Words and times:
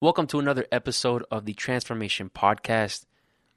Welcome 0.00 0.28
to 0.28 0.38
another 0.38 0.64
episode 0.70 1.24
of 1.28 1.44
the 1.44 1.54
Transformation 1.54 2.30
Podcast. 2.32 3.04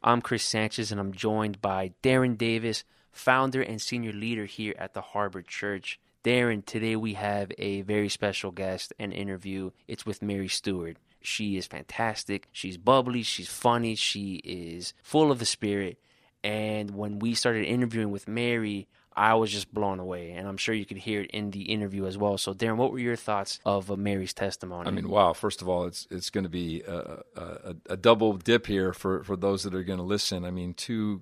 I'm 0.01 0.23
Chris 0.23 0.41
Sanchez 0.41 0.91
and 0.91 0.99
I'm 0.99 1.11
joined 1.13 1.61
by 1.61 1.93
Darren 2.01 2.35
Davis, 2.35 2.83
founder 3.11 3.61
and 3.61 3.79
senior 3.79 4.11
leader 4.11 4.45
here 4.45 4.73
at 4.79 4.95
the 4.95 5.01
Harbor 5.01 5.43
Church. 5.43 5.99
Darren, 6.23 6.65
today 6.65 6.95
we 6.95 7.13
have 7.13 7.51
a 7.59 7.83
very 7.83 8.09
special 8.09 8.49
guest 8.49 8.91
and 8.97 9.13
interview. 9.13 9.69
It's 9.87 10.03
with 10.03 10.23
Mary 10.23 10.47
Stewart. 10.47 10.97
She 11.21 11.57
is 11.57 11.67
fantastic. 11.67 12.47
She's 12.51 12.79
bubbly, 12.79 13.21
she's 13.21 13.47
funny, 13.47 13.93
she 13.93 14.41
is 14.43 14.95
full 15.03 15.31
of 15.31 15.37
the 15.37 15.45
spirit. 15.45 15.99
And 16.43 16.95
when 16.95 17.19
we 17.19 17.35
started 17.35 17.65
interviewing 17.65 18.09
with 18.09 18.27
Mary, 18.27 18.87
I 19.15 19.33
was 19.33 19.51
just 19.51 19.73
blown 19.73 19.99
away, 19.99 20.31
and 20.31 20.47
I'm 20.47 20.57
sure 20.57 20.73
you 20.73 20.85
could 20.85 20.97
hear 20.97 21.21
it 21.21 21.31
in 21.31 21.51
the 21.51 21.63
interview 21.63 22.05
as 22.05 22.17
well. 22.17 22.37
So, 22.37 22.53
Darren, 22.53 22.77
what 22.77 22.91
were 22.91 22.99
your 22.99 23.15
thoughts 23.15 23.59
of 23.65 23.91
uh, 23.91 23.97
Mary's 23.97 24.33
testimony? 24.33 24.87
I 24.87 24.91
mean, 24.91 25.09
wow! 25.09 25.33
First 25.33 25.61
of 25.61 25.67
all, 25.67 25.85
it's 25.85 26.07
it's 26.09 26.29
going 26.29 26.45
to 26.45 26.49
be 26.49 26.81
a, 26.87 27.21
a, 27.35 27.75
a 27.89 27.97
double 27.97 28.33
dip 28.33 28.67
here 28.67 28.93
for 28.93 29.23
for 29.23 29.35
those 29.35 29.63
that 29.63 29.75
are 29.75 29.83
going 29.83 29.99
to 29.99 30.03
listen. 30.03 30.45
I 30.45 30.51
mean, 30.51 30.73
two 30.73 31.21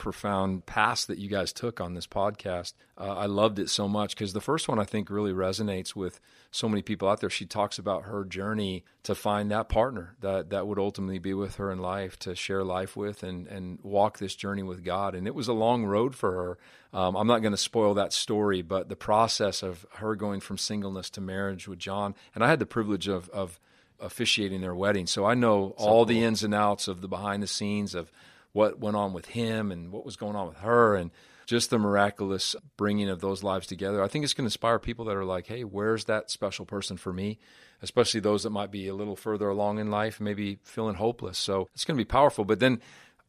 profound 0.00 0.64
paths 0.64 1.04
that 1.04 1.18
you 1.18 1.28
guys 1.28 1.52
took 1.52 1.78
on 1.78 1.92
this 1.92 2.06
podcast. 2.06 2.72
Uh, 2.96 3.14
I 3.16 3.26
loved 3.26 3.58
it 3.58 3.68
so 3.68 3.86
much 3.86 4.16
because 4.16 4.32
the 4.32 4.40
first 4.40 4.66
one 4.66 4.78
I 4.78 4.84
think 4.84 5.10
really 5.10 5.32
resonates 5.32 5.94
with 5.94 6.20
so 6.50 6.70
many 6.70 6.80
people 6.80 7.06
out 7.06 7.20
there. 7.20 7.28
She 7.28 7.44
talks 7.44 7.78
about 7.78 8.04
her 8.04 8.24
journey 8.24 8.82
to 9.02 9.14
find 9.14 9.50
that 9.50 9.68
partner 9.68 10.16
that 10.20 10.48
that 10.50 10.66
would 10.66 10.78
ultimately 10.78 11.18
be 11.18 11.34
with 11.34 11.56
her 11.56 11.70
in 11.70 11.80
life, 11.80 12.18
to 12.20 12.34
share 12.34 12.64
life 12.64 12.96
with, 12.96 13.22
and 13.22 13.46
and 13.46 13.78
walk 13.82 14.18
this 14.18 14.34
journey 14.34 14.62
with 14.62 14.82
God. 14.82 15.14
And 15.14 15.26
it 15.26 15.34
was 15.34 15.48
a 15.48 15.52
long 15.52 15.84
road 15.84 16.14
for 16.14 16.32
her. 16.32 16.98
Um, 16.98 17.14
I'm 17.14 17.26
not 17.26 17.42
going 17.42 17.52
to 17.52 17.58
spoil 17.58 17.92
that 17.94 18.14
story, 18.14 18.62
but 18.62 18.88
the 18.88 18.96
process 18.96 19.62
of 19.62 19.84
her 19.96 20.16
going 20.16 20.40
from 20.40 20.56
singleness 20.56 21.10
to 21.10 21.20
marriage 21.20 21.68
with 21.68 21.78
John, 21.78 22.14
and 22.34 22.42
I 22.42 22.48
had 22.48 22.58
the 22.58 22.66
privilege 22.66 23.06
of 23.06 23.28
of 23.28 23.60
officiating 24.00 24.62
their 24.62 24.74
wedding, 24.74 25.06
so 25.06 25.26
I 25.26 25.34
know 25.34 25.74
so 25.76 25.84
all 25.84 25.98
cool. 25.98 26.04
the 26.06 26.24
ins 26.24 26.42
and 26.42 26.54
outs 26.54 26.88
of 26.88 27.02
the 27.02 27.08
behind 27.08 27.42
the 27.42 27.46
scenes 27.46 27.94
of 27.94 28.10
what 28.52 28.78
went 28.78 28.96
on 28.96 29.12
with 29.12 29.26
him 29.26 29.70
and 29.70 29.92
what 29.92 30.04
was 30.04 30.16
going 30.16 30.36
on 30.36 30.48
with 30.48 30.58
her 30.58 30.94
and 30.94 31.10
just 31.46 31.70
the 31.70 31.78
miraculous 31.78 32.54
bringing 32.76 33.08
of 33.08 33.20
those 33.20 33.42
lives 33.42 33.66
together. 33.66 34.02
I 34.02 34.08
think 34.08 34.24
it's 34.24 34.34
going 34.34 34.44
to 34.44 34.48
inspire 34.48 34.78
people 34.78 35.06
that 35.06 35.16
are 35.16 35.24
like, 35.24 35.48
hey, 35.48 35.64
where's 35.64 36.04
that 36.04 36.30
special 36.30 36.64
person 36.64 36.96
for 36.96 37.12
me? 37.12 37.38
Especially 37.82 38.20
those 38.20 38.44
that 38.44 38.50
might 38.50 38.70
be 38.70 38.86
a 38.86 38.94
little 38.94 39.16
further 39.16 39.48
along 39.48 39.78
in 39.78 39.90
life, 39.90 40.20
maybe 40.20 40.58
feeling 40.62 40.94
hopeless. 40.94 41.38
So 41.38 41.68
it's 41.74 41.84
going 41.84 41.96
to 41.96 42.04
be 42.04 42.08
powerful. 42.08 42.44
But 42.44 42.60
then 42.60 42.80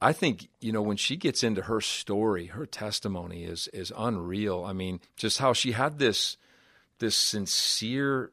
I 0.02 0.14
think, 0.14 0.50
you 0.59 0.72
know, 0.72 0.81
when 0.81 0.98
she 0.98 1.16
gets 1.16 1.44
into 1.44 1.64
her 1.64 1.81
story, 1.81 2.48
her 2.48 2.66
testimony 2.66 3.44
is 3.44 3.68
is 3.70 3.94
unreal. 3.98 4.64
I 4.66 4.74
mean, 4.74 5.00
just 5.16 5.38
how 5.38 5.53
she 5.53 5.72
had 5.72 6.00
this 6.00 6.38
this 7.00 7.16
sincere 7.16 8.31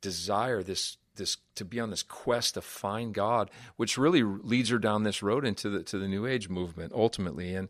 desire, 0.00 0.62
this 0.62 0.96
this 1.18 1.36
to 1.56 1.64
be 1.64 1.78
on 1.78 1.90
this 1.90 2.02
quest 2.02 2.54
to 2.54 2.62
find 2.62 3.12
God, 3.12 3.50
which 3.76 3.98
really 3.98 4.22
leads 4.22 4.70
her 4.70 4.78
down 4.78 5.02
this 5.02 5.22
road 5.22 5.44
into 5.44 5.68
the 5.68 5.82
to 5.84 5.98
the 5.98 6.08
New 6.08 6.26
Age 6.26 6.48
movement 6.48 6.92
ultimately. 6.94 7.54
And 7.54 7.68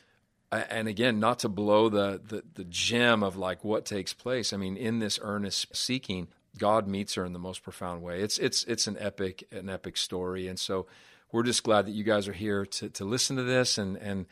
and 0.50 0.88
again, 0.88 1.20
not 1.20 1.40
to 1.40 1.48
blow 1.48 1.88
the, 1.88 2.20
the 2.26 2.42
the 2.54 2.64
gem 2.64 3.22
of 3.22 3.36
like 3.36 3.64
what 3.64 3.84
takes 3.84 4.14
place. 4.14 4.52
I 4.52 4.56
mean, 4.56 4.76
in 4.76 5.00
this 5.00 5.18
earnest 5.22 5.74
seeking, 5.76 6.28
God 6.56 6.86
meets 6.86 7.14
her 7.14 7.24
in 7.24 7.32
the 7.32 7.38
most 7.38 7.62
profound 7.62 8.02
way. 8.02 8.20
It's 8.20 8.38
it's 8.38 8.64
it's 8.64 8.86
an 8.86 8.96
epic 8.98 9.44
an 9.50 9.68
epic 9.68 9.96
story, 9.96 10.48
and 10.48 10.58
so 10.58 10.86
we're 11.32 11.42
just 11.42 11.62
glad 11.62 11.86
that 11.86 11.92
you 11.92 12.04
guys 12.04 12.28
are 12.28 12.32
here 12.32 12.64
to 12.64 12.88
to 12.88 13.04
listen 13.04 13.36
to 13.36 13.42
this 13.42 13.78
and 13.78 13.96
and 13.96 14.26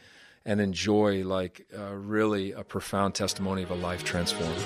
and 0.44 0.60
enjoy 0.60 1.24
like 1.24 1.66
uh, 1.76 1.94
really 1.94 2.52
a 2.52 2.62
profound 2.62 3.14
testimony 3.14 3.62
of 3.62 3.70
a 3.70 3.74
life 3.74 4.04
transformed. 4.04 4.64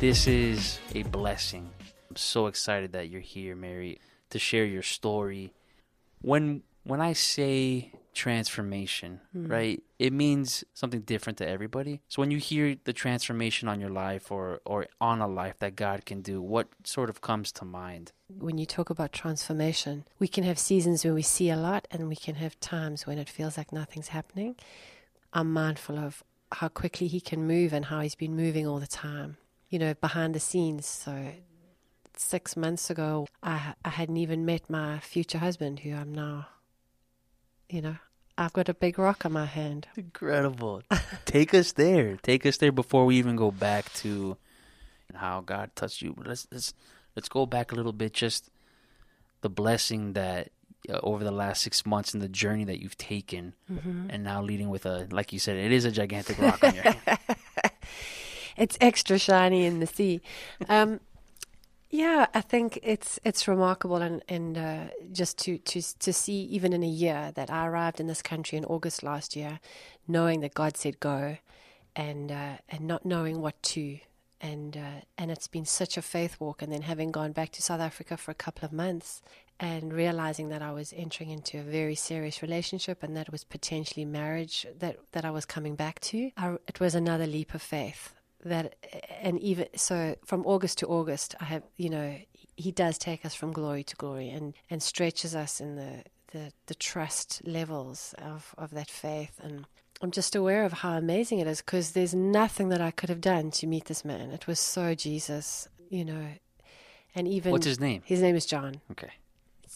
This 0.00 0.26
is 0.26 0.78
a 0.94 1.02
blessing. 1.02 1.68
I'm 2.08 2.16
so 2.16 2.46
excited 2.46 2.92
that 2.92 3.10
you're 3.10 3.20
here, 3.20 3.54
Mary, 3.54 4.00
to 4.30 4.38
share 4.38 4.64
your 4.64 4.80
story. 4.80 5.52
When 6.22 6.62
when 6.84 7.02
I 7.02 7.12
say 7.12 7.92
transformation, 8.14 9.20
mm. 9.36 9.50
right? 9.50 9.82
It 9.98 10.14
means 10.14 10.64
something 10.72 11.02
different 11.02 11.36
to 11.38 11.46
everybody. 11.46 12.00
So 12.08 12.22
when 12.22 12.30
you 12.30 12.38
hear 12.38 12.76
the 12.82 12.94
transformation 12.94 13.68
on 13.68 13.78
your 13.78 13.90
life 13.90 14.32
or 14.32 14.62
or 14.64 14.86
on 15.02 15.20
a 15.20 15.28
life 15.28 15.58
that 15.58 15.76
God 15.76 16.06
can 16.06 16.22
do, 16.22 16.40
what 16.40 16.68
sort 16.82 17.10
of 17.10 17.20
comes 17.20 17.52
to 17.52 17.66
mind? 17.66 18.12
When 18.38 18.56
you 18.56 18.64
talk 18.64 18.88
about 18.88 19.12
transformation, 19.12 20.06
we 20.18 20.28
can 20.28 20.44
have 20.44 20.58
seasons 20.58 21.04
when 21.04 21.12
we 21.12 21.20
see 21.20 21.50
a 21.50 21.56
lot 21.56 21.86
and 21.90 22.08
we 22.08 22.16
can 22.16 22.36
have 22.36 22.58
times 22.58 23.06
when 23.06 23.18
it 23.18 23.28
feels 23.28 23.58
like 23.58 23.70
nothing's 23.70 24.08
happening. 24.08 24.56
I'm 25.34 25.52
mindful 25.52 25.98
of 25.98 26.24
how 26.52 26.68
quickly 26.68 27.06
he 27.06 27.20
can 27.20 27.46
move 27.46 27.74
and 27.74 27.84
how 27.84 28.00
he's 28.00 28.14
been 28.14 28.34
moving 28.34 28.66
all 28.66 28.80
the 28.80 28.86
time 28.86 29.36
you 29.70 29.78
know, 29.78 29.94
behind 29.94 30.34
the 30.34 30.40
scenes. 30.40 30.86
So 30.86 31.32
six 32.16 32.56
months 32.56 32.90
ago, 32.90 33.26
I, 33.42 33.74
I 33.84 33.90
hadn't 33.90 34.18
even 34.18 34.44
met 34.44 34.68
my 34.68 34.98
future 34.98 35.38
husband, 35.38 35.80
who 35.80 35.94
I'm 35.94 36.12
now, 36.12 36.48
you 37.68 37.80
know, 37.80 37.96
I've 38.36 38.52
got 38.52 38.68
a 38.68 38.74
big 38.74 38.98
rock 38.98 39.24
on 39.24 39.32
my 39.32 39.46
hand. 39.46 39.86
Incredible. 39.96 40.82
Take 41.24 41.54
us 41.54 41.72
there. 41.72 42.16
Take 42.16 42.44
us 42.46 42.56
there 42.56 42.72
before 42.72 43.06
we 43.06 43.16
even 43.16 43.36
go 43.36 43.50
back 43.50 43.92
to 43.94 44.36
how 45.14 45.40
God 45.40 45.70
touched 45.76 46.02
you. 46.02 46.14
Let's 46.16 46.46
let's 46.50 46.72
let's 47.14 47.28
go 47.28 47.46
back 47.46 47.72
a 47.72 47.74
little 47.74 47.92
bit. 47.92 48.14
Just 48.14 48.50
the 49.42 49.50
blessing 49.50 50.14
that 50.14 50.50
uh, 50.88 51.00
over 51.02 51.22
the 51.22 51.30
last 51.30 51.62
six 51.62 51.84
months 51.84 52.14
and 52.14 52.22
the 52.22 52.28
journey 52.28 52.64
that 52.64 52.80
you've 52.80 52.96
taken, 52.96 53.54
mm-hmm. 53.70 54.08
and 54.08 54.24
now 54.24 54.40
leading 54.42 54.70
with 54.70 54.86
a 54.86 55.06
like 55.10 55.34
you 55.34 55.38
said, 55.38 55.56
it 55.56 55.72
is 55.72 55.84
a 55.84 55.90
gigantic 55.90 56.38
rock 56.38 56.64
on 56.64 56.74
your 56.74 56.82
hand. 57.04 57.20
It's 58.60 58.76
extra 58.80 59.18
shiny 59.18 59.64
in 59.64 59.80
the 59.80 59.86
sea. 59.86 60.20
Um, 60.68 61.00
yeah, 61.88 62.26
I 62.34 62.42
think 62.42 62.78
it's 62.82 63.18
it's 63.24 63.48
remarkable, 63.48 63.96
and 63.96 64.22
and 64.28 64.56
uh, 64.56 64.84
just 65.12 65.38
to 65.38 65.58
to 65.58 65.82
to 65.98 66.12
see 66.12 66.42
even 66.42 66.72
in 66.72 66.84
a 66.84 66.88
year 66.88 67.32
that 67.34 67.50
I 67.50 67.66
arrived 67.66 67.98
in 67.98 68.06
this 68.06 68.22
country 68.22 68.58
in 68.58 68.64
August 68.66 69.02
last 69.02 69.34
year, 69.34 69.58
knowing 70.06 70.40
that 70.42 70.54
God 70.54 70.76
said 70.76 71.00
go, 71.00 71.38
and 71.96 72.30
uh, 72.30 72.58
and 72.68 72.82
not 72.82 73.04
knowing 73.04 73.40
what 73.40 73.60
to, 73.74 73.98
and 74.40 74.76
uh, 74.76 75.00
and 75.18 75.30
it's 75.32 75.48
been 75.48 75.64
such 75.64 75.96
a 75.96 76.02
faith 76.02 76.36
walk, 76.38 76.62
and 76.62 76.70
then 76.72 76.82
having 76.82 77.10
gone 77.10 77.32
back 77.32 77.50
to 77.52 77.62
South 77.62 77.80
Africa 77.80 78.16
for 78.16 78.30
a 78.30 78.34
couple 78.44 78.64
of 78.66 78.72
months, 78.72 79.20
and 79.58 79.92
realizing 79.92 80.50
that 80.50 80.62
I 80.62 80.70
was 80.70 80.94
entering 80.96 81.30
into 81.30 81.58
a 81.58 81.62
very 81.62 81.96
serious 81.96 82.40
relationship, 82.40 83.02
and 83.02 83.16
that 83.16 83.32
was 83.32 83.42
potentially 83.42 84.04
marriage 84.04 84.64
that 84.78 84.98
that 85.10 85.24
I 85.24 85.30
was 85.32 85.44
coming 85.44 85.74
back 85.74 85.98
to, 86.00 86.30
I, 86.36 86.56
it 86.68 86.78
was 86.78 86.94
another 86.94 87.26
leap 87.26 87.52
of 87.52 87.62
faith 87.62 88.14
that 88.44 88.74
and 89.20 89.38
even 89.40 89.66
so 89.76 90.16
from 90.24 90.44
august 90.46 90.78
to 90.78 90.86
august 90.86 91.34
i 91.40 91.44
have 91.44 91.62
you 91.76 91.90
know 91.90 92.16
he 92.60 92.70
does 92.70 92.98
take 92.98 93.24
us 93.24 93.34
from 93.34 93.52
glory 93.52 93.82
to 93.82 93.96
glory 93.96 94.28
and 94.28 94.54
and 94.68 94.82
stretches 94.82 95.34
us 95.34 95.60
in 95.60 95.76
the 95.76 96.04
the, 96.32 96.52
the 96.66 96.74
trust 96.74 97.42
levels 97.44 98.14
of 98.18 98.54
of 98.56 98.70
that 98.70 98.88
faith. 98.88 99.40
And 99.42 99.66
i'm 100.02 100.10
just 100.10 100.36
aware 100.36 100.64
of 100.64 100.72
how 100.74 100.96
amazing 100.96 101.38
it 101.38 101.46
is 101.46 101.60
because 101.60 101.92
there's 101.92 102.14
nothing 102.14 102.68
that 102.68 102.80
i 102.80 102.90
could 102.90 103.08
have 103.08 103.20
done 103.20 103.50
to 103.52 103.66
meet 103.66 103.86
this 103.86 104.04
man. 104.04 104.30
It 104.30 104.46
was 104.46 104.60
so 104.60 104.94
jesus 104.94 105.68
you 105.88 106.04
know 106.04 106.26
and 107.14 107.26
even 107.26 107.52
what's 107.52 107.66
his 107.66 107.80
name? 107.80 108.02
His 108.04 108.20
name 108.20 108.36
is 108.36 108.46
john. 108.46 108.80
Okay. 108.92 109.10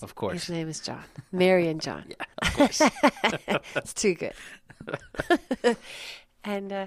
Of 0.03 0.15
course. 0.15 0.45
His 0.45 0.51
name 0.51 0.69
is 0.69 0.81
john. 0.81 1.05
Mary 1.33 1.69
and 1.69 1.81
john. 1.81 2.05
Yeah 2.19 2.25
of 2.43 2.55
course. 2.55 2.83
It's 3.77 3.95
too 3.95 4.15
good. 4.15 4.35
And 6.47 6.73
uh 6.73 6.87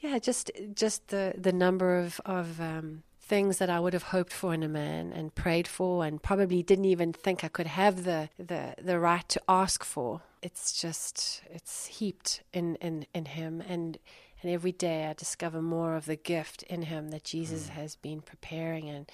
yeah, 0.00 0.18
just 0.18 0.50
just 0.74 1.08
the 1.08 1.34
the 1.36 1.52
number 1.52 1.98
of 1.98 2.20
of 2.24 2.60
um, 2.60 3.02
things 3.20 3.58
that 3.58 3.68
I 3.68 3.80
would 3.80 3.92
have 3.92 4.04
hoped 4.04 4.32
for 4.32 4.54
in 4.54 4.62
a 4.62 4.68
man 4.68 5.12
and 5.12 5.34
prayed 5.34 5.66
for, 5.66 6.04
and 6.04 6.22
probably 6.22 6.62
didn't 6.62 6.86
even 6.86 7.12
think 7.12 7.44
I 7.44 7.48
could 7.48 7.66
have 7.66 8.04
the 8.04 8.28
the 8.38 8.74
the 8.80 8.98
right 8.98 9.28
to 9.28 9.42
ask 9.48 9.84
for. 9.84 10.22
It's 10.40 10.80
just 10.80 11.42
it's 11.50 11.86
heaped 11.86 12.42
in 12.52 12.76
in 12.76 13.06
in 13.12 13.26
him, 13.26 13.60
and 13.60 13.98
and 14.40 14.52
every 14.52 14.72
day 14.72 15.06
I 15.06 15.14
discover 15.14 15.60
more 15.60 15.96
of 15.96 16.06
the 16.06 16.16
gift 16.16 16.62
in 16.64 16.82
him 16.82 17.10
that 17.10 17.24
Jesus 17.24 17.66
mm. 17.66 17.70
has 17.70 17.96
been 17.96 18.20
preparing 18.20 18.88
and. 18.88 19.10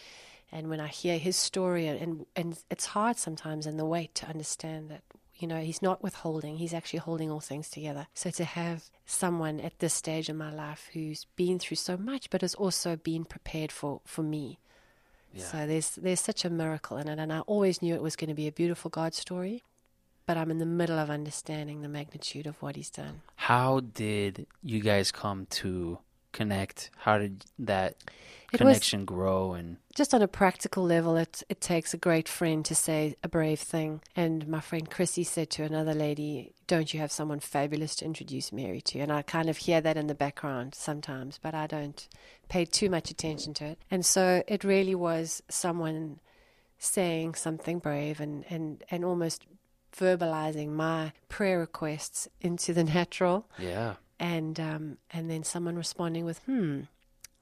And 0.52 0.68
when 0.68 0.78
I 0.78 0.86
hear 0.86 1.18
his 1.18 1.34
story, 1.34 1.88
and 1.88 2.26
and 2.36 2.56
it's 2.70 2.86
hard 2.86 3.16
sometimes 3.16 3.66
in 3.66 3.76
the 3.76 3.84
wait 3.84 4.14
to 4.16 4.28
understand 4.28 4.88
that 4.88 5.02
you 5.36 5.48
know, 5.48 5.60
he's 5.60 5.82
not 5.82 6.02
withholding, 6.02 6.56
he's 6.56 6.74
actually 6.74 7.00
holding 7.00 7.30
all 7.30 7.40
things 7.40 7.68
together. 7.68 8.06
So 8.14 8.30
to 8.30 8.44
have 8.44 8.84
someone 9.06 9.60
at 9.60 9.78
this 9.78 9.94
stage 9.94 10.28
in 10.28 10.36
my 10.36 10.52
life 10.52 10.88
who's 10.92 11.26
been 11.36 11.58
through 11.58 11.76
so 11.76 11.96
much 11.96 12.30
but 12.30 12.40
has 12.40 12.54
also 12.54 12.96
been 12.96 13.24
prepared 13.24 13.72
for, 13.72 14.00
for 14.04 14.22
me. 14.22 14.58
Yeah. 15.32 15.44
So 15.44 15.66
there's 15.66 15.90
there's 15.96 16.20
such 16.20 16.44
a 16.44 16.50
miracle 16.50 16.96
in 16.96 17.08
it 17.08 17.18
and 17.18 17.32
I 17.32 17.40
always 17.40 17.82
knew 17.82 17.94
it 17.94 18.02
was 18.02 18.14
going 18.14 18.28
to 18.28 18.34
be 18.34 18.46
a 18.46 18.52
beautiful 18.52 18.88
God 18.88 19.14
story, 19.14 19.64
but 20.26 20.36
I'm 20.36 20.50
in 20.50 20.58
the 20.58 20.66
middle 20.66 20.98
of 20.98 21.10
understanding 21.10 21.82
the 21.82 21.88
magnitude 21.88 22.46
of 22.46 22.62
what 22.62 22.76
he's 22.76 22.90
done. 22.90 23.22
How 23.36 23.80
did 23.80 24.46
you 24.62 24.80
guys 24.80 25.10
come 25.10 25.46
to 25.50 25.98
connect? 26.34 26.90
How 26.98 27.16
did 27.18 27.44
that 27.58 27.92
It 28.52 28.60
was- 28.60 28.68
connection 28.76 29.04
grow? 29.06 29.54
And 29.54 29.78
just 29.96 30.12
on 30.12 30.20
a 30.22 30.28
practical 30.28 30.84
level, 30.84 31.16
it 31.16 31.42
it 31.48 31.60
takes 31.60 31.94
a 31.94 31.96
great 32.08 32.28
friend 32.28 32.64
to 32.66 32.74
say 32.74 33.14
a 33.22 33.28
brave 33.28 33.60
thing. 33.60 34.02
And 34.14 34.46
my 34.46 34.60
friend 34.60 34.90
Chrissy 34.90 35.24
said 35.24 35.48
to 35.50 35.62
another 35.64 35.94
lady, 35.94 36.52
"Don't 36.66 36.92
you 36.92 37.00
have 37.00 37.10
someone 37.12 37.40
fabulous 37.40 37.94
to 37.96 38.04
introduce 38.04 38.52
Mary 38.52 38.80
to?" 38.82 38.98
And 39.00 39.10
I 39.12 39.22
kind 39.22 39.48
of 39.48 39.56
hear 39.66 39.80
that 39.80 39.96
in 39.96 40.06
the 40.08 40.14
background 40.26 40.74
sometimes, 40.74 41.38
but 41.42 41.54
I 41.54 41.66
don't 41.66 42.06
pay 42.48 42.64
too 42.66 42.90
much 42.90 43.10
attention 43.10 43.54
to 43.54 43.64
it. 43.64 43.78
And 43.90 44.04
so 44.04 44.42
it 44.46 44.64
really 44.64 44.94
was 44.94 45.42
someone 45.48 46.20
saying 46.78 47.34
something 47.34 47.78
brave 47.78 48.20
and 48.20 48.44
and 48.50 48.84
and 48.90 49.04
almost 49.04 49.46
verbalizing 49.96 50.70
my 50.70 51.12
prayer 51.28 51.58
requests 51.58 52.28
into 52.40 52.72
the 52.74 52.84
natural 52.98 53.46
yeah, 53.58 53.94
and 54.24 54.58
um, 54.58 54.96
and 55.10 55.30
then 55.30 55.44
someone 55.44 55.76
responding 55.76 56.24
with, 56.24 56.38
"Hmm, 56.46 56.80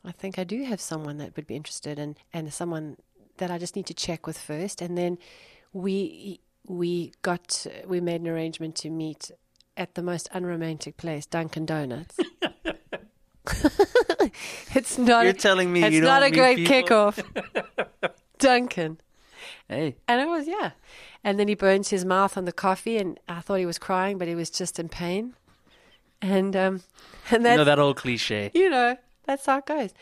I 0.04 0.10
think 0.10 0.36
I 0.36 0.42
do 0.42 0.64
have 0.64 0.80
someone 0.80 1.18
that 1.18 1.36
would 1.36 1.46
be 1.46 1.54
interested, 1.54 1.96
and 1.96 2.16
and 2.32 2.52
someone 2.52 2.96
that 3.36 3.52
I 3.52 3.58
just 3.58 3.76
need 3.76 3.86
to 3.86 3.94
check 3.94 4.26
with 4.26 4.36
first." 4.36 4.82
And 4.82 4.98
then 4.98 5.16
we 5.72 6.40
we 6.66 7.12
got 7.22 7.64
we 7.86 8.00
made 8.00 8.20
an 8.20 8.26
arrangement 8.26 8.74
to 8.76 8.90
meet 8.90 9.30
at 9.76 9.94
the 9.94 10.02
most 10.02 10.28
unromantic 10.32 10.96
place, 10.96 11.24
Dunkin' 11.24 11.66
Donuts. 11.66 12.18
it's 14.74 14.98
not. 14.98 15.22
you're 15.22 15.30
a, 15.30 15.34
telling 15.34 15.72
me 15.72 15.84
it's 15.84 15.94
you 15.94 16.00
don't 16.00 16.22
a 16.22 16.30
great 16.30 16.58
people? 16.58 17.12
kickoff. 17.12 18.12
Dunkin'. 18.38 18.98
Hey, 19.68 19.96
And 20.06 20.20
it 20.20 20.28
was, 20.28 20.46
yeah. 20.46 20.72
And 21.24 21.38
then 21.38 21.48
he 21.48 21.54
burns 21.54 21.88
his 21.88 22.04
mouth 22.04 22.36
on 22.36 22.44
the 22.44 22.52
coffee, 22.52 22.98
and 22.98 23.18
I 23.28 23.40
thought 23.40 23.56
he 23.56 23.66
was 23.66 23.78
crying, 23.78 24.18
but 24.18 24.28
he 24.28 24.34
was 24.34 24.50
just 24.50 24.78
in 24.78 24.88
pain. 24.88 25.34
And 26.22 26.54
um, 26.56 26.82
and 27.30 27.42
you 27.44 27.56
know 27.56 27.64
that 27.64 27.78
old 27.78 27.96
cliche. 27.96 28.50
you 28.54 28.70
know 28.70 28.96
that's 29.26 29.44
how 29.46 29.58
it 29.58 29.66
goes. 29.66 29.92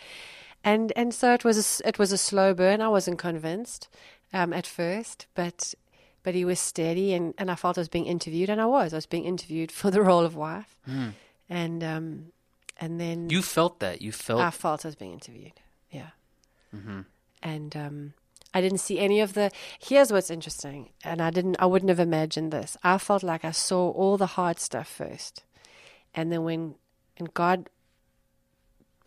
And 0.62 0.92
and 0.94 1.14
so 1.14 1.32
it 1.32 1.42
was 1.44 1.80
a, 1.80 1.88
it 1.88 1.98
was 1.98 2.12
a 2.12 2.18
slow 2.18 2.52
burn. 2.54 2.80
I 2.80 2.88
wasn't 2.88 3.18
convinced 3.18 3.88
um, 4.32 4.52
at 4.52 4.66
first, 4.66 5.26
but 5.34 5.74
but 6.22 6.34
he 6.34 6.44
was 6.44 6.60
steady, 6.60 7.14
and, 7.14 7.32
and 7.38 7.50
I 7.50 7.54
felt 7.54 7.78
I 7.78 7.80
was 7.80 7.88
being 7.88 8.04
interviewed, 8.04 8.50
and 8.50 8.60
I 8.60 8.66
was. 8.66 8.92
I 8.92 8.96
was 8.98 9.06
being 9.06 9.24
interviewed 9.24 9.72
for 9.80 9.90
the 9.90 10.02
role 10.02 10.24
of 10.24 10.36
wife, 10.36 10.78
and 11.48 11.82
um, 11.82 12.26
and 12.78 13.00
then 13.00 13.30
You 13.30 13.40
felt 13.42 13.80
that. 13.80 14.02
You 14.02 14.12
felt. 14.12 14.40
I 14.40 14.50
felt 14.50 14.84
I 14.84 14.88
was 14.88 14.96
being 14.96 15.12
interviewed. 15.12 15.60
Yeah. 15.90 16.10
And 17.42 17.74
um, 17.76 18.12
I 18.52 18.60
didn't 18.60 18.78
see 18.78 18.98
any 18.98 19.20
of 19.20 19.32
the. 19.32 19.50
Here's 19.78 20.12
what's 20.12 20.30
interesting, 20.30 20.90
and 21.02 21.22
I 21.22 21.30
didn't. 21.30 21.56
I 21.58 21.66
wouldn't 21.66 21.88
have 21.88 22.00
imagined 22.00 22.52
this. 22.52 22.76
I 22.82 22.98
felt 22.98 23.22
like 23.22 23.44
I 23.44 23.50
saw 23.52 23.90
all 23.90 24.16
the 24.18 24.26
hard 24.26 24.60
stuff 24.60 24.88
first, 24.88 25.42
and 26.14 26.32
then 26.32 26.44
when 26.44 26.74
and 27.16 27.32
God 27.34 27.68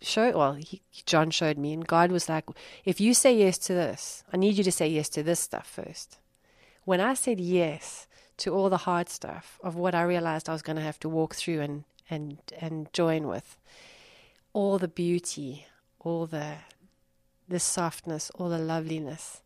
showed. 0.01 0.35
Well, 0.35 0.53
he, 0.53 0.81
John 1.05 1.31
showed 1.31 1.57
me, 1.57 1.73
and 1.73 1.85
God 1.85 2.11
was 2.11 2.29
like, 2.29 2.45
"If 2.85 3.01
you 3.01 3.13
say 3.13 3.35
yes 3.35 3.57
to 3.59 3.73
this, 3.73 4.23
I 4.31 4.38
need 4.38 4.57
you 4.57 4.63
to 4.63 4.71
say 4.71 4.88
yes 4.88 5.09
to 5.09 5.23
this 5.23 5.39
stuff 5.39 5.67
first. 5.67 6.19
When 6.85 7.00
I 7.00 7.13
said 7.13 7.39
yes 7.39 8.07
to 8.38 8.53
all 8.53 8.69
the 8.69 8.77
hard 8.77 9.09
stuff 9.09 9.59
of 9.63 9.75
what 9.75 9.95
I 9.95 10.03
realized 10.03 10.50
I 10.50 10.53
was 10.53 10.61
going 10.61 10.75
to 10.75 10.81
have 10.81 11.00
to 11.01 11.09
walk 11.09 11.35
through 11.35 11.61
and 11.61 11.83
and 12.09 12.38
and 12.59 12.91
join 12.94 13.27
with, 13.27 13.57
all 14.53 14.77
the 14.77 14.88
beauty, 14.88 15.65
all 16.00 16.25
the 16.25 16.55
the 17.47 17.59
softness, 17.59 18.31
all 18.35 18.50
the 18.50 18.57
loveliness 18.57 19.41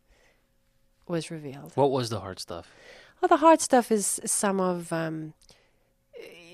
was 1.06 1.30
revealed. 1.30 1.72
what 1.74 1.90
was 1.90 2.10
the 2.10 2.20
hard 2.20 2.38
stuff? 2.38 2.70
Well, 3.20 3.28
the 3.28 3.38
hard 3.38 3.60
stuff 3.60 3.90
is 3.90 4.20
some 4.24 4.60
of 4.60 4.92
um, 4.92 5.32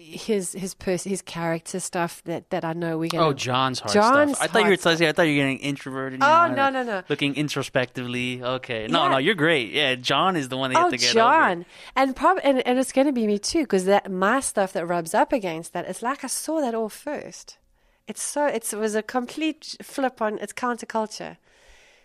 his 0.05 0.53
his 0.53 0.75
pers- 0.75 1.05
his 1.05 1.23
character 1.23 1.81
stuff 1.81 2.23
that, 2.25 2.51
that 2.51 2.65
I 2.65 2.73
know 2.75 2.99
we're 2.99 3.09
gonna. 3.09 3.27
Oh, 3.27 3.33
John's 3.33 3.81
hard 3.81 3.95
John's 3.95 4.37
stuff. 4.37 4.45
I 4.45 4.53
thought 4.53 4.65
you 4.65 4.71
were 4.71 4.77
stuff. 4.77 5.01
I 5.01 5.13
thought 5.13 5.23
you 5.23 5.33
were 5.37 5.43
getting 5.43 5.59
introverted. 5.59 6.21
you 6.21 6.27
Oh, 6.27 6.47
know, 6.49 6.55
no, 6.55 6.71
no, 6.71 6.83
no. 6.83 7.03
Looking 7.09 7.35
introspectively. 7.37 8.43
Okay. 8.43 8.87
No, 8.89 9.05
Yeah. 9.05 9.09
no, 9.13 9.17
you're 9.19 9.35
great. 9.35 9.71
Yeah, 9.73 9.95
John 9.95 10.37
is 10.37 10.49
the 10.49 10.57
one 10.57 10.71
that 10.73 10.79
you 10.79 10.81
Oh, 10.87 10.91
have 10.91 11.01
to 11.01 11.05
get 11.07 11.13
John, 11.15 11.53
over. 11.59 11.67
and 11.97 12.15
prob- 12.17 12.41
and 12.45 12.67
and 12.67 12.79
it's 12.79 12.93
going 12.93 13.07
to 13.07 13.13
be 13.13 13.27
me 13.27 13.39
too, 13.39 13.63
because 13.63 13.87
that 13.87 14.11
my 14.11 14.41
stuff 14.41 14.73
that 14.75 14.87
rubs 14.87 15.15
up 15.15 15.33
against 15.33 15.73
that, 15.73 15.87
it's 15.89 16.03
like 16.03 16.23
I 16.23 16.29
saw 16.29 16.61
that 16.61 16.75
all 16.75 16.89
first. 16.89 17.59
It's 18.07 18.23
so 18.23 18.47
it's, 18.47 18.73
it 18.75 18.79
was 18.79 18.95
a 18.95 19.03
complete 19.03 19.77
flip 19.83 20.21
on 20.21 20.39
it's 20.39 20.53
counterculture. 20.53 21.39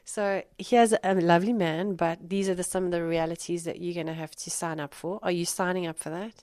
So 0.05 0.41
here's 0.57 0.93
a 1.03 1.13
lovely 1.13 1.53
man, 1.53 1.95
but 1.95 2.29
these 2.29 2.49
are 2.49 2.55
the, 2.55 2.63
some 2.63 2.85
of 2.85 2.91
the 2.91 3.03
realities 3.03 3.65
that 3.65 3.79
you're 3.79 3.93
going 3.93 4.07
to 4.07 4.13
have 4.13 4.35
to 4.37 4.49
sign 4.49 4.79
up 4.79 4.93
for. 4.95 5.19
Are 5.21 5.31
you 5.31 5.45
signing 5.45 5.85
up 5.85 5.99
for 5.99 6.09
that? 6.09 6.33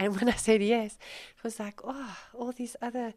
And 0.04 0.16
when 0.18 0.28
I 0.28 0.36
said 0.46 0.62
yes, 0.62 0.96
it 1.36 1.44
was 1.44 1.58
like, 1.60 1.80
oh, 1.84 2.16
all 2.34 2.52
these 2.52 2.74
other 2.80 3.12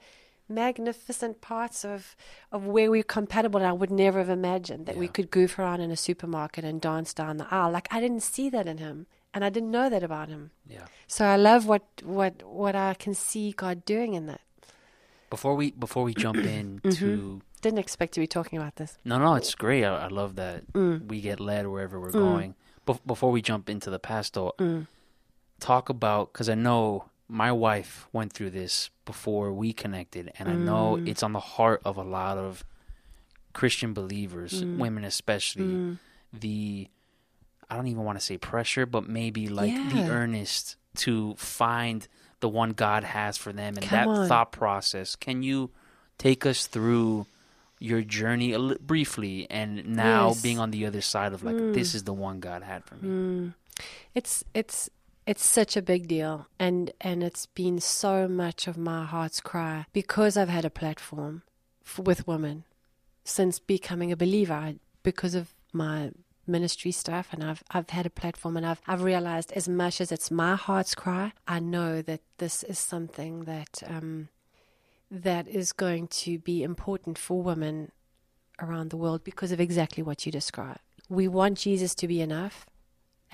magnificent 0.50 1.41
parts 1.41 1.85
of 1.85 2.15
of 2.51 2.65
where 2.65 2.89
we're 2.91 3.03
compatible. 3.19 3.59
And 3.62 3.68
I 3.68 3.71
would 3.74 3.91
never 3.91 4.19
have 4.19 4.30
imagined 4.30 4.85
that 4.88 4.97
we 4.97 5.07
could 5.07 5.31
goof 5.31 5.57
around 5.57 5.81
in 5.81 5.91
a 5.91 5.95
supermarket 5.97 6.63
and 6.63 6.81
dance 6.81 7.13
down 7.13 7.38
the 7.38 7.47
aisle. 7.50 7.71
Like 7.71 7.88
I 7.91 8.00
didn't 8.01 8.24
see 8.24 8.50
that 8.50 8.68
in 8.68 8.77
him, 8.77 9.07
and 9.33 9.44
I 9.45 9.50
didn't 9.50 9.71
know 9.71 9.89
that 9.89 10.03
about 10.03 10.27
him. 10.30 10.51
Yeah. 10.68 10.85
So 11.07 11.25
I 11.25 11.38
love 11.38 11.65
what 11.68 11.83
what 12.03 12.44
what 12.44 12.75
I 12.75 12.94
can 12.94 13.13
see 13.13 13.51
God 13.53 13.86
doing 13.86 14.13
in 14.13 14.25
that. 14.27 14.41
Before 15.29 15.56
we 15.56 15.71
before 15.71 16.03
we 16.03 16.13
jump 16.13 16.38
in 16.38 16.79
Mm-hmm. 16.83 16.89
to 17.00 17.41
Didn't 17.62 17.79
expect 17.79 18.13
to 18.15 18.19
be 18.19 18.27
talking 18.27 18.59
about 18.59 18.75
this. 18.75 18.97
no 19.06 19.18
no 19.18 19.36
it's 19.36 19.56
great 19.56 19.83
I, 19.86 20.06
I 20.07 20.09
love 20.09 20.36
that 20.36 20.57
Mm. 20.74 21.07
we 21.07 21.21
get 21.21 21.39
led 21.39 21.65
wherever 21.68 21.97
we're 22.00 22.12
going. 22.12 22.56
Bef- 22.86 23.00
before 23.07 23.31
we 23.31 23.41
jump 23.41 23.69
into 23.69 23.89
the 23.89 24.00
past 24.00 24.33
though, 24.33 24.51
Mm. 24.59 24.88
Talk 25.63 25.89
about 25.89 26.31
because 26.33 26.50
I 26.50 26.56
know 26.56 27.06
my 27.27 27.51
wife 27.51 28.07
went 28.12 28.33
through 28.33 28.51
this 28.51 28.89
before 29.06 29.51
we 29.54 29.74
connected, 29.74 30.31
and 30.38 30.50
I 30.50 30.54
know 30.54 30.98
Mm. 30.98 31.07
it's 31.07 31.24
on 31.24 31.33
the 31.33 31.39
heart 31.39 31.81
of 31.86 31.98
a 31.98 32.04
lot 32.04 32.38
of 32.38 32.63
Christian 33.54 33.94
believers, 33.94 34.62
Mm. 34.63 34.77
women 34.77 35.04
especially. 35.04 35.98
The 36.31 36.89
I 37.69 37.75
don't 37.77 37.88
even 37.88 38.04
want 38.04 38.19
to 38.19 38.25
say 38.25 38.38
pressure, 38.38 38.86
but 38.86 39.07
maybe 39.07 39.48
like 39.48 39.74
the 39.94 40.10
earnest 40.10 40.75
to 40.98 41.33
find 41.38 42.07
the 42.39 42.50
one 42.50 42.71
God 42.71 43.04
has 43.04 43.38
for 43.38 43.51
them 43.54 43.75
and 43.77 43.86
Come 43.88 43.98
that 43.98 44.07
on. 44.07 44.27
thought 44.27 44.51
process. 44.51 45.15
Can 45.15 45.42
you 45.44 45.71
take 46.19 46.45
us 46.45 46.68
through 46.68 47.25
your 47.80 48.01
journey 48.01 48.56
li- 48.56 48.77
briefly 48.80 49.48
and 49.50 49.88
now 49.88 50.27
Yes. 50.27 50.39
Mm. 50.39 50.44
being 50.44 50.60
on 50.60 50.71
the 50.71 50.86
other 50.86 51.01
side 51.01 51.33
of 51.33 51.42
like 51.44 51.57
this 51.74 51.95
is 51.95 52.04
the 52.04 52.13
one 52.13 52.39
God 52.39 52.62
had 52.63 52.83
for 52.83 52.95
me. 52.95 53.54
It's 54.13 54.44
it's 54.54 54.89
it's 55.25 55.45
such 55.45 55.77
a 55.77 55.81
big 55.81 56.07
deal 56.07 56.47
and 56.59 56.91
and 57.01 57.23
it's 57.23 57.45
been 57.45 57.79
so 57.79 58.27
much 58.27 58.67
of 58.67 58.77
my 58.77 59.05
heart's 59.05 59.39
cry 59.39 59.85
because 59.93 60.37
I've 60.37 60.49
had 60.49 60.65
a 60.65 60.69
platform 60.69 61.43
f 61.85 61.99
with 61.99 62.27
women 62.27 62.63
since 63.23 63.59
becoming 63.59 64.11
a 64.11 64.17
believer 64.17 64.75
because 65.01 65.35
of 65.35 65.53
my 65.71 66.11
ministry 66.45 66.91
stuff 66.91 67.29
and 67.31 67.43
I've 67.43 67.63
I've 67.71 67.89
had 67.89 68.05
a 68.05 68.09
platform 68.09 68.57
and 68.57 68.65
I've 68.65 68.81
I've 68.86 69.03
realized 69.03 69.51
as 69.53 69.69
much 69.69 70.01
as 70.01 70.12
it's 70.12 70.29
my 70.29 70.55
heart's 70.55 70.95
cry 70.95 71.33
I 71.48 71.59
know 71.59 72.01
that 72.01 72.21
this 72.38 72.63
is 72.63 72.79
something 72.79 73.45
that 73.45 73.81
um 73.88 74.29
that 75.09 75.48
is 75.48 75.71
going 75.71 76.07
to 76.07 76.39
be 76.39 76.63
important 76.63 77.17
for 77.17 77.41
women 77.41 77.91
around 78.59 78.89
the 78.89 78.98
world 78.98 79.24
because 79.24 79.51
of 79.51 79.59
exactly 79.59 80.01
what 80.01 80.25
you 80.25 80.31
described. 80.31 80.79
We 81.09 81.27
want 81.27 81.59
Jesus 81.59 81.93
to 81.95 82.07
be 82.07 82.21
enough. 82.21 82.65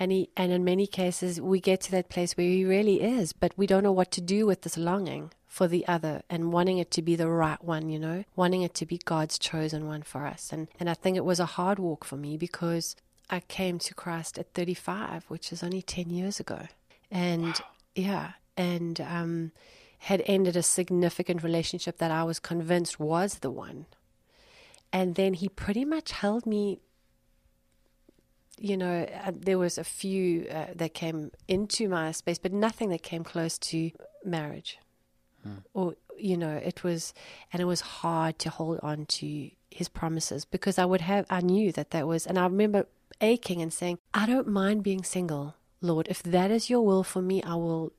And 0.00 0.10
he, 0.10 0.30
and 0.34 0.50
in 0.50 0.64
many 0.64 0.86
cases, 0.86 1.42
we 1.42 1.60
get 1.60 1.82
to 1.82 1.90
that 1.90 2.08
place 2.08 2.34
where 2.34 2.46
he 2.46 2.64
really 2.64 3.02
is, 3.02 3.34
but 3.34 3.52
we 3.58 3.66
don't 3.66 3.82
know 3.82 3.92
what 3.92 4.10
to 4.12 4.22
do 4.22 4.46
with 4.46 4.62
this 4.62 4.78
longing 4.78 5.30
for 5.46 5.68
the 5.68 5.86
other 5.86 6.22
and 6.30 6.54
wanting 6.54 6.78
it 6.78 6.90
to 6.92 7.02
be 7.02 7.16
the 7.16 7.28
right 7.28 7.62
one, 7.62 7.90
you 7.90 7.98
know, 7.98 8.24
wanting 8.34 8.62
it 8.62 8.72
to 8.76 8.86
be 8.86 8.98
God's 9.04 9.38
chosen 9.38 9.86
one 9.86 10.00
for 10.00 10.24
us. 10.24 10.52
And 10.54 10.68
and 10.80 10.88
I 10.88 10.94
think 10.94 11.18
it 11.18 11.24
was 11.24 11.38
a 11.38 11.44
hard 11.44 11.78
walk 11.78 12.06
for 12.06 12.16
me 12.16 12.38
because 12.38 12.96
I 13.28 13.40
came 13.40 13.78
to 13.80 13.94
Christ 13.94 14.38
at 14.38 14.54
35, 14.54 15.26
which 15.28 15.52
is 15.52 15.62
only 15.62 15.82
10 15.82 16.08
years 16.08 16.40
ago, 16.40 16.68
and 17.10 17.60
yeah, 17.94 18.32
and 18.56 19.00
um, 19.02 19.52
had 19.98 20.22
ended 20.24 20.56
a 20.56 20.62
significant 20.62 21.42
relationship 21.42 21.98
that 21.98 22.10
I 22.10 22.24
was 22.24 22.38
convinced 22.38 22.98
was 22.98 23.40
the 23.40 23.50
one. 23.50 23.84
And 24.92 25.14
then 25.14 25.34
he 25.34 25.48
pretty 25.48 25.84
much 25.84 26.12
held 26.12 26.46
me 26.46 26.80
you 28.60 28.76
know, 28.76 29.06
uh, 29.24 29.32
there 29.34 29.58
was 29.58 29.78
a 29.78 29.84
few 29.84 30.46
uh, 30.50 30.66
that 30.76 30.92
came 30.92 31.32
into 31.48 31.88
my 31.88 32.12
space, 32.12 32.38
but 32.38 32.52
nothing 32.52 32.90
that 32.90 33.02
came 33.02 33.24
close 33.24 33.58
to 33.58 33.90
marriage. 34.24 34.78
Or, 35.72 35.94
you 36.18 36.36
know, 36.36 36.60
it 36.62 36.84
was, 36.84 37.14
and 37.50 37.62
it 37.62 37.64
was 37.64 37.80
hard 37.80 38.38
to 38.40 38.50
hold 38.50 38.78
on 38.82 39.06
to 39.06 39.50
his 39.70 39.88
promises 39.88 40.44
because 40.44 40.78
I 40.78 40.84
would 40.84 41.00
have, 41.00 41.24
I 41.30 41.40
knew 41.40 41.72
that 41.72 41.90
that 41.92 42.06
was, 42.06 42.26
and 42.26 42.38
I 42.38 42.44
remember 42.44 42.86
aching 43.22 43.62
and 43.62 43.72
saying, 43.72 43.98
I 44.12 44.26
don't 44.26 44.48
mind 44.48 44.82
being 44.82 45.02
single, 45.02 45.54
Lord. 45.80 46.08
If 46.08 46.22
that 46.24 46.50
is 46.50 46.68
your 46.68 46.82
will 46.82 47.02
for 47.02 47.22
me, 47.22 47.42
I 47.42 47.54
will 47.54 47.94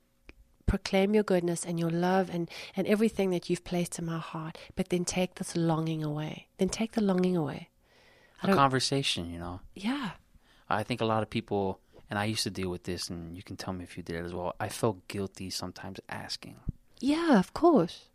proclaim 0.67 1.15
your 1.15 1.23
goodness 1.23 1.65
and 1.65 1.79
your 1.79 1.89
love 1.89 2.29
and, 2.29 2.49
and 2.75 2.85
everything 2.85 3.31
that 3.31 3.49
you've 3.49 3.63
placed 3.63 3.97
in 3.97 4.05
my 4.05 4.19
heart, 4.19 4.59
but 4.75 4.89
then 4.89 5.03
take 5.03 5.35
this 5.35 5.55
longing 5.55 6.03
away. 6.03 6.47
Then 6.59 6.69
take 6.69 6.91
the 6.91 7.01
longing 7.01 7.35
away. 7.35 7.69
A 8.43 8.53
conversation, 8.53 9.31
you 9.31 9.39
know. 9.39 9.59
Yeah. 9.75 10.11
I 10.73 10.83
think 10.83 11.01
a 11.01 11.05
lot 11.05 11.23
of 11.23 11.29
people, 11.29 11.79
and 12.09 12.17
I 12.19 12.25
used 12.25 12.43
to 12.43 12.49
deal 12.49 12.69
with 12.69 12.83
this, 12.83 13.09
and 13.09 13.35
you 13.37 13.43
can 13.43 13.55
tell 13.57 13.73
me 13.73 13.83
if 13.83 13.97
you 13.97 14.03
did 14.03 14.15
it 14.17 14.25
as 14.25 14.33
well. 14.33 14.55
I 14.59 14.69
felt 14.69 15.07
guilty 15.07 15.49
sometimes 15.49 15.99
asking. 16.09 16.55
Yeah, 16.99 17.39
of 17.39 17.53
course. 17.53 18.07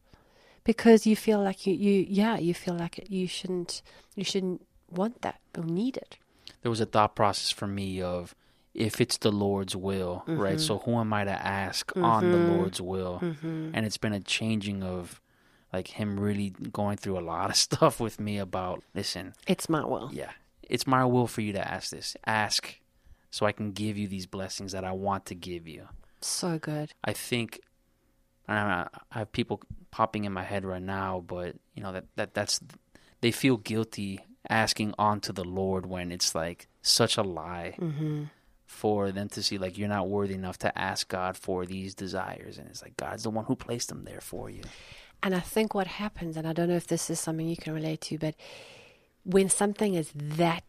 because 0.64 1.06
you 1.06 1.14
feel 1.16 1.40
like 1.42 1.64
you, 1.66 1.75
you 1.75 2.04
yeah 2.08 2.36
you 2.38 2.52
feel 2.52 2.75
like 2.75 3.06
you 3.08 3.26
shouldn't 3.28 3.82
you 4.16 4.25
shouldn't 4.25 4.66
want 4.90 5.22
that 5.22 5.38
or 5.56 5.62
need 5.62 5.96
it 5.96 6.18
there 6.62 6.70
was 6.70 6.80
a 6.80 6.86
thought 6.86 7.14
process 7.14 7.50
for 7.52 7.66
me 7.68 8.00
of 8.02 8.34
if 8.75 9.00
it's 9.00 9.16
the 9.18 9.30
Lord's 9.32 9.75
will, 9.76 10.22
Mm-hmm. 10.26 10.40
right? 10.40 10.60
So 10.60 10.78
who 10.78 10.98
am 11.00 11.12
I 11.12 11.25
to 11.25 11.30
ask 11.30 11.92
on 11.96 12.30
the 12.30 12.36
Lord's 12.38 12.80
will? 12.80 13.20
Mm-hmm. 13.22 13.70
And 13.75 13.86
it's 13.86 13.96
been 13.96 14.12
a 14.12 14.20
changing 14.20 14.82
of 14.82 15.20
like 15.72 15.88
him 15.88 16.18
really 16.20 16.50
going 16.72 16.96
through 16.98 17.18
a 17.18 17.25
lot 17.34 17.48
of 17.50 17.56
stuff 17.66 18.00
with 18.00 18.18
me 18.20 18.36
about 18.38 18.82
listen, 18.94 19.34
it's 19.46 19.68
my 19.68 19.84
will 19.84 20.10
yeah, 20.12 20.32
it's 20.68 20.87
my 20.87 21.04
will 21.04 21.26
for 21.26 21.40
you 21.40 21.52
to 21.52 21.73
ask 21.73 21.90
this. 21.90 22.16
Ask 22.26 22.80
so 23.30 23.46
I 23.46 23.52
can 23.52 23.73
give 23.73 23.96
you 23.96 24.08
these 24.08 24.26
blessings 24.26 24.73
that 24.73 24.85
I 24.85 24.92
want 24.92 25.26
to 25.26 25.35
give 25.35 25.68
you. 25.68 25.88
so 26.20 26.58
good 26.58 26.92
I 27.04 27.12
think 27.12 27.61
I, 28.49 28.87
I 29.12 29.18
have 29.18 29.32
people 29.32 29.61
popping 29.90 30.25
in 30.25 30.32
my 30.32 30.42
head 30.42 30.64
right 30.64 30.82
now, 30.82 31.23
but 31.26 31.56
you 31.75 31.82
know 31.82 31.92
that, 31.92 32.04
that 32.16 32.35
that's 32.35 32.61
they 33.20 33.30
feel 33.30 33.56
guilty 33.56 34.20
asking 34.49 34.94
onto 34.99 35.32
the 35.32 35.44
Lord 35.44 35.87
when 35.87 36.12
it's 36.12 36.35
like 36.35 36.68
such 36.82 37.16
a 37.16 37.23
lie 37.23 37.76
mm-hmm. 37.78 38.25
for 38.66 39.11
them 39.11 39.28
to 39.30 39.42
see 39.42 39.58
like 39.58 39.76
you're 39.76 39.88
not 39.88 40.08
worthy 40.08 40.35
enough 40.35 40.58
to 40.58 40.78
ask 40.78 41.08
God 41.08 41.37
for 41.37 41.66
these 41.66 41.94
desires, 41.94 42.58
and 42.58 42.68
it's 42.68 42.82
like 42.82 42.96
God's 42.96 43.25
the 43.25 43.30
one 43.30 43.44
who 43.46 43.56
placed 43.56 43.88
them 43.88 44.04
there 44.04 44.20
for 44.20 44.49
you. 44.50 44.62
And 45.23 45.35
I 45.35 45.40
think 45.40 45.75
what 45.75 45.87
happens, 45.87 46.37
and 46.37 46.46
I 46.46 46.52
don't 46.52 46.68
know 46.68 46.76
if 46.76 46.87
this 46.87 47.11
is 47.11 47.18
something 47.18 47.49
you 47.49 47.56
can 47.56 47.73
relate 47.73 48.02
to, 48.02 48.18
but 48.18 48.35
when 49.26 49.50
something 49.50 49.95
is 49.95 50.12
that 50.14 50.62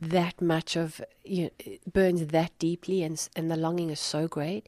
that 0.00 0.40
much 0.40 0.76
of 0.76 1.00
you 1.24 1.44
know, 1.44 1.50
it 1.58 1.92
burns 1.92 2.28
that 2.28 2.56
deeply, 2.58 3.02
and 3.02 3.28
and 3.36 3.50
the 3.50 3.56
longing 3.56 3.90
is 3.90 4.00
so 4.00 4.28
great, 4.28 4.66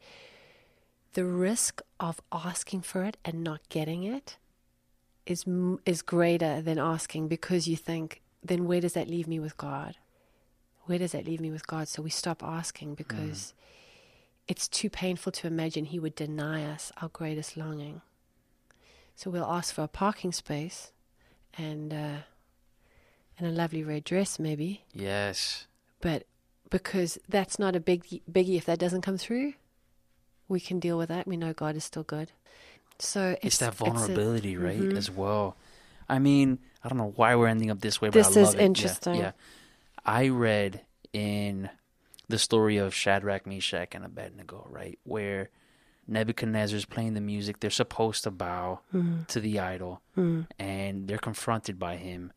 the 1.15 1.25
risk 1.25 1.81
of 1.99 2.21
asking 2.33 2.83
for 2.83 3.05
it 3.05 3.17
and 3.25 3.43
not 3.43 3.61
getting 3.69 4.03
it 4.03 4.37
is 5.27 5.45
is 5.87 6.03
greater 6.03 6.61
than 6.61 6.79
asking 6.79 7.29
because 7.29 7.69
you 7.69 7.77
think, 7.77 8.21
then 8.43 8.67
where 8.67 8.81
does 8.81 8.95
that 8.95 9.09
leave 9.09 9.29
me 9.29 9.39
with 9.39 9.57
God? 9.57 9.97
Where 10.85 10.99
does 10.99 11.13
that 11.13 11.25
leave 11.25 11.41
me 11.41 11.53
with 11.53 11.67
God? 11.67 11.89
So 11.89 12.03
we 12.03 12.11
stop 12.11 12.43
asking 12.43 12.97
because 12.97 13.55
it's 14.49 14.67
too 14.67 14.91
painful 14.91 15.31
to 15.33 15.47
imagine 15.47 15.85
He 15.85 16.01
would 16.01 16.17
deny 16.17 16.65
us 16.65 16.91
our 17.01 17.09
greatest 17.09 17.57
longing. 17.57 18.03
So 19.15 19.31
we'll 19.31 19.45
ask 19.45 19.73
for 19.75 19.83
a 19.85 19.89
parking 19.89 20.33
space 20.33 20.91
and 21.57 21.93
uh, 21.93 22.17
and 23.40 23.49
a 23.49 23.52
lovely 23.52 23.82
red 23.82 24.04
dress, 24.04 24.38
maybe. 24.38 24.85
Yes, 24.92 25.66
But 26.02 26.25
because 26.70 27.18
that's 27.28 27.59
not 27.59 27.75
a 27.76 27.80
big 27.80 28.04
biggie, 28.30 28.56
if 28.56 28.64
that 28.66 28.78
doesn't 28.78 29.02
come 29.02 29.18
through, 29.18 29.54
we 30.49 30.61
can 30.61 30.78
deal 30.80 30.97
with 30.97 31.09
that. 31.09 31.26
We 31.26 31.37
know 31.37 31.52
God 31.52 31.76
is 31.76 31.85
still 31.85 32.04
good. 32.04 32.32
So 32.99 33.37
it's, 33.42 33.59
that 33.59 33.73
a- 33.75 33.76
vulnerability, 33.76 34.56
right, 34.56 34.78
Mhm. 34.80 34.97
as 34.97 35.11
well. 35.11 35.56
I 36.09 36.18
mean, 36.18 36.59
I 36.85 36.88
don't 36.88 36.99
know 36.99 37.12
why 37.16 37.35
we're 37.35 37.49
ending 37.49 37.70
up 37.70 37.80
this 37.80 38.00
way, 38.00 38.09
but 38.09 38.14
This 38.14 38.37
I 38.37 38.40
is 38.40 38.54
it. 38.54 38.61
Interesting. 38.61 39.16
Yeah, 39.16 39.32
I 40.04 40.28
read 40.28 40.82
in 41.12 41.70
the 42.28 42.38
story 42.38 42.76
of 42.78 42.94
Shadrach, 42.94 43.47
Meshach, 43.47 43.94
and 43.94 44.04
Abednego, 44.04 44.66
right, 44.70 44.99
where 45.04 45.50
Nebuchadnezzar's 46.06 46.85
playing 46.87 47.14
the 47.14 47.20
music. 47.20 47.61
They're 47.61 47.70
supposed 47.70 48.25
to 48.25 48.30
bow 48.30 48.80
Mhm. 48.94 49.26
to 49.28 49.40
the 49.40 49.59
idol, 49.61 50.02
Mm. 50.16 50.47
and 50.59 51.06
they're 51.09 51.18
confronted 51.18 51.78
by 51.78 51.97
him, 51.97 52.32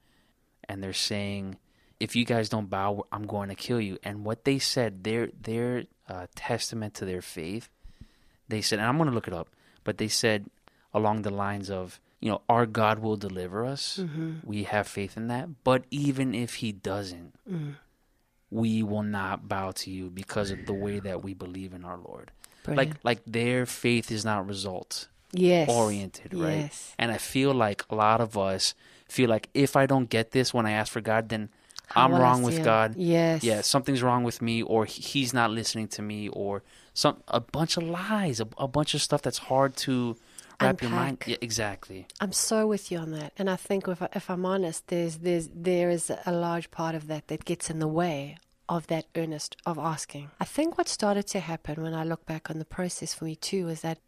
and 0.69 0.81
they're 0.83 0.93
saying, 0.93 1.57
"If 1.99 2.15
you 2.15 2.25
guys 2.25 2.49
don't 2.49 2.69
bow, 2.69 3.05
I'm 3.11 3.25
going 3.27 3.49
to 3.49 3.55
kill 3.55 3.79
you." 3.81 3.97
And 4.03 4.25
what 4.25 4.45
they 4.45 4.59
said, 4.59 5.03
their 5.03 5.27
their 5.39 5.83
uh, 6.07 6.27
testament 6.35 6.93
to 6.95 7.05
their 7.05 7.21
faith, 7.21 7.69
they 8.49 8.61
said, 8.61 8.79
and 8.79 8.87
I'm 8.87 8.97
going 8.97 9.09
to 9.09 9.15
look 9.15 9.27
it 9.27 9.33
up, 9.33 9.49
but 9.83 9.97
they 9.97 10.07
said 10.09 10.45
along 10.93 11.21
the 11.23 11.31
lines 11.31 11.69
of, 11.71 11.99
you 12.19 12.29
know, 12.29 12.41
our 12.49 12.65
God 12.65 12.99
will 12.99 13.15
deliver 13.17 13.65
us. 13.65 13.97
Mhm. 14.01 14.43
We 14.43 14.63
have 14.63 14.87
faith 14.87 15.17
in 15.17 15.27
that. 15.29 15.63
But 15.63 15.85
even 15.89 16.35
if 16.35 16.55
He 16.55 16.71
doesn't, 16.71 17.33
Mm. 17.49 17.75
we 18.51 18.83
will 18.83 19.01
not 19.03 19.47
bow 19.47 19.71
to 19.71 19.89
you 19.89 20.09
because 20.09 20.51
of 20.51 20.65
the 20.65 20.73
way 20.73 20.99
that 20.99 21.23
we 21.23 21.33
believe 21.33 21.73
in 21.73 21.83
our 21.83 21.97
Lord. 21.97 22.31
Brilliant. 22.63 22.89
Like 23.03 23.03
like 23.03 23.21
their 23.25 23.65
faith 23.65 24.11
is 24.11 24.23
not 24.23 24.45
result 24.47 25.07
yes. 25.31 25.67
oriented, 25.69 26.33
right? 26.33 26.69
Yes. 26.69 26.93
And 26.99 27.11
I 27.11 27.17
feel 27.17 27.53
like 27.53 27.83
a 27.89 27.95
lot 27.95 28.21
of 28.21 28.37
us 28.37 28.73
feel 29.13 29.29
like 29.29 29.49
if 29.53 29.75
I 29.75 29.85
don't 29.85 30.09
get 30.09 30.31
this 30.31 30.53
when 30.55 30.65
I 30.65 30.71
ask 30.71 30.91
for 30.91 31.01
God, 31.01 31.29
then 31.29 31.49
I'm 31.95 32.13
wrong 32.21 32.41
with 32.41 32.57
him? 32.57 32.65
God. 32.65 32.95
Yes. 32.95 33.43
Yeah, 33.43 33.61
something's 33.61 34.01
wrong 34.01 34.23
with 34.23 34.41
me, 34.41 34.63
or 34.63 34.85
he's 34.85 35.33
not 35.33 35.51
listening 35.51 35.87
to 35.89 36.01
me, 36.01 36.29
or 36.29 36.63
some 36.93 37.15
a 37.27 37.39
bunch 37.39 37.77
of 37.77 37.83
lies, 37.83 38.39
a, 38.39 38.47
a 38.57 38.67
bunch 38.67 38.95
of 38.95 39.01
stuff 39.01 39.21
that's 39.21 39.41
hard 39.49 39.75
to 39.85 40.17
wrap 40.59 40.81
your 40.81 40.91
mind. 40.91 41.17
Unpack. 41.21 41.27
Yeah, 41.27 41.37
exactly. 41.41 42.07
I'm 42.19 42.31
so 42.31 42.67
with 42.67 42.91
you 42.91 42.97
on 42.99 43.11
that, 43.11 43.31
and 43.37 43.49
I 43.49 43.57
think 43.67 43.87
if, 43.87 44.01
I, 44.01 44.09
if 44.13 44.29
I'm 44.29 44.45
honest, 44.45 44.87
there's 44.87 45.17
there's 45.17 45.49
there 45.53 45.89
is 45.89 46.11
a 46.25 46.31
large 46.31 46.71
part 46.71 46.95
of 46.95 47.07
that 47.07 47.27
that 47.27 47.45
gets 47.45 47.69
in 47.69 47.79
the 47.79 47.93
way 48.01 48.37
of 48.67 48.87
that 48.87 49.05
earnest 49.15 49.57
of 49.65 49.77
asking. 49.77 50.31
I 50.39 50.45
think 50.45 50.77
what 50.77 50.87
started 50.87 51.27
to 51.27 51.39
happen 51.39 51.83
when 51.83 51.93
I 51.93 52.03
look 52.03 52.25
back 52.25 52.49
on 52.49 52.57
the 52.59 52.65
process 52.77 53.13
for 53.13 53.25
me 53.25 53.35
too 53.35 53.67
is 53.69 53.81
that, 53.81 53.99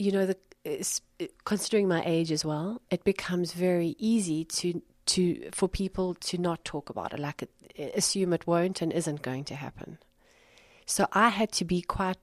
you 0.00 0.10
know, 0.12 0.24
the 0.24 0.36
considering 1.44 1.86
my 1.86 2.02
age 2.04 2.32
as 2.32 2.44
well, 2.44 2.80
it 2.90 3.04
becomes 3.04 3.52
very 3.52 3.94
easy 3.98 4.44
to 4.44 4.80
to 5.06 5.50
for 5.52 5.68
people 5.68 6.14
to 6.14 6.38
not 6.38 6.64
talk 6.64 6.88
about 6.88 7.12
it, 7.12 7.18
like 7.18 7.42
it, 7.42 7.92
assume 7.94 8.32
it 8.32 8.46
won't 8.46 8.80
and 8.80 8.92
isn't 8.92 9.22
going 9.22 9.44
to 9.44 9.54
happen. 9.54 9.98
So 10.86 11.06
I 11.12 11.28
had 11.28 11.52
to 11.52 11.64
be 11.64 11.82
quite 11.82 12.16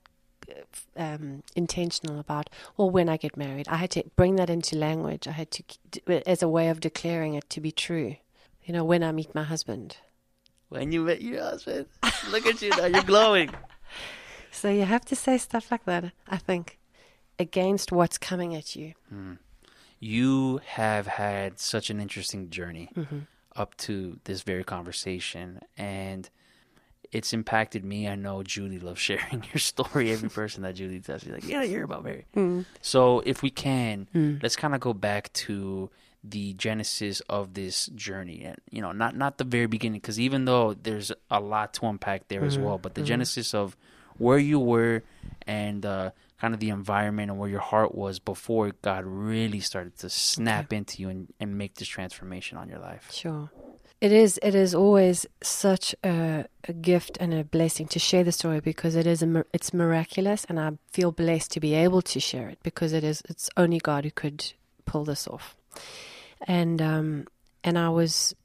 um, 0.95 1.43
intentional 1.55 2.19
about, 2.19 2.49
well, 2.75 2.89
when 2.89 3.09
I 3.09 3.17
get 3.17 3.37
married, 3.37 3.67
I 3.67 3.77
had 3.77 3.91
to 3.91 4.03
bring 4.15 4.37
that 4.37 4.49
into 4.49 4.75
language. 4.75 5.27
I 5.27 5.31
had 5.31 5.51
to, 5.51 5.63
as 6.29 6.41
a 6.41 6.49
way 6.49 6.69
of 6.69 6.79
declaring 6.79 7.35
it 7.35 7.49
to 7.51 7.61
be 7.61 7.71
true. 7.71 8.15
You 8.65 8.73
know, 8.73 8.83
when 8.83 9.03
I 9.03 9.11
meet 9.11 9.33
my 9.35 9.43
husband. 9.43 9.97
When 10.69 10.91
you 10.91 11.03
meet 11.03 11.21
your 11.21 11.43
husband, 11.43 11.85
look 12.29 12.45
at 12.45 12.61
you 12.61 12.69
now, 12.71 12.85
you're 12.85 13.03
glowing. 13.03 13.51
So 14.49 14.71
you 14.71 14.85
have 14.85 15.05
to 15.05 15.15
say 15.15 15.37
stuff 15.37 15.69
like 15.69 15.85
that, 15.85 16.05
I 16.27 16.37
think, 16.37 16.76
against 17.39 17.91
what's 17.91 18.17
coming 18.17 18.55
at 18.55 18.75
you. 18.75 18.93
You 19.99 20.61
have 20.65 21.07
had 21.07 21.59
such 21.59 21.89
an 21.89 21.99
interesting 21.99 22.49
journey 22.49 22.89
Mm-hmm. 22.95 23.19
up 23.55 23.75
to 23.77 24.19
this 24.25 24.43
very 24.43 24.63
conversation, 24.63 25.59
and 25.77 26.29
it's 27.11 27.33
impacted 27.33 27.83
me. 27.83 28.07
I 28.07 28.15
know 28.15 28.43
Julie 28.43 28.77
loves 28.79 28.99
sharing 29.09 29.43
your 29.51 29.59
story. 29.59 30.11
Every 30.11 30.29
person 30.41 30.61
that 30.63 30.75
Julie 30.75 30.99
tells 30.99 31.23
you, 31.25 31.33
like, 31.33 31.47
yeah, 31.47 31.63
hear 31.63 31.83
about 31.83 32.03
Mary. 32.03 32.25
Mm. 32.35 32.65
So, 32.81 33.21
if 33.25 33.41
we 33.41 33.49
can, 33.49 34.07
Mm. 34.13 34.43
let's 34.43 34.55
kind 34.55 34.75
of 34.75 34.81
go 34.81 34.93
back 34.93 35.33
to 35.33 35.89
the 36.23 36.53
genesis 36.53 37.21
of 37.29 37.53
this 37.53 37.87
journey, 37.87 38.43
and 38.43 38.57
you 38.69 38.81
know, 38.81 38.91
not 38.91 39.15
not 39.15 39.37
the 39.39 39.43
very 39.43 39.65
beginning, 39.67 39.99
because 40.01 40.19
even 40.19 40.45
though 40.45 40.73
there's 40.73 41.11
a 41.31 41.39
lot 41.39 41.73
to 41.75 41.85
unpack 41.87 42.27
there 42.27 42.43
as 42.43 42.57
Mhm. 42.57 42.61
well, 42.63 42.77
but 42.77 42.93
the 42.95 43.01
Mhm. 43.01 43.05
genesis 43.05 43.53
of 43.55 43.75
where 44.17 44.37
you 44.39 44.59
were 44.59 45.03
and 45.47 45.85
uh, 45.85 46.11
kind 46.39 46.53
of 46.53 46.59
the 46.59 46.69
environment 46.69 47.31
and 47.31 47.39
where 47.39 47.49
your 47.49 47.59
heart 47.59 47.95
was 47.95 48.19
before 48.19 48.71
God 48.81 49.03
really 49.05 49.59
started 49.59 49.97
to 49.99 50.09
snap 50.09 50.71
into 50.71 51.01
you 51.01 51.09
and, 51.09 51.33
and 51.39 51.57
make 51.57 51.75
this 51.75 51.87
transformation 51.87 52.57
on 52.57 52.69
your 52.69 52.79
life. 52.79 53.09
Sure. 53.11 53.49
It 53.99 54.11
is. 54.11 54.39
It 54.43 54.53
is 54.53 54.75
always 54.75 55.25
such 55.41 55.95
a, 56.03 56.45
a 56.67 56.73
gift 56.73 57.17
and 57.19 57.33
a 57.33 57.43
blessing 57.43 57.87
to 57.87 57.99
share 57.99 58.23
the 58.23 58.31
story 58.31 58.59
because 58.59 58.95
it 58.95 59.07
is. 59.07 59.23
A, 59.23 59.43
it's 59.51 59.73
miraculous, 59.73 60.45
and 60.47 60.59
I 60.59 60.73
feel 60.91 61.11
blessed 61.11 61.51
to 61.53 61.59
be 61.59 61.73
able 61.73 62.03
to 62.03 62.19
share 62.19 62.47
it 62.47 62.59
because 62.61 62.93
it 62.93 63.03
is. 63.03 63.23
It's 63.27 63.49
only 63.57 63.79
God 63.79 64.03
who 64.03 64.11
could 64.11 64.53
pull 64.85 65.03
this 65.03 65.27
off. 65.27 65.55
And 66.47 66.79
um, 66.79 67.27
and 67.63 67.75
I 67.75 67.89
was 67.89 68.35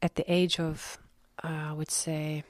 at 0.00 0.14
the 0.14 0.24
age 0.32 0.58
of, 0.58 0.96
uh, 1.44 1.48
I 1.68 1.72
would 1.74 1.90
say, 1.90 2.42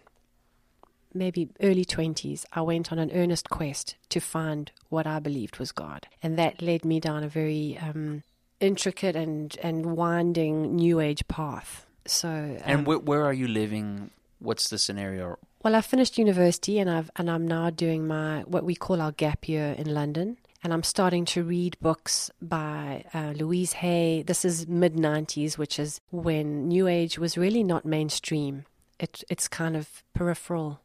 maybe 1.14 1.48
early 1.60 1.84
twenties. 1.84 2.46
I 2.52 2.62
went 2.62 2.92
on 2.92 2.98
an 2.98 3.10
earnest 3.12 3.50
quest 3.50 3.96
to 4.10 4.20
find 4.20 4.70
what 4.88 5.06
I 5.06 5.18
believed 5.18 5.58
was 5.58 5.72
God, 5.72 6.06
and 6.22 6.38
that 6.38 6.62
led 6.62 6.84
me 6.84 7.00
down 7.00 7.24
a 7.24 7.28
very 7.28 7.78
um, 7.78 8.22
intricate 8.60 9.16
and 9.16 9.56
and 9.62 9.96
winding 9.96 10.76
new 10.76 11.00
age 11.00 11.26
path. 11.28 11.86
So 12.06 12.28
And 12.64 12.80
um, 12.80 12.84
where, 12.84 12.98
where 12.98 13.24
are 13.24 13.32
you 13.32 13.48
living? 13.48 14.10
What's 14.38 14.70
the 14.70 14.78
scenario? 14.78 15.38
well, 15.62 15.76
I 15.76 15.80
finished 15.80 16.18
university 16.18 16.78
and 16.80 16.90
I've 16.90 17.10
and 17.16 17.30
I'm 17.30 17.46
now 17.46 17.70
doing 17.70 18.06
my 18.06 18.40
what 18.42 18.64
we 18.64 18.74
call 18.74 19.00
our 19.00 19.12
gap 19.12 19.48
year 19.48 19.74
in 19.78 19.94
London. 19.94 20.38
And 20.64 20.72
I'm 20.72 20.84
starting 20.84 21.24
to 21.26 21.42
read 21.42 21.76
books 21.80 22.30
by 22.40 23.04
uh, 23.12 23.32
Louise 23.34 23.72
Hay. 23.74 24.22
This 24.22 24.44
is 24.44 24.68
mid 24.68 24.94
'90s, 24.94 25.58
which 25.58 25.78
is 25.78 26.00
when 26.12 26.68
New 26.68 26.86
Age 26.86 27.18
was 27.18 27.36
really 27.36 27.64
not 27.64 27.84
mainstream. 27.84 28.64
It, 29.00 29.24
it's 29.28 29.48
kind 29.48 29.76
of 29.76 30.04
peripheral 30.14 30.80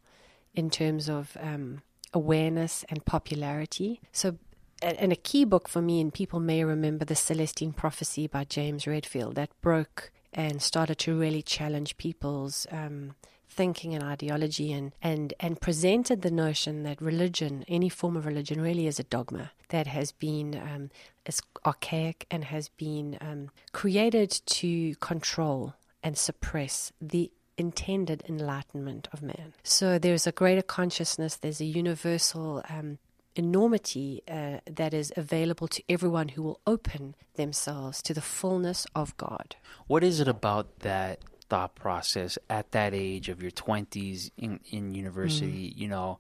in 0.53 0.69
terms 0.69 1.09
of 1.09 1.37
um, 1.39 1.81
awareness 2.13 2.85
and 2.89 3.05
popularity. 3.05 4.01
So, 4.11 4.37
and 4.81 5.11
a 5.11 5.15
key 5.15 5.43
book 5.43 5.67
for 5.67 5.81
me, 5.81 5.99
and 6.01 6.13
people 6.13 6.39
may 6.39 6.63
remember 6.63 7.05
the 7.05 7.15
Celestine 7.15 7.73
Prophecy 7.73 8.27
by 8.27 8.43
James 8.43 8.85
Redfield, 8.85 9.35
that 9.35 9.49
broke 9.61 10.11
and 10.33 10.61
started 10.61 10.99
to 10.99 11.17
really 11.17 11.41
challenge 11.41 11.97
people's 11.97 12.67
um, 12.71 13.15
thinking 13.49 13.95
and 13.95 14.03
ideology 14.03 14.71
and, 14.71 14.93
and, 15.01 15.33
and 15.39 15.59
presented 15.59 16.21
the 16.21 16.29
notion 16.29 16.83
that 16.83 17.01
religion, 17.01 17.65
any 17.67 17.89
form 17.89 18.15
of 18.15 18.27
religion, 18.27 18.61
really 18.61 18.85
is 18.85 18.99
a 18.99 19.03
dogma 19.03 19.51
that 19.69 19.87
has 19.87 20.11
been 20.11 20.55
um, 20.55 20.91
is 21.25 21.41
archaic 21.65 22.25
and 22.29 22.45
has 22.45 22.69
been 22.69 23.17
um, 23.19 23.49
created 23.73 24.29
to 24.45 24.95
control 24.95 25.73
and 26.03 26.17
suppress 26.17 26.91
the 27.01 27.31
intended 27.57 28.23
enlightenment 28.27 29.07
of 29.11 29.21
man. 29.21 29.53
So 29.63 29.97
there's 29.97 30.27
a 30.27 30.31
greater 30.31 30.61
consciousness, 30.61 31.35
there's 31.35 31.61
a 31.61 31.65
universal 31.65 32.63
um, 32.69 32.99
enormity 33.35 34.23
uh, 34.27 34.57
that 34.69 34.93
is 34.93 35.13
available 35.15 35.67
to 35.67 35.83
everyone 35.89 36.29
who 36.29 36.43
will 36.43 36.59
open 36.65 37.15
themselves 37.35 38.01
to 38.03 38.13
the 38.13 38.21
fullness 38.21 38.85
of 38.95 39.15
God. 39.17 39.55
What 39.87 40.03
is 40.03 40.19
it 40.19 40.27
about 40.27 40.79
that 40.79 41.19
thought 41.49 41.75
process 41.75 42.37
at 42.49 42.71
that 42.71 42.93
age 42.93 43.29
of 43.29 43.41
your 43.41 43.51
20s 43.51 44.31
in, 44.37 44.59
in 44.69 44.93
university? 44.93 45.73
You 45.75 45.87
know, 45.87 46.19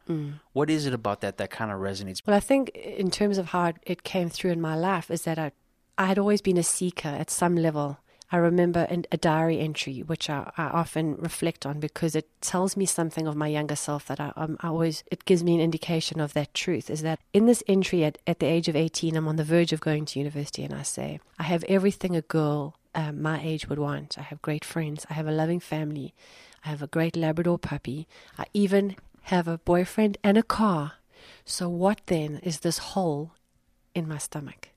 what 0.53 0.69
is 0.69 0.85
it 0.85 0.93
about 0.93 1.21
that 1.21 1.37
that 1.37 1.49
kind 1.49 1.71
of 1.71 1.79
resonates? 1.79 2.21
Well, 2.25 2.35
I 2.35 2.39
think 2.39 2.69
in 2.69 3.11
terms 3.11 3.37
of 3.37 3.47
how 3.47 3.65
it, 3.65 3.77
it 3.83 4.03
came 4.03 4.29
through 4.29 4.51
in 4.51 4.61
my 4.61 4.75
life 4.75 5.11
is 5.11 5.23
that 5.23 5.37
I, 5.37 5.51
I 5.97 6.05
had 6.05 6.19
always 6.19 6.41
been 6.41 6.57
a 6.57 6.63
seeker 6.63 7.09
at 7.09 7.29
some 7.29 7.55
level. 7.55 7.97
I 8.29 8.37
remember 8.37 8.81
an, 8.89 9.05
a 9.11 9.17
diary 9.17 9.59
entry, 9.59 9.99
which 10.01 10.29
I, 10.29 10.51
I 10.57 10.65
often 10.65 11.15
reflect 11.15 11.65
on 11.65 11.79
because 11.79 12.13
it 12.13 12.27
tells 12.41 12.75
me 12.75 12.85
something 12.85 13.25
of 13.25 13.37
my 13.37 13.47
younger 13.47 13.75
self 13.75 14.07
that 14.07 14.19
I, 14.19 14.33
um, 14.35 14.57
I 14.59 14.67
always, 14.67 15.03
it 15.09 15.23
gives 15.23 15.43
me 15.43 15.55
an 15.55 15.61
indication 15.61 16.19
of 16.19 16.33
that 16.33 16.53
truth. 16.53 16.89
Is 16.89 17.01
that 17.03 17.19
in 17.31 17.45
this 17.45 17.63
entry 17.67 18.03
at, 18.03 18.17
at 18.27 18.39
the 18.39 18.45
age 18.45 18.67
of 18.67 18.75
18, 18.75 19.15
I'm 19.15 19.27
on 19.29 19.37
the 19.37 19.45
verge 19.45 19.71
of 19.71 19.79
going 19.79 20.05
to 20.05 20.19
university, 20.19 20.63
and 20.63 20.73
I 20.73 20.83
say, 20.83 21.19
I 21.39 21.43
have 21.43 21.63
everything 21.69 22.15
a 22.15 22.21
girl 22.21 22.75
um, 22.93 23.21
my 23.21 23.41
age 23.41 23.69
would 23.69 23.79
want. 23.79 24.17
I 24.17 24.23
have 24.23 24.41
great 24.41 24.65
friends. 24.65 25.05
I 25.09 25.13
have 25.13 25.27
a 25.27 25.31
loving 25.31 25.59
family. 25.59 26.13
I 26.65 26.69
have 26.69 26.81
a 26.81 26.87
great 26.87 27.15
Labrador 27.15 27.57
puppy. 27.57 28.07
I 28.37 28.45
even 28.53 28.95
have 29.23 29.47
a 29.47 29.59
boyfriend 29.59 30.17
and 30.23 30.37
a 30.37 30.43
car. 30.43 30.93
So, 31.45 31.69
what 31.69 32.01
then 32.07 32.39
is 32.43 32.59
this 32.59 32.79
hole 32.79 33.31
in 33.93 34.07
my 34.07 34.17
stomach? 34.17 34.69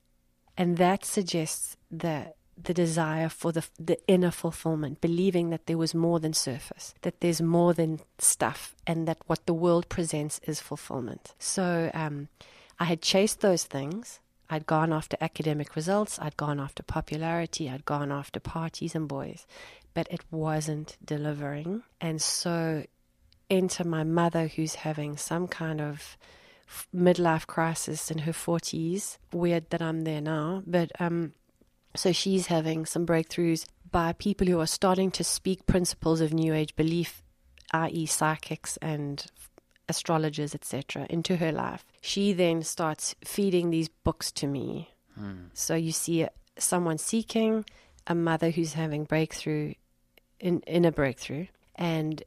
And 0.57 0.76
that 0.76 1.04
suggests 1.04 1.76
the 1.90 2.35
the 2.64 2.74
desire 2.74 3.28
for 3.28 3.52
the 3.52 3.64
the 3.78 3.98
inner 4.06 4.30
fulfillment, 4.30 5.00
believing 5.00 5.50
that 5.50 5.66
there 5.66 5.78
was 5.78 5.94
more 5.94 6.20
than 6.20 6.32
surface, 6.32 6.94
that 7.02 7.20
there's 7.20 7.40
more 7.40 7.74
than 7.74 8.00
stuff, 8.18 8.74
and 8.86 9.06
that 9.08 9.18
what 9.26 9.46
the 9.46 9.54
world 9.54 9.88
presents 9.88 10.40
is 10.44 10.60
fulfillment. 10.60 11.34
So 11.38 11.90
um, 11.94 12.28
I 12.78 12.84
had 12.84 13.02
chased 13.02 13.40
those 13.40 13.64
things. 13.64 14.20
I'd 14.48 14.66
gone 14.66 14.92
after 14.92 15.16
academic 15.20 15.76
results. 15.76 16.18
I'd 16.20 16.36
gone 16.36 16.58
after 16.58 16.82
popularity. 16.82 17.70
I'd 17.70 17.84
gone 17.84 18.10
after 18.10 18.40
parties 18.40 18.94
and 18.94 19.06
boys, 19.06 19.46
but 19.94 20.08
it 20.10 20.22
wasn't 20.30 20.96
delivering. 21.04 21.84
And 22.00 22.20
so, 22.20 22.84
enter 23.48 23.84
my 23.84 24.02
mother, 24.02 24.48
who's 24.48 24.76
having 24.76 25.16
some 25.16 25.46
kind 25.46 25.80
of 25.80 26.16
midlife 26.94 27.46
crisis 27.46 28.10
in 28.10 28.18
her 28.18 28.32
40s. 28.32 29.18
Weird 29.32 29.70
that 29.70 29.82
I'm 29.82 30.02
there 30.02 30.20
now, 30.20 30.62
but 30.66 30.90
um, 31.00 31.32
so 31.94 32.12
she's 32.12 32.47
having 32.47 32.87
some 32.87 33.06
breakthroughs 33.06 33.66
by 33.90 34.12
people 34.12 34.47
who 34.47 34.61
are 34.61 34.66
starting 34.66 35.11
to 35.11 35.25
speak 35.25 35.66
principles 35.66 36.20
of 36.20 36.32
New 36.32 36.54
Age 36.54 36.76
belief, 36.76 37.23
i.e., 37.73 38.06
psychics 38.06 38.76
and 38.78 39.26
astrologers, 39.88 40.54
etc., 40.54 41.06
into 41.11 41.37
her 41.37 41.52
life. 41.52 41.85
She 42.00 42.32
then 42.32 42.62
starts 42.62 43.14
feeding 43.25 43.70
these 43.70 43.88
books 43.88 44.30
to 44.32 44.47
me. 44.47 44.90
Hmm. 45.16 45.47
So 45.52 45.75
you 45.75 45.92
see 45.92 46.26
someone 46.56 46.99
seeking, 46.99 47.64
a 48.06 48.14
mother 48.14 48.50
who's 48.50 48.75
having 48.75 49.04
breakthrough, 49.04 49.75
in, 50.38 50.61
in 50.61 50.85
a 50.85 50.92
breakthrough, 50.92 51.47
and 51.75 52.23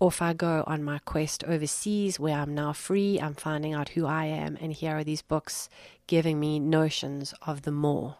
off 0.00 0.22
I 0.22 0.32
go 0.32 0.64
on 0.66 0.84
my 0.84 0.98
quest 1.00 1.44
overseas 1.44 2.20
where 2.20 2.36
I'm 2.36 2.54
now 2.54 2.72
free. 2.72 3.20
I'm 3.20 3.34
finding 3.34 3.74
out 3.74 3.90
who 3.90 4.06
I 4.06 4.26
am, 4.26 4.56
and 4.60 4.72
here 4.72 4.96
are 4.96 5.04
these 5.04 5.22
books 5.22 5.68
giving 6.06 6.38
me 6.38 6.60
notions 6.60 7.34
of 7.42 7.62
the 7.62 7.72
more, 7.72 8.16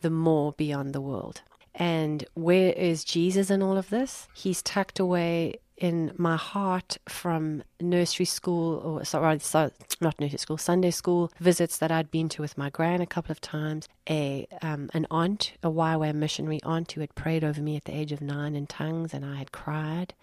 the 0.00 0.10
more 0.10 0.52
beyond 0.52 0.94
the 0.94 1.00
world. 1.00 1.42
And 1.74 2.24
where 2.34 2.72
is 2.72 3.04
Jesus 3.04 3.50
in 3.50 3.62
all 3.62 3.76
of 3.76 3.88
this? 3.88 4.26
He's 4.34 4.62
tucked 4.62 4.98
away 4.98 5.60
in 5.76 6.12
my 6.16 6.36
heart 6.36 6.98
from 7.08 7.62
nursery 7.80 8.26
school, 8.26 8.78
or 8.78 9.04
sorry, 9.04 9.38
so, 9.38 9.70
not 10.00 10.18
nursery 10.18 10.38
school, 10.38 10.58
Sunday 10.58 10.90
school 10.90 11.30
visits 11.38 11.78
that 11.78 11.92
I'd 11.92 12.10
been 12.10 12.28
to 12.30 12.42
with 12.42 12.58
my 12.58 12.68
gran 12.68 13.00
a 13.00 13.06
couple 13.06 13.30
of 13.30 13.40
times. 13.40 13.88
A 14.10 14.48
um, 14.60 14.90
an 14.92 15.06
aunt, 15.10 15.52
a 15.62 15.70
YWAM 15.70 16.16
missionary 16.16 16.60
aunt, 16.64 16.90
who 16.92 17.00
had 17.00 17.14
prayed 17.14 17.44
over 17.44 17.60
me 17.60 17.76
at 17.76 17.84
the 17.84 17.96
age 17.96 18.10
of 18.10 18.20
nine 18.20 18.56
in 18.56 18.66
tongues, 18.66 19.14
and 19.14 19.24
I 19.24 19.36
had 19.36 19.52
cried. 19.52 20.14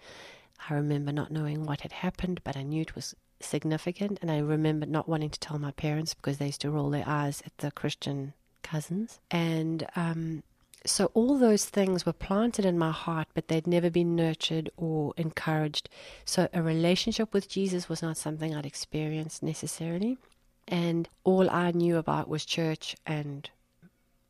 I 0.68 0.74
remember 0.74 1.12
not 1.12 1.30
knowing 1.30 1.64
what 1.64 1.80
had 1.80 1.92
happened, 1.92 2.40
but 2.44 2.56
I 2.56 2.62
knew 2.62 2.82
it 2.82 2.94
was 2.94 3.14
significant, 3.40 4.18
and 4.20 4.30
I 4.30 4.38
remember 4.38 4.84
not 4.84 5.08
wanting 5.08 5.30
to 5.30 5.40
tell 5.40 5.58
my 5.58 5.70
parents 5.70 6.12
because 6.12 6.36
they 6.36 6.46
used 6.46 6.60
to 6.62 6.70
roll 6.70 6.90
their 6.90 7.04
eyes 7.06 7.42
at 7.46 7.56
the 7.58 7.70
Christian 7.70 8.34
cousins. 8.66 9.20
And 9.30 9.86
um, 9.96 10.42
so 10.84 11.10
all 11.14 11.38
those 11.38 11.64
things 11.64 12.04
were 12.06 12.12
planted 12.12 12.64
in 12.64 12.78
my 12.78 12.90
heart, 12.90 13.28
but 13.34 13.48
they'd 13.48 13.66
never 13.66 13.90
been 13.90 14.14
nurtured 14.16 14.70
or 14.76 15.14
encouraged. 15.16 15.88
So 16.24 16.48
a 16.52 16.62
relationship 16.62 17.32
with 17.32 17.48
Jesus 17.48 17.88
was 17.88 18.02
not 18.02 18.16
something 18.16 18.54
I'd 18.54 18.66
experienced 18.66 19.42
necessarily. 19.42 20.18
And 20.68 21.08
all 21.24 21.48
I 21.50 21.70
knew 21.70 21.96
about 21.96 22.28
was 22.28 22.44
church 22.44 22.96
and 23.06 23.48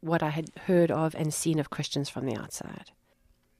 what 0.00 0.22
I 0.22 0.30
had 0.30 0.50
heard 0.66 0.90
of 0.90 1.14
and 1.14 1.32
seen 1.32 1.58
of 1.58 1.70
Christians 1.70 2.08
from 2.08 2.26
the 2.26 2.36
outside. 2.36 2.90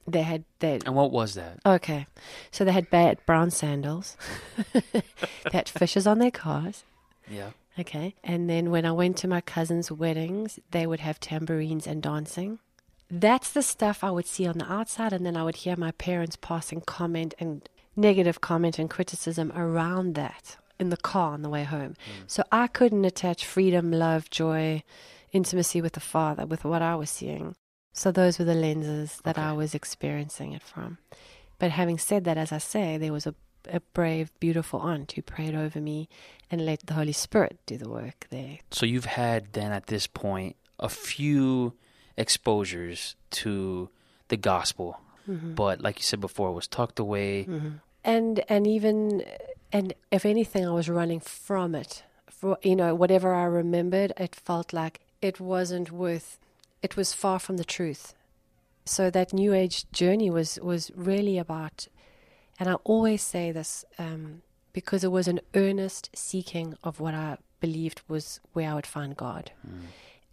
They 0.07 0.21
had 0.21 0.45
they 0.59 0.79
And 0.85 0.95
what 0.95 1.11
was 1.11 1.33
that? 1.33 1.59
okay, 1.65 2.07
so 2.49 2.63
they 2.63 2.71
had 2.71 2.89
bad 2.89 3.17
brown 3.25 3.51
sandals, 3.51 4.15
they 4.73 5.03
had 5.51 5.67
fishes 5.67 6.07
on 6.07 6.19
their 6.19 6.31
cars. 6.31 6.85
Yeah. 7.29 7.49
Okay. 7.79 8.15
And 8.23 8.49
then 8.49 8.71
when 8.71 8.85
I 8.85 8.91
went 8.91 9.17
to 9.17 9.27
my 9.27 9.41
cousins' 9.41 9.91
weddings, 9.91 10.59
they 10.71 10.87
would 10.87 10.99
have 10.99 11.19
tambourines 11.19 11.85
and 11.87 12.01
dancing. 12.01 12.59
That's 13.09 13.51
the 13.51 13.61
stuff 13.61 14.03
I 14.03 14.11
would 14.11 14.25
see 14.25 14.47
on 14.47 14.57
the 14.57 14.71
outside, 14.71 15.13
and 15.13 15.25
then 15.25 15.37
I 15.37 15.43
would 15.43 15.57
hear 15.57 15.75
my 15.77 15.91
parents 15.91 16.35
passing 16.35 16.81
comment 16.81 17.33
and 17.39 17.67
negative 17.95 18.41
comment 18.41 18.77
and 18.79 18.89
criticism 18.89 19.51
around 19.55 20.15
that 20.15 20.57
in 20.79 20.89
the 20.89 20.97
car 20.97 21.33
on 21.33 21.41
the 21.41 21.49
way 21.49 21.63
home. 21.63 21.95
Hmm. 22.05 22.23
So 22.27 22.43
I 22.51 22.67
couldn't 22.67 23.05
attach 23.05 23.45
freedom, 23.45 23.91
love, 23.91 24.29
joy, 24.29 24.83
intimacy 25.31 25.81
with 25.81 25.93
the 25.93 25.99
Father 25.99 26.45
with 26.45 26.63
what 26.63 26.81
I 26.81 26.95
was 26.95 27.09
seeing. 27.09 27.55
So 27.93 28.11
those 28.11 28.37
were 28.37 28.45
the 28.45 28.53
lenses 28.53 29.21
that 29.23 29.37
I 29.37 29.53
was 29.53 29.73
experiencing 29.73 30.51
it 30.51 30.61
from. 30.61 30.99
But 31.59 31.71
having 31.71 31.97
said 31.97 32.25
that, 32.25 32.37
as 32.37 32.51
I 32.51 32.59
say, 32.59 32.97
there 32.97 33.13
was 33.13 33.25
a, 33.25 33.33
a 33.69 33.79
brave, 33.93 34.31
beautiful 34.39 34.79
aunt 34.79 35.13
who 35.13 35.21
prayed 35.21 35.55
over 35.55 35.79
me 35.79 36.09
and 36.49 36.65
let 36.65 36.85
the 36.85 36.93
Holy 36.93 37.11
Spirit 37.11 37.59
do 37.65 37.77
the 37.77 37.89
work 37.89 38.27
there. 38.29 38.59
So 38.71 38.85
you've 38.85 39.05
had 39.05 39.53
then 39.53 39.71
at 39.71 39.87
this 39.87 40.07
point 40.07 40.55
a 40.79 40.89
few 40.89 41.73
exposures 42.15 43.15
to 43.29 43.89
the 44.29 44.37
gospel, 44.37 44.99
mm-hmm. 45.29 45.53
but 45.53 45.81
like 45.81 45.99
you 45.99 46.03
said 46.03 46.21
before, 46.21 46.49
it 46.49 46.53
was 46.53 46.67
tucked 46.67 46.99
away. 46.99 47.45
Mm-hmm. 47.45 47.69
and 48.03 48.43
and 48.49 48.67
even 48.67 49.23
and 49.71 49.93
if 50.11 50.25
anything 50.25 50.65
i 50.65 50.71
was 50.71 50.89
running 50.89 51.19
from 51.19 51.75
it. 51.75 52.03
For 52.29 52.57
you 52.61 52.75
know 52.75 52.93
whatever 52.93 53.33
i 53.33 53.45
remembered 53.45 54.13
it 54.17 54.35
felt 54.35 54.71
like 54.71 55.01
it 55.21 55.39
wasn't 55.39 55.91
worth 55.91 56.39
it 56.81 56.95
was 56.95 57.13
far 57.13 57.39
from 57.39 57.57
the 57.57 57.65
truth. 57.65 58.13
So 58.85 59.09
that 59.09 59.33
new 59.33 59.53
age 59.53 59.89
journey 59.91 60.29
was 60.29 60.59
was 60.61 60.91
really 60.95 61.37
about 61.37 61.87
and 62.59 62.69
i 62.69 62.73
always 62.83 63.21
say 63.21 63.51
this 63.51 63.85
um, 63.99 64.41
because 64.73 65.03
it 65.03 65.11
was 65.11 65.27
an 65.27 65.39
earnest 65.53 66.09
seeking 66.15 66.75
of 66.83 66.99
what 66.99 67.13
i 67.13 67.37
believed 67.59 68.01
was 68.07 68.39
where 68.53 68.69
i 68.69 68.73
would 68.73 68.85
find 68.87 69.15
god 69.17 69.51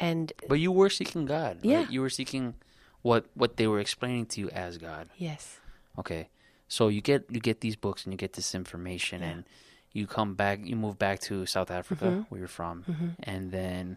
and 0.01 0.33
But 0.49 0.57
you 0.61 0.73
were 0.73 0.91
seeking 0.91 1.25
God. 1.25 1.57
right? 1.63 1.65
Yeah. 1.65 1.87
You 1.89 2.01
were 2.01 2.11
seeking 2.11 2.55
what 3.03 3.27
what 3.35 3.57
they 3.57 3.67
were 3.67 3.79
explaining 3.81 4.27
to 4.27 4.41
you 4.41 4.49
as 4.51 4.77
God. 4.79 5.09
yes 5.17 5.61
Okay. 5.99 6.29
So 6.67 6.89
you 6.89 7.01
get 7.01 7.25
you 7.31 7.39
get 7.41 7.61
these 7.61 7.77
books 7.77 8.05
and 8.05 8.13
you 8.13 8.17
get 8.19 8.33
this 8.33 8.55
information 8.55 9.21
Yeah. 9.21 9.29
and 9.31 9.45
you 9.93 10.07
come 10.09 10.35
back 10.35 10.59
you 10.65 10.75
move 10.77 10.99
back 10.99 11.21
to 11.29 11.47
South 11.47 11.71
Africa 11.71 12.05
Mm-hmm. 12.07 12.21
where 12.29 12.39
you're 12.41 12.49
from 12.63 13.15
and 13.23 13.53
then 13.53 13.97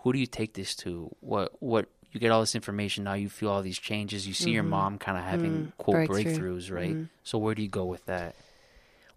who 0.00 0.12
do 0.12 0.18
you 0.18 0.26
take 0.26 0.52
this 0.54 0.74
to? 0.76 1.14
What 1.20 1.52
what 1.60 1.84
you 2.14 2.20
get 2.20 2.30
all 2.30 2.40
this 2.40 2.54
information 2.54 3.04
now 3.04 3.14
you 3.14 3.28
feel 3.28 3.50
all 3.50 3.62
these 3.62 3.78
changes. 3.78 4.26
You 4.26 4.34
see 4.34 4.52
your 4.52 4.62
mom 4.62 4.98
kind 4.98 5.18
of 5.18 5.24
having 5.24 5.72
quote 5.78 5.96
Mm-hmm. 5.96 6.12
Breakthrough. 6.12 6.56
breakthroughs, 6.58 6.72
right? 6.72 6.96
So 7.24 7.38
where 7.38 7.54
do 7.54 7.62
you 7.62 7.68
go 7.68 7.84
with 7.84 8.06
that? 8.06 8.34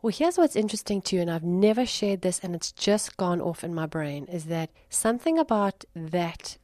Well, 0.01 0.13
here's 0.15 0.37
what's 0.37 0.55
interesting 0.55 1.01
too, 1.01 1.19
and 1.19 1.29
I've 1.29 1.43
never 1.43 1.85
shared 1.85 2.21
this, 2.21 2.39
and 2.39 2.53
it's 2.55 2.71
just 2.71 3.17
gone 3.17 3.41
off 3.41 3.63
in 3.63 3.73
my 3.73 3.85
brain, 3.87 4.25
is 4.25 4.45
that 4.45 4.69
something 4.89 5.39
about 5.39 5.85
that 5.95 6.57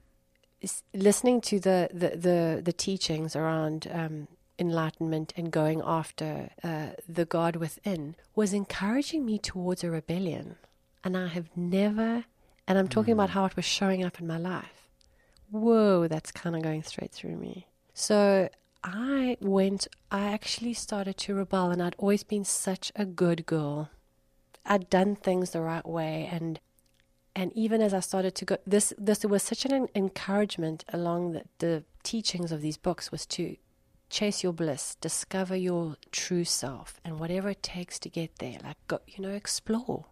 listening 0.93 1.41
to 1.41 1.59
the, 1.59 1.89
the, 1.91 2.09
the, 2.15 2.61
the 2.63 2.71
teachings 2.73 3.35
around 3.35 3.87
um, 3.91 4.27
enlightenment 4.59 5.33
and 5.35 5.51
going 5.51 5.81
after 5.83 6.49
uh, 6.63 6.89
the 7.09 7.25
God 7.25 7.55
within 7.57 8.15
was 8.35 8.53
encouraging 8.53 9.25
me 9.25 9.39
towards 9.39 9.83
a 9.83 9.89
rebellion. 9.91 10.55
And 11.03 11.17
I 11.17 11.27
have 11.27 11.49
never, 11.55 12.25
and 12.67 12.77
I'm 12.77 12.87
talking 12.87 13.13
about 13.13 13.31
how 13.31 13.45
it 13.45 13.55
was 13.55 13.65
showing 13.65 14.05
up 14.05 14.21
in 14.21 14.27
my 14.27 14.37
life. 14.37 14.82
Whoa, 15.53 16.07
that's 16.07 16.31
kind 16.31 16.55
of 16.55 16.63
going 16.63 16.81
straight 16.81 17.11
through 17.11 17.37
me. 17.37 17.67
So 17.93 18.49
I 18.83 19.37
went, 19.39 19.87
I 20.09 20.31
actually 20.31 20.73
started 20.73 21.15
to 21.17 21.35
rebel, 21.35 21.69
and 21.69 21.79
I'd 21.79 21.93
always 21.99 22.23
been 22.23 22.43
such 22.43 22.91
a 22.95 23.05
good 23.05 23.45
girl. 23.45 23.91
I'd 24.65 24.89
done 24.89 25.15
things 25.15 25.51
the 25.51 25.61
right 25.61 25.85
way, 25.85 26.27
and 26.31 26.59
and 27.35 27.51
even 27.53 27.83
as 27.83 27.93
I 27.93 27.99
started 27.99 28.33
to 28.33 28.45
go, 28.45 28.57
this 28.65 28.93
this 28.97 29.23
was 29.25 29.43
such 29.43 29.63
an 29.65 29.89
encouragement 29.93 30.85
along 30.91 31.33
the, 31.33 31.43
the 31.59 31.83
teachings 32.01 32.51
of 32.51 32.61
these 32.61 32.77
books 32.77 33.11
was 33.11 33.27
to 33.27 33.55
chase 34.09 34.41
your 34.41 34.53
bliss, 34.53 34.95
discover 35.01 35.55
your 35.55 35.97
true 36.11 36.45
self, 36.45 36.99
and 37.05 37.19
whatever 37.19 37.49
it 37.49 37.61
takes 37.61 37.99
to 37.99 38.09
get 38.09 38.39
there, 38.39 38.57
like 38.63 38.77
go, 38.87 39.01
you 39.05 39.21
know, 39.21 39.29
explore, 39.29 40.05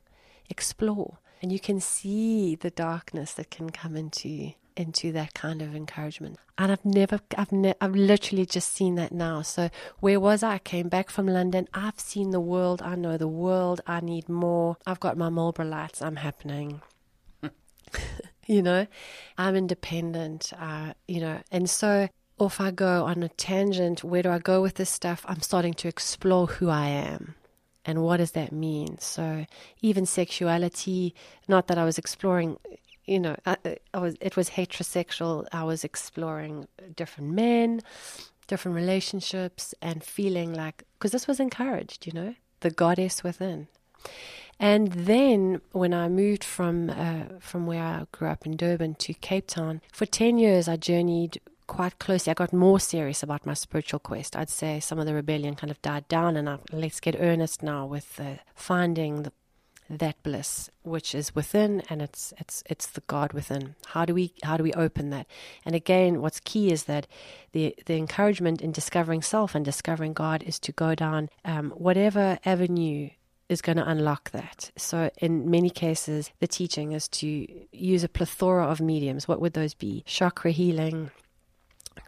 explore, 0.51 1.17
and 1.41 1.51
you 1.51 1.59
can 1.59 1.79
see 1.79 2.53
the 2.53 2.69
darkness 2.69 3.33
that 3.33 3.49
can 3.49 3.71
come 3.71 3.95
into 3.95 4.53
into 4.75 5.11
that 5.13 5.33
kind 5.33 5.61
of 5.61 5.75
encouragement. 5.75 6.37
And 6.57 6.71
I've 6.71 6.85
never, 6.85 7.19
I've, 7.37 7.51
ne- 7.51 7.75
I've 7.81 7.95
literally 7.95 8.45
just 8.45 8.73
seen 8.73 8.95
that 8.95 9.11
now. 9.11 9.41
So 9.41 9.69
where 9.99 10.19
was 10.19 10.43
I? 10.43 10.55
I 10.55 10.59
came 10.59 10.89
back 10.89 11.09
from 11.09 11.27
London. 11.27 11.67
I've 11.73 11.99
seen 11.99 12.31
the 12.31 12.39
world. 12.39 12.81
I 12.81 12.95
know 12.95 13.17
the 13.17 13.27
world. 13.27 13.81
I 13.87 14.01
need 14.01 14.27
more. 14.27 14.77
I've 14.85 14.99
got 14.99 15.17
my 15.17 15.29
Marlboro 15.29 15.65
lights. 15.65 16.01
I'm 16.01 16.17
happening. 16.17 16.81
you 18.47 18.61
know, 18.61 18.85
I'm 19.37 19.55
independent. 19.55 20.51
Uh, 20.59 20.93
you 21.07 21.21
know, 21.21 21.39
and 21.51 21.69
so 21.69 22.09
off 22.37 22.59
I 22.59 22.71
go 22.71 23.05
on 23.05 23.23
a 23.23 23.29
tangent, 23.29 24.03
where 24.03 24.23
do 24.23 24.29
I 24.29 24.39
go 24.39 24.61
with 24.61 24.75
this 24.75 24.89
stuff? 24.89 25.25
I'm 25.27 25.41
starting 25.41 25.73
to 25.75 25.87
explore 25.87 26.47
who 26.47 26.69
I 26.69 26.87
am 26.87 27.35
and 27.85 28.03
what 28.03 28.17
does 28.17 28.31
that 28.31 28.51
mean. 28.51 28.97
So 28.99 29.45
even 29.81 30.05
sexuality, 30.05 31.15
not 31.47 31.67
that 31.67 31.77
I 31.77 31.85
was 31.85 31.97
exploring, 31.97 32.57
you 33.11 33.19
know, 33.19 33.35
I, 33.45 33.57
I 33.93 33.99
was 33.99 34.15
it 34.21 34.35
was 34.35 34.51
heterosexual. 34.51 35.45
I 35.51 35.63
was 35.63 35.83
exploring 35.83 36.67
different 36.95 37.31
men, 37.31 37.81
different 38.47 38.75
relationships, 38.75 39.75
and 39.81 40.03
feeling 40.03 40.53
like 40.53 40.83
because 40.93 41.11
this 41.11 41.27
was 41.27 41.39
encouraged, 41.39 42.07
you 42.07 42.13
know, 42.13 42.35
the 42.61 42.71
goddess 42.71 43.23
within. 43.23 43.67
And 44.59 44.91
then 44.91 45.61
when 45.71 45.93
I 45.93 46.07
moved 46.07 46.43
from 46.43 46.89
uh, 46.89 47.39
from 47.39 47.65
where 47.65 47.83
I 47.83 48.05
grew 48.11 48.29
up 48.29 48.45
in 48.45 48.55
Durban 48.55 48.95
to 48.95 49.13
Cape 49.13 49.47
Town, 49.47 49.81
for 49.91 50.05
ten 50.05 50.37
years 50.37 50.67
I 50.67 50.77
journeyed 50.77 51.41
quite 51.67 51.99
closely. 51.99 52.31
I 52.31 52.33
got 52.33 52.53
more 52.53 52.79
serious 52.79 53.23
about 53.23 53.45
my 53.45 53.53
spiritual 53.53 53.99
quest. 53.99 54.35
I'd 54.35 54.49
say 54.49 54.79
some 54.79 54.99
of 54.99 55.05
the 55.05 55.13
rebellion 55.13 55.55
kind 55.55 55.71
of 55.71 55.81
died 55.81 56.07
down, 56.07 56.37
and 56.37 56.49
I, 56.49 56.57
let's 56.71 56.99
get 56.99 57.15
earnest 57.19 57.63
now 57.63 57.85
with 57.85 58.19
uh, 58.19 58.35
finding 58.55 59.23
the, 59.23 59.31
that 59.99 60.21
bliss 60.23 60.69
which 60.83 61.13
is 61.13 61.35
within, 61.35 61.83
and 61.89 62.01
it's 62.01 62.33
it's 62.37 62.63
it's 62.65 62.87
the 62.87 63.01
God 63.07 63.33
within. 63.33 63.75
How 63.87 64.05
do 64.05 64.13
we 64.13 64.33
how 64.43 64.57
do 64.57 64.63
we 64.63 64.73
open 64.73 65.09
that? 65.09 65.27
And 65.65 65.75
again, 65.75 66.21
what's 66.21 66.39
key 66.39 66.71
is 66.71 66.85
that 66.85 67.07
the 67.51 67.75
the 67.85 67.95
encouragement 67.95 68.61
in 68.61 68.71
discovering 68.71 69.21
self 69.21 69.53
and 69.53 69.63
discovering 69.65 70.13
God 70.13 70.43
is 70.43 70.59
to 70.59 70.71
go 70.71 70.95
down 70.95 71.29
um, 71.45 71.71
whatever 71.71 72.39
avenue 72.45 73.09
is 73.49 73.61
going 73.61 73.77
to 73.77 73.87
unlock 73.87 74.31
that. 74.31 74.71
So, 74.77 75.11
in 75.17 75.51
many 75.51 75.69
cases, 75.69 76.31
the 76.39 76.47
teaching 76.47 76.93
is 76.93 77.09
to 77.09 77.47
use 77.73 78.03
a 78.03 78.09
plethora 78.09 78.65
of 78.65 78.79
mediums. 78.79 79.27
What 79.27 79.41
would 79.41 79.53
those 79.53 79.73
be? 79.73 80.03
Chakra 80.07 80.51
healing, 80.51 81.11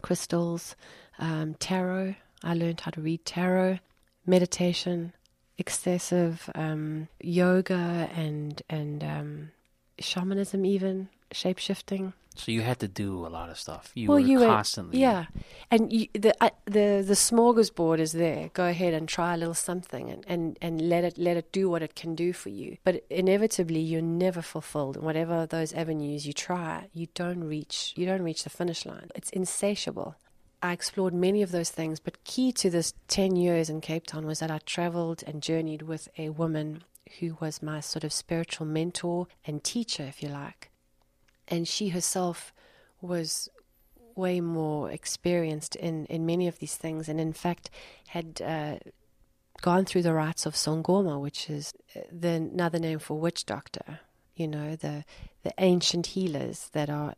crystals, 0.00 0.74
um, 1.18 1.54
tarot. 1.54 2.16
I 2.42 2.54
learned 2.54 2.80
how 2.80 2.92
to 2.92 3.00
read 3.00 3.26
tarot, 3.26 3.78
meditation, 4.26 5.12
excessive 5.58 6.50
um, 6.54 7.08
yoga, 7.20 8.08
and 8.14 8.62
and 8.68 9.04
um, 9.04 9.50
shamanism, 9.98 10.64
even 10.64 11.08
shape 11.32 11.58
shifting. 11.58 12.12
So 12.36 12.50
you 12.50 12.62
had 12.62 12.80
to 12.80 12.88
do 12.88 13.24
a 13.24 13.28
lot 13.28 13.48
of 13.48 13.58
stuff. 13.58 13.92
You 13.94 14.08
well, 14.08 14.18
were 14.18 14.26
you 14.26 14.40
constantly, 14.40 14.98
yeah. 14.98 15.26
And 15.70 15.92
you, 15.92 16.08
the 16.14 16.34
uh, 16.40 16.50
the 16.64 17.04
the 17.06 17.14
smorgasbord 17.14 18.00
is 18.00 18.12
there. 18.12 18.50
Go 18.54 18.66
ahead 18.66 18.92
and 18.92 19.08
try 19.08 19.34
a 19.34 19.36
little 19.36 19.54
something, 19.54 20.10
and, 20.10 20.24
and, 20.26 20.58
and 20.60 20.88
let 20.88 21.04
it 21.04 21.16
let 21.16 21.36
it 21.36 21.52
do 21.52 21.70
what 21.70 21.82
it 21.82 21.94
can 21.94 22.16
do 22.16 22.32
for 22.32 22.48
you. 22.48 22.76
But 22.82 23.04
inevitably, 23.08 23.80
you're 23.80 24.02
never 24.02 24.42
fulfilled. 24.42 24.96
Whatever 24.96 25.46
those 25.46 25.72
avenues 25.72 26.26
you 26.26 26.32
try, 26.32 26.88
you 26.92 27.06
don't 27.14 27.44
reach 27.44 27.94
you 27.96 28.04
don't 28.04 28.22
reach 28.22 28.42
the 28.42 28.50
finish 28.50 28.84
line. 28.84 29.10
It's 29.14 29.30
insatiable. 29.30 30.16
I 30.64 30.72
explored 30.72 31.14
many 31.14 31.42
of 31.42 31.52
those 31.52 31.70
things, 31.70 32.00
but 32.00 32.24
key 32.24 32.50
to 32.52 32.70
this 32.70 32.94
10 33.08 33.36
years 33.36 33.68
in 33.68 33.80
Cape 33.80 34.06
Town 34.06 34.26
was 34.26 34.38
that 34.38 34.50
I 34.50 34.58
traveled 34.58 35.22
and 35.26 35.42
journeyed 35.42 35.82
with 35.82 36.08
a 36.18 36.30
woman 36.30 36.84
who 37.20 37.36
was 37.40 37.62
my 37.62 37.80
sort 37.80 38.02
of 38.02 38.12
spiritual 38.12 38.66
mentor 38.66 39.26
and 39.46 39.62
teacher, 39.62 40.04
if 40.04 40.22
you 40.22 40.28
like 40.30 40.70
and 41.48 41.68
she 41.68 41.88
herself 41.88 42.52
was 43.00 43.48
way 44.14 44.40
more 44.40 44.90
experienced 44.90 45.76
in, 45.76 46.06
in 46.06 46.24
many 46.24 46.46
of 46.46 46.58
these 46.58 46.76
things, 46.76 47.08
and 47.08 47.20
in 47.20 47.32
fact 47.32 47.70
had 48.08 48.40
uh, 48.42 48.76
gone 49.60 49.84
through 49.84 50.02
the 50.02 50.14
rites 50.14 50.46
of 50.46 50.54
Sangoma, 50.54 51.20
which 51.20 51.50
is 51.50 51.74
uh, 51.96 52.00
the 52.10 52.28
another 52.28 52.78
name 52.78 52.98
for 52.98 53.18
witch 53.18 53.44
doctor. 53.44 54.00
You 54.36 54.48
know, 54.48 54.76
the 54.76 55.04
the 55.42 55.52
ancient 55.58 56.08
healers 56.08 56.70
that 56.72 56.88
are 56.90 57.14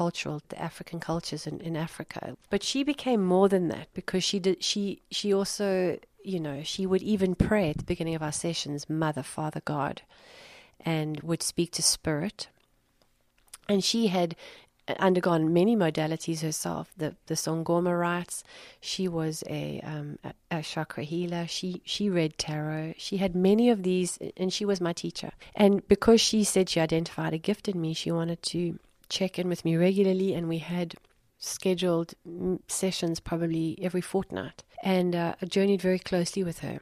cultural, 0.00 0.42
the 0.48 0.60
African 0.60 0.98
cultures 1.00 1.46
in, 1.46 1.60
in 1.60 1.76
Africa. 1.76 2.36
But 2.50 2.62
she 2.62 2.82
became 2.82 3.22
more 3.22 3.48
than 3.48 3.68
that 3.68 3.88
because 3.94 4.24
she 4.24 4.38
did. 4.40 4.64
She 4.64 5.02
she 5.10 5.32
also, 5.32 5.98
you 6.24 6.40
know, 6.40 6.62
she 6.64 6.86
would 6.86 7.02
even 7.02 7.34
pray 7.34 7.70
at 7.70 7.78
the 7.78 7.90
beginning 7.92 8.16
of 8.16 8.22
our 8.22 8.32
sessions, 8.46 8.88
Mother, 8.88 9.22
Father, 9.22 9.62
God, 9.64 10.02
and 10.80 11.20
would 11.20 11.42
speak 11.42 11.70
to 11.72 11.82
spirit 11.82 12.48
and 13.68 13.82
she 13.82 14.08
had 14.08 14.36
undergone 14.98 15.52
many 15.52 15.76
modalities 15.76 16.42
herself. 16.42 16.92
The 16.96 17.14
the 17.26 17.34
Sangoma 17.34 17.98
rites. 17.98 18.44
She 18.80 19.08
was 19.08 19.44
a, 19.48 19.80
um, 19.84 20.18
a, 20.24 20.34
a 20.50 20.62
chakra 20.62 21.04
healer. 21.04 21.46
She 21.46 21.82
she 21.84 22.10
read 22.10 22.38
tarot. 22.38 22.94
She 22.98 23.18
had 23.18 23.34
many 23.34 23.70
of 23.70 23.82
these, 23.82 24.18
and 24.36 24.52
she 24.52 24.64
was 24.64 24.80
my 24.80 24.92
teacher. 24.92 25.30
And 25.54 25.86
because 25.88 26.20
she 26.20 26.44
said 26.44 26.68
she 26.68 26.80
identified 26.80 27.32
a 27.32 27.38
gift 27.38 27.68
in 27.68 27.80
me, 27.80 27.94
she 27.94 28.10
wanted 28.10 28.42
to 28.54 28.78
check 29.12 29.38
in 29.38 29.48
with 29.48 29.64
me 29.64 29.76
regularly, 29.76 30.32
and 30.34 30.48
we 30.48 30.58
had 30.58 30.94
scheduled 31.38 32.14
sessions 32.66 33.20
probably 33.20 33.78
every 33.82 34.00
fortnight. 34.00 34.64
And 34.82 35.14
uh, 35.14 35.34
I 35.40 35.46
journeyed 35.46 35.82
very 35.82 35.98
closely 35.98 36.42
with 36.42 36.60
her. 36.60 36.80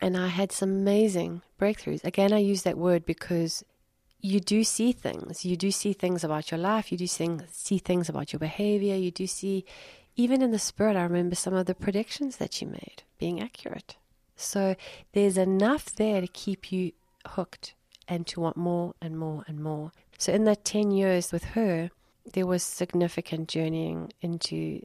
And 0.00 0.16
I 0.16 0.28
had 0.28 0.52
some 0.52 0.70
amazing 0.70 1.42
breakthroughs. 1.58 2.04
Again, 2.04 2.32
I 2.32 2.38
use 2.38 2.62
that 2.62 2.78
word 2.78 3.04
because 3.04 3.64
you 4.20 4.40
do 4.40 4.62
see 4.62 4.92
things. 4.92 5.44
You 5.44 5.56
do 5.56 5.70
see 5.70 5.92
things 5.92 6.22
about 6.22 6.50
your 6.50 6.60
life. 6.60 6.92
You 6.92 6.98
do 6.98 7.06
see, 7.06 7.38
see 7.50 7.78
things 7.78 8.08
about 8.08 8.32
your 8.32 8.40
behavior. 8.40 8.94
You 8.94 9.10
do 9.10 9.26
see, 9.26 9.64
even 10.14 10.42
in 10.42 10.52
the 10.52 10.58
spirit, 10.58 10.96
I 10.96 11.02
remember 11.02 11.34
some 11.34 11.54
of 11.54 11.66
the 11.66 11.74
predictions 11.74 12.36
that 12.36 12.60
you 12.60 12.68
made 12.68 13.02
being 13.18 13.42
accurate. 13.42 13.96
So 14.36 14.76
there's 15.12 15.38
enough 15.38 15.86
there 15.94 16.20
to 16.20 16.28
keep 16.28 16.70
you 16.70 16.92
hooked 17.26 17.74
and 18.06 18.26
to 18.28 18.40
want 18.40 18.56
more 18.56 18.94
and 19.00 19.18
more 19.18 19.44
and 19.48 19.60
more. 19.60 19.92
So 20.18 20.32
in 20.32 20.44
that 20.44 20.64
10 20.64 20.90
years 20.90 21.32
with 21.32 21.44
her, 21.44 21.90
there 22.32 22.46
was 22.46 22.62
significant 22.62 23.48
journeying 23.48 24.12
into 24.20 24.82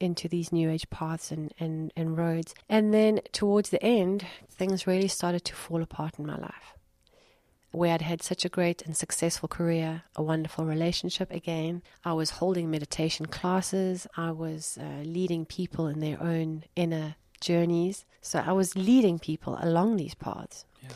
into 0.00 0.28
these 0.28 0.52
new 0.52 0.68
age 0.68 0.90
paths 0.90 1.30
and, 1.30 1.54
and, 1.58 1.92
and 1.96 2.18
roads. 2.18 2.52
And 2.68 2.92
then 2.92 3.20
towards 3.32 3.70
the 3.70 3.82
end, 3.82 4.26
things 4.50 4.88
really 4.88 5.08
started 5.08 5.44
to 5.46 5.54
fall 5.54 5.82
apart 5.82 6.18
in 6.18 6.26
my 6.26 6.36
life 6.36 6.74
where 7.74 7.92
I'd 7.92 8.02
had 8.02 8.22
such 8.22 8.44
a 8.44 8.48
great 8.48 8.82
and 8.82 8.96
successful 8.96 9.48
career, 9.48 10.04
a 10.14 10.22
wonderful 10.22 10.64
relationship 10.64 11.30
again. 11.32 11.82
I 12.04 12.12
was 12.12 12.30
holding 12.30 12.70
meditation 12.70 13.26
classes, 13.26 14.06
I 14.16 14.30
was 14.30 14.78
uh, 14.80 15.02
leading 15.02 15.44
people 15.44 15.88
in 15.88 15.98
their 15.98 16.22
own 16.22 16.64
inner 16.76 17.16
journeys. 17.40 18.04
So 18.20 18.38
I 18.38 18.52
was 18.52 18.76
leading 18.76 19.18
people 19.18 19.58
along 19.60 19.96
these 19.96 20.14
paths. 20.14 20.64
Yeah. 20.82 20.90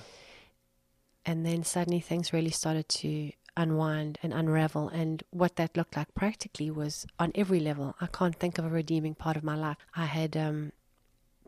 And 1.27 1.45
then 1.45 1.65
suddenly 1.65 2.01
things 2.01 2.33
really 2.33 2.51
started 2.51 2.89
to 2.89 3.33
unwind 3.59 4.19
and 4.23 4.33
unravel. 4.33 4.89
And 4.89 5.23
what 5.31 5.57
that 5.57 5.77
looked 5.77 5.97
like 5.97 6.15
practically 6.15 6.71
was 6.71 7.07
on 7.19 7.33
every 7.35 7.61
level. 7.61 7.97
I 8.01 8.07
can't 8.07 8.37
think 8.37 8.57
of 8.57 8.65
a 8.65 8.71
redeeming 8.71 9.15
part 9.15 9.37
of 9.37 9.45
my 9.45 9.57
life. 9.57 9.77
I 9.95 10.07
had 10.07 10.37
um, 10.37 10.73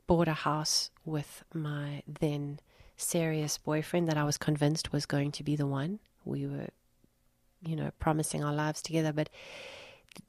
bought 0.07 0.29
a 0.29 0.35
house 0.35 0.91
with 1.05 1.45
my 1.55 2.03
then 2.07 2.61
serious 2.97 3.57
boyfriend 3.57 4.09
that 4.09 4.19
I 4.19 4.25
was 4.25 4.37
convinced 4.37 4.93
was 4.93 5.07
going 5.07 5.33
to 5.33 5.45
be 5.45 5.57
the 5.57 5.67
one. 5.67 6.01
We 6.25 6.47
were, 6.47 6.69
you 7.63 7.77
know, 7.77 7.93
promising 7.99 8.45
our 8.45 8.53
lives 8.53 8.83
together, 8.83 9.13
but 9.13 9.31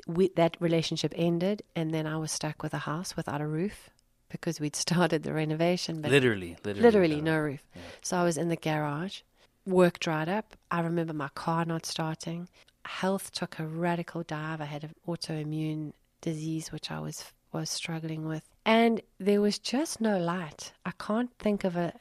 we, 0.08 0.30
that 0.36 0.56
relationship 0.60 1.14
ended, 1.18 1.64
and 1.76 1.92
then 1.92 2.06
I 2.06 2.18
was 2.18 2.32
stuck 2.32 2.62
with 2.62 2.74
a 2.74 2.80
house 2.80 3.18
without 3.18 3.42
a 3.42 3.48
roof 3.48 3.90
because 4.30 4.60
we'd 4.60 4.76
started 4.88 5.24
the 5.24 5.34
renovation. 5.34 6.02
But 6.02 6.12
literally, 6.12 6.58
literally, 6.64 6.82
literally 6.82 7.22
no 7.22 7.40
roof. 7.40 7.64
Yeah. 7.76 7.82
So 8.02 8.18
I 8.18 8.24
was 8.24 8.38
in 8.38 8.50
the 8.50 8.56
garage. 8.56 9.22
Work 9.66 10.00
dried 10.00 10.30
up. 10.30 10.56
I 10.70 10.82
remember 10.82 11.14
my 11.14 11.30
car 11.30 11.66
not 11.66 11.86
starting. 11.86 12.50
Health 12.86 13.32
took 13.32 13.60
a 13.60 13.66
radical 13.66 14.24
dive. 14.24 14.60
I 14.62 14.66
had 14.66 14.84
an 14.84 14.96
autoimmune 15.08 15.94
disease 16.22 16.72
which 16.72 16.90
I 16.92 17.00
was 17.00 17.32
was 17.54 17.70
struggling 17.70 18.26
with, 18.26 18.50
and 18.66 19.02
there 19.20 19.42
was 19.42 19.60
just 19.60 20.00
no 20.00 20.18
light. 20.18 20.72
I 20.86 20.92
can't 20.98 21.32
think 21.38 21.64
of 21.64 21.76
a 21.76 21.94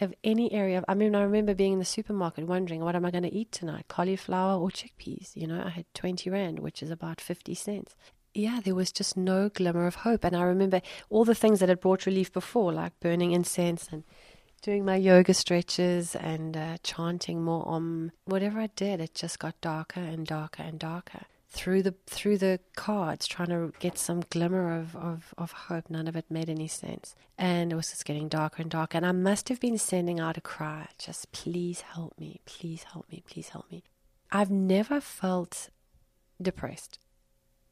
of 0.00 0.12
any 0.22 0.52
area. 0.52 0.84
I 0.88 0.94
mean, 0.94 1.14
I 1.14 1.22
remember 1.22 1.54
being 1.54 1.74
in 1.74 1.78
the 1.78 1.84
supermarket 1.84 2.46
wondering, 2.46 2.80
what 2.80 2.94
am 2.94 3.04
I 3.04 3.10
going 3.10 3.22
to 3.24 3.34
eat 3.34 3.52
tonight? 3.52 3.86
Cauliflower 3.88 4.60
or 4.60 4.68
chickpeas? 4.68 5.34
You 5.34 5.46
know, 5.46 5.62
I 5.64 5.70
had 5.70 5.86
20 5.94 6.28
Rand, 6.30 6.58
which 6.58 6.82
is 6.82 6.90
about 6.90 7.20
50 7.20 7.54
cents. 7.54 7.94
Yeah, 8.34 8.60
there 8.62 8.74
was 8.74 8.92
just 8.92 9.16
no 9.16 9.48
glimmer 9.48 9.86
of 9.86 9.94
hope. 9.96 10.24
And 10.24 10.36
I 10.36 10.42
remember 10.42 10.82
all 11.08 11.24
the 11.24 11.34
things 11.34 11.60
that 11.60 11.70
had 11.70 11.80
brought 11.80 12.04
relief 12.04 12.30
before, 12.32 12.72
like 12.72 13.00
burning 13.00 13.32
incense 13.32 13.88
and 13.90 14.04
doing 14.66 14.84
my 14.84 14.96
yoga 14.96 15.32
stretches 15.32 16.16
and 16.16 16.56
uh, 16.56 16.76
chanting 16.82 17.40
more 17.40 17.66
om. 17.68 18.10
Whatever 18.24 18.58
I 18.58 18.66
did, 18.74 19.00
it 19.00 19.14
just 19.14 19.38
got 19.38 19.60
darker 19.60 20.00
and 20.00 20.26
darker 20.26 20.64
and 20.64 20.76
darker. 20.76 21.20
Through 21.48 21.84
the 21.84 21.94
through 22.06 22.38
the 22.38 22.58
cards, 22.74 23.28
trying 23.28 23.50
to 23.50 23.72
get 23.78 23.96
some 23.96 24.24
glimmer 24.28 24.76
of, 24.76 24.96
of, 24.96 25.32
of 25.38 25.52
hope. 25.52 25.88
None 25.88 26.08
of 26.08 26.16
it 26.16 26.24
made 26.28 26.50
any 26.50 26.66
sense. 26.66 27.14
And 27.38 27.72
it 27.72 27.76
was 27.76 27.90
just 27.90 28.04
getting 28.04 28.26
darker 28.26 28.60
and 28.60 28.70
darker. 28.70 28.96
And 28.96 29.06
I 29.06 29.12
must 29.12 29.48
have 29.50 29.60
been 29.60 29.78
sending 29.78 30.18
out 30.18 30.36
a 30.36 30.40
cry, 30.40 30.88
just 30.98 31.30
please 31.30 31.82
help 31.82 32.18
me, 32.18 32.40
please 32.44 32.82
help 32.92 33.08
me, 33.08 33.22
please 33.24 33.50
help 33.50 33.70
me. 33.70 33.84
I've 34.32 34.50
never 34.50 35.00
felt 35.00 35.70
depressed. 36.42 36.98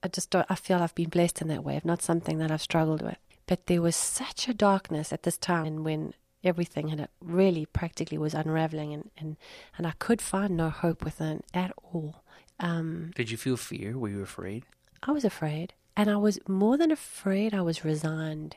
I 0.05 0.07
just 0.07 0.31
don't, 0.31 0.47
I 0.49 0.55
feel 0.55 0.79
I've 0.79 0.95
been 0.95 1.09
blessed 1.09 1.43
in 1.43 1.49
that 1.49 1.65
way, 1.65 1.81
not 1.83 2.03
something 2.03 2.39
that 2.39 2.53
I've 2.53 2.63
struggled 2.63 3.03
with. 3.03 3.19
But 3.47 3.67
there 3.67 3.83
was 3.83 3.97
such 3.97 4.49
a 4.49 4.55
darkness 4.55 5.13
at 5.13 5.25
this 5.25 5.37
time 5.37 5.67
and 5.67 5.85
when 5.85 6.15
everything 6.47 6.91
and 6.91 7.01
it 7.01 7.11
really 7.21 7.67
practically 7.67 8.19
was 8.19 8.35
unraveling 8.35 8.93
and, 8.93 9.11
and, 9.19 9.37
and 9.77 9.87
I 9.87 9.93
could 9.99 10.21
find 10.21 10.57
no 10.57 10.71
hope 10.71 11.05
within 11.05 11.43
at 11.53 11.73
all. 11.83 12.23
Um, 12.61 13.13
Did 13.15 13.31
you 13.31 13.37
feel 13.37 13.57
fear? 13.57 13.99
Were 13.99 14.09
you 14.09 14.23
afraid? 14.23 14.65
I 15.03 15.13
was 15.13 15.25
afraid. 15.25 15.75
And 15.97 16.11
I 16.11 16.17
was 16.17 16.39
more 16.49 16.77
than 16.77 16.91
afraid, 16.91 17.55
I 17.55 17.63
was 17.63 17.85
resigned. 17.85 18.57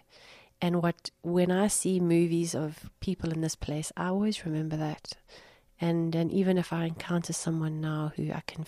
And 0.60 0.82
what 0.82 1.12
when 1.22 1.52
I 1.52 1.68
see 1.68 2.00
movies 2.00 2.56
of 2.56 2.90
people 3.00 3.32
in 3.32 3.42
this 3.42 3.56
place, 3.56 3.92
I 3.96 4.08
always 4.08 4.46
remember 4.46 4.76
that. 4.78 5.14
And 5.80 6.16
and 6.16 6.32
even 6.32 6.58
if 6.58 6.74
I 6.74 6.86
encounter 6.86 7.34
someone 7.34 7.80
now 7.80 8.12
who 8.16 8.32
I 8.32 8.42
can 8.48 8.66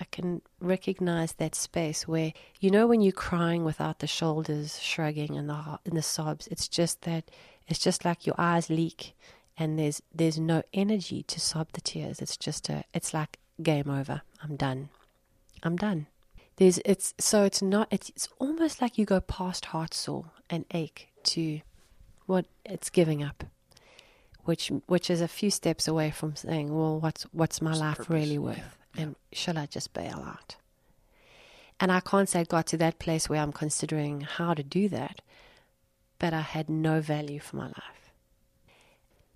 I 0.00 0.04
can 0.10 0.42
recognize 0.60 1.32
that 1.34 1.54
space 1.54 2.08
where 2.08 2.32
you 2.60 2.70
know 2.70 2.88
when 2.88 3.00
you're 3.00 3.12
crying 3.12 3.64
without 3.64 4.00
the 4.00 4.06
shoulders 4.08 4.80
shrugging 4.80 5.36
and 5.36 5.48
the 5.48 5.78
and 5.84 5.96
the 5.96 6.02
sobs, 6.02 6.48
it's 6.48 6.66
just 6.66 7.02
that 7.02 7.30
it's 7.68 7.78
just 7.78 8.04
like 8.04 8.26
your 8.26 8.34
eyes 8.38 8.68
leak 8.70 9.14
and 9.56 9.78
there's 9.78 10.02
there's 10.14 10.38
no 10.38 10.62
energy 10.72 11.22
to 11.24 11.40
sob 11.40 11.68
the 11.72 11.80
tears. 11.80 12.20
It's 12.20 12.36
just 12.36 12.68
a 12.68 12.84
it's 12.94 13.12
like 13.12 13.38
game 13.62 13.90
over. 13.90 14.22
I'm 14.42 14.56
done. 14.56 14.88
I'm 15.62 15.76
done. 15.76 16.06
There's 16.56 16.78
it's 16.84 17.14
so 17.18 17.44
it's 17.44 17.60
not 17.62 17.88
it's 17.90 18.08
it's 18.10 18.28
almost 18.38 18.80
like 18.80 18.98
you 18.98 19.04
go 19.04 19.20
past 19.20 19.66
heart 19.66 19.94
sore 19.94 20.26
and 20.48 20.64
ache 20.72 21.08
to 21.24 21.60
what 22.26 22.46
it's 22.64 22.90
giving 22.90 23.22
up. 23.22 23.44
Which 24.44 24.72
which 24.86 25.10
is 25.10 25.20
a 25.20 25.28
few 25.28 25.50
steps 25.50 25.86
away 25.86 26.10
from 26.10 26.36
saying, 26.36 26.74
Well, 26.74 26.98
what's 27.00 27.24
what's 27.32 27.60
my 27.60 27.70
What's 27.70 27.80
life 27.80 28.10
really 28.10 28.38
worth? 28.38 28.76
Yeah, 28.94 29.02
And 29.02 29.16
shall 29.32 29.58
I 29.58 29.66
just 29.66 29.92
bail 29.92 30.24
out? 30.26 30.56
And 31.80 31.92
I 31.92 32.00
can't 32.00 32.28
say 32.28 32.40
I 32.40 32.44
got 32.44 32.66
to 32.68 32.76
that 32.78 32.98
place 32.98 33.28
where 33.28 33.40
I'm 33.40 33.52
considering 33.52 34.22
how 34.22 34.54
to 34.54 34.62
do 34.62 34.88
that, 34.88 35.20
but 36.18 36.32
I 36.32 36.40
had 36.40 36.68
no 36.68 37.00
value 37.00 37.40
for 37.40 37.56
my 37.56 37.66
life. 37.66 38.12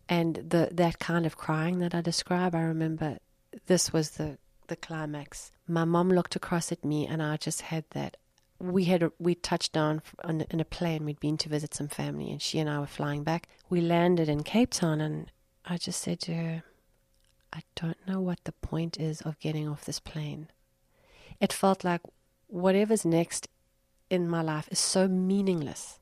And 0.09 0.37
the 0.37 0.69
that 0.73 0.99
kind 0.99 1.25
of 1.27 1.37
crying 1.37 1.79
that 1.79 1.95
I 1.95 2.01
describe, 2.01 2.55
I 2.55 2.63
remember 2.63 3.19
this 3.67 3.93
was 3.93 4.13
the 4.13 4.39
the 4.67 4.77
climax. 4.77 5.53
My 5.67 5.85
mom 5.85 6.09
looked 6.11 6.37
across 6.37 6.73
at 6.73 6.85
me, 6.85 7.07
and 7.07 7.23
I 7.23 7.37
just 7.37 7.63
had 7.63 7.85
that. 7.91 8.17
We 8.59 8.85
had 8.85 9.11
we 9.19 9.35
touched 9.35 9.73
down 9.73 10.03
on, 10.25 10.43
in 10.51 10.61
a 10.61 10.65
plane. 10.65 11.05
We'd 11.05 11.21
been 11.21 11.39
to 11.39 11.49
visit 11.49 11.75
some 11.75 11.89
family, 11.89 12.31
and 12.31 12.43
she 12.43 12.59
and 12.59 12.69
I 12.69 12.79
were 12.79 12.87
flying 12.87 13.23
back. 13.25 13.49
We 13.69 13.81
landed 13.81 14.29
in 14.29 14.43
Cape 14.43 14.71
Town, 14.71 15.01
and 15.01 15.31
I 15.65 15.77
just 15.79 16.01
said 16.01 16.21
to 16.21 16.35
her, 16.35 16.63
"I 17.53 17.63
don't 17.75 18.07
know 18.07 18.21
what 18.21 18.45
the 18.45 18.53
point 18.53 18.99
is 18.99 19.23
of 19.23 19.39
getting 19.41 19.69
off 19.69 19.85
this 19.85 20.01
plane." 20.01 20.49
It 21.41 21.53
felt 21.53 21.85
like 21.85 22.03
whatever's 22.49 23.05
next 23.05 23.49
in 24.11 24.29
my 24.29 24.43
life 24.43 24.69
is 24.71 24.79
so 24.79 25.09
meaningless. 25.09 25.99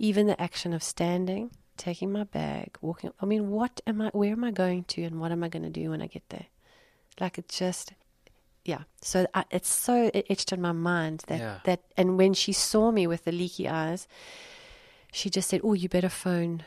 Even 0.00 0.26
the 0.26 0.40
action 0.40 0.72
of 0.72 0.82
standing, 0.82 1.50
taking 1.76 2.10
my 2.10 2.24
bag, 2.24 2.78
walking. 2.80 3.12
I 3.20 3.26
mean, 3.26 3.50
what 3.50 3.82
am 3.86 4.00
I? 4.00 4.08
Where 4.14 4.32
am 4.32 4.44
I 4.44 4.50
going 4.50 4.84
to, 4.84 5.02
and 5.02 5.20
what 5.20 5.30
am 5.30 5.44
I 5.44 5.48
going 5.48 5.62
to 5.62 5.68
do 5.82 5.90
when 5.90 6.00
I 6.00 6.06
get 6.06 6.26
there? 6.30 6.46
Like 7.20 7.36
it 7.36 7.50
just, 7.50 7.92
yeah. 8.64 8.84
So 9.02 9.26
I, 9.34 9.44
it's 9.50 9.68
so 9.68 10.10
etched 10.14 10.52
in 10.54 10.62
my 10.62 10.72
mind 10.72 11.24
that 11.26 11.38
Yeah. 11.40 11.58
that. 11.64 11.80
And 11.98 12.16
when 12.16 12.32
she 12.32 12.52
saw 12.52 12.90
me 12.90 13.06
with 13.06 13.24
the 13.24 13.32
leaky 13.32 13.68
eyes, 13.68 14.08
she 15.12 15.28
just 15.28 15.50
said, 15.50 15.60
"Oh, 15.62 15.74
you 15.74 15.88
better 15.88 16.08
phone." 16.08 16.64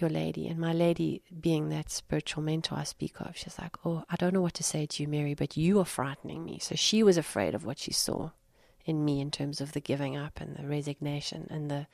Your 0.00 0.10
lady 0.10 0.46
and 0.46 0.60
my 0.60 0.72
lady, 0.72 1.22
being 1.40 1.70
that 1.70 1.90
spiritual 1.90 2.44
mentor 2.44 2.76
I 2.78 2.84
speak 2.84 3.20
of, 3.20 3.36
she's 3.36 3.58
like, 3.58 3.74
Oh, 3.84 4.04
I 4.08 4.14
don't 4.14 4.32
know 4.32 4.40
what 4.40 4.54
to 4.54 4.62
say 4.62 4.86
to 4.86 5.02
you, 5.02 5.08
Mary, 5.08 5.34
but 5.34 5.56
you 5.56 5.80
are 5.80 5.84
frightening 5.84 6.44
me. 6.44 6.60
So 6.60 6.76
she 6.76 7.02
was 7.02 7.16
afraid 7.16 7.52
of 7.52 7.64
what 7.64 7.80
she 7.80 7.92
saw 7.92 8.30
in 8.84 9.04
me 9.04 9.20
in 9.20 9.32
terms 9.32 9.60
of 9.60 9.72
the 9.72 9.80
giving 9.80 10.16
up 10.16 10.40
and 10.40 10.54
the 10.54 10.68
resignation 10.68 11.48
and 11.50 11.68
the 11.68 11.88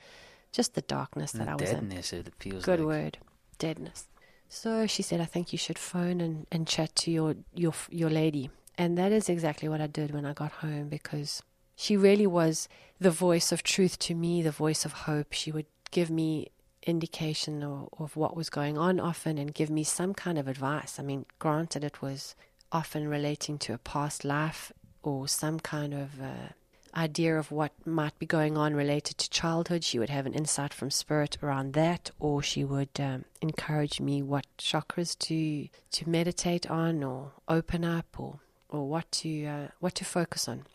just 0.55 0.73
the 0.73 0.81
darkness 0.81 1.31
that 1.33 1.45
the 1.45 1.51
I 1.51 1.55
was 1.55 1.69
in. 1.69 1.75
deadness, 1.89 2.13
it 2.13 2.33
feels 2.39 2.63
Good 2.65 2.79
like. 2.79 2.87
word, 2.87 3.17
deadness. 3.59 4.07
So 4.49 4.87
she 4.87 5.01
said, 5.03 5.19
I 5.19 5.25
think 5.25 5.51
you 5.51 5.57
should 5.57 5.77
phone 5.77 6.21
and, 6.21 6.47
and 6.51 6.67
chat 6.67 6.95
to 6.97 7.11
your, 7.11 7.35
your 7.53 7.73
your 7.89 8.09
lady. 8.09 8.49
And 8.77 8.97
that 8.97 9.11
is 9.11 9.29
exactly 9.29 9.67
what 9.69 9.81
I 9.81 9.87
did 9.87 10.11
when 10.11 10.25
I 10.25 10.33
got 10.33 10.51
home 10.63 10.87
because 10.89 11.41
she 11.75 11.95
really 11.97 12.27
was 12.27 12.67
the 12.99 13.11
voice 13.11 13.51
of 13.51 13.63
truth 13.63 13.97
to 13.99 14.15
me, 14.15 14.41
the 14.41 14.51
voice 14.51 14.85
of 14.85 14.93
hope. 15.09 15.33
She 15.33 15.51
would 15.51 15.65
give 15.91 16.09
me 16.09 16.49
indication 16.83 17.63
of, 17.63 17.89
of 17.97 18.15
what 18.15 18.35
was 18.35 18.49
going 18.49 18.77
on 18.77 18.99
often 18.99 19.37
and 19.37 19.53
give 19.53 19.69
me 19.69 19.83
some 19.83 20.13
kind 20.13 20.37
of 20.37 20.47
advice. 20.47 20.99
I 20.99 21.03
mean, 21.03 21.25
granted, 21.39 21.83
it 21.83 22.01
was 22.01 22.35
often 22.71 23.07
relating 23.07 23.57
to 23.59 23.73
a 23.73 23.77
past 23.77 24.23
life 24.23 24.71
or 25.03 25.27
some 25.27 25.59
kind 25.59 25.93
of 25.93 26.21
uh, 26.21 26.49
idea 26.95 27.37
of 27.37 27.51
what 27.51 27.71
might 27.85 28.17
be 28.19 28.25
going 28.25 28.57
on 28.57 28.75
related 28.75 29.17
to 29.17 29.29
childhood. 29.29 29.83
She 29.83 29.99
would 29.99 30.09
have 30.09 30.25
an 30.25 30.33
insight 30.33 30.73
from 30.73 30.91
spirit 30.91 31.37
around 31.43 31.73
that, 31.73 32.11
or 32.19 32.41
she 32.41 32.63
would 32.63 32.99
um, 32.99 33.25
encourage 33.41 33.99
me 33.99 34.21
what 34.21 34.45
chakras 34.57 35.17
to 35.19 35.67
to 35.91 36.09
meditate 36.09 36.69
on, 36.69 37.03
or 37.03 37.31
open 37.47 37.83
up, 37.83 38.19
or 38.19 38.39
or 38.69 38.87
what 38.87 39.11
to 39.13 39.45
uh, 39.45 39.67
what 39.79 39.95
to 39.95 40.05
focus 40.05 40.47
on. 40.47 40.65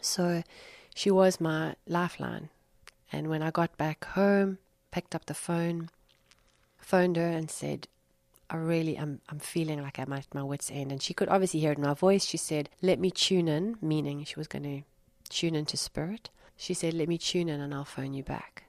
So 0.00 0.42
she 0.94 1.10
was 1.10 1.40
my 1.40 1.74
lifeline. 1.86 2.48
And 3.12 3.28
when 3.28 3.42
I 3.42 3.50
got 3.50 3.76
back 3.76 4.04
home, 4.04 4.58
picked 4.90 5.14
up 5.14 5.26
the 5.26 5.34
phone, 5.34 5.90
phoned 6.78 7.16
her, 7.16 7.26
and 7.26 7.50
said, 7.50 7.86
I 8.48 8.56
really 8.56 8.96
am 8.96 9.20
I'm 9.28 9.38
feeling 9.38 9.82
like 9.82 9.98
I'm 9.98 10.12
at 10.12 10.34
my 10.34 10.42
wits' 10.42 10.70
end. 10.70 10.92
And 10.92 11.02
she 11.02 11.14
could 11.14 11.28
obviously 11.28 11.60
hear 11.60 11.72
it 11.72 11.78
in 11.78 11.84
my 11.84 11.94
voice. 11.94 12.24
She 12.24 12.36
said, 12.36 12.68
Let 12.82 12.98
me 12.98 13.10
tune 13.10 13.48
in, 13.48 13.76
meaning 13.82 14.24
she 14.24 14.36
was 14.36 14.48
going 14.48 14.62
to 14.62 14.82
tune 15.28 15.54
into 15.54 15.76
spirit. 15.76 16.30
She 16.56 16.74
said, 16.74 16.94
Let 16.94 17.08
me 17.08 17.18
tune 17.18 17.48
in 17.48 17.60
and 17.60 17.74
I'll 17.74 17.84
phone 17.84 18.14
you 18.14 18.22
back. 18.22 18.64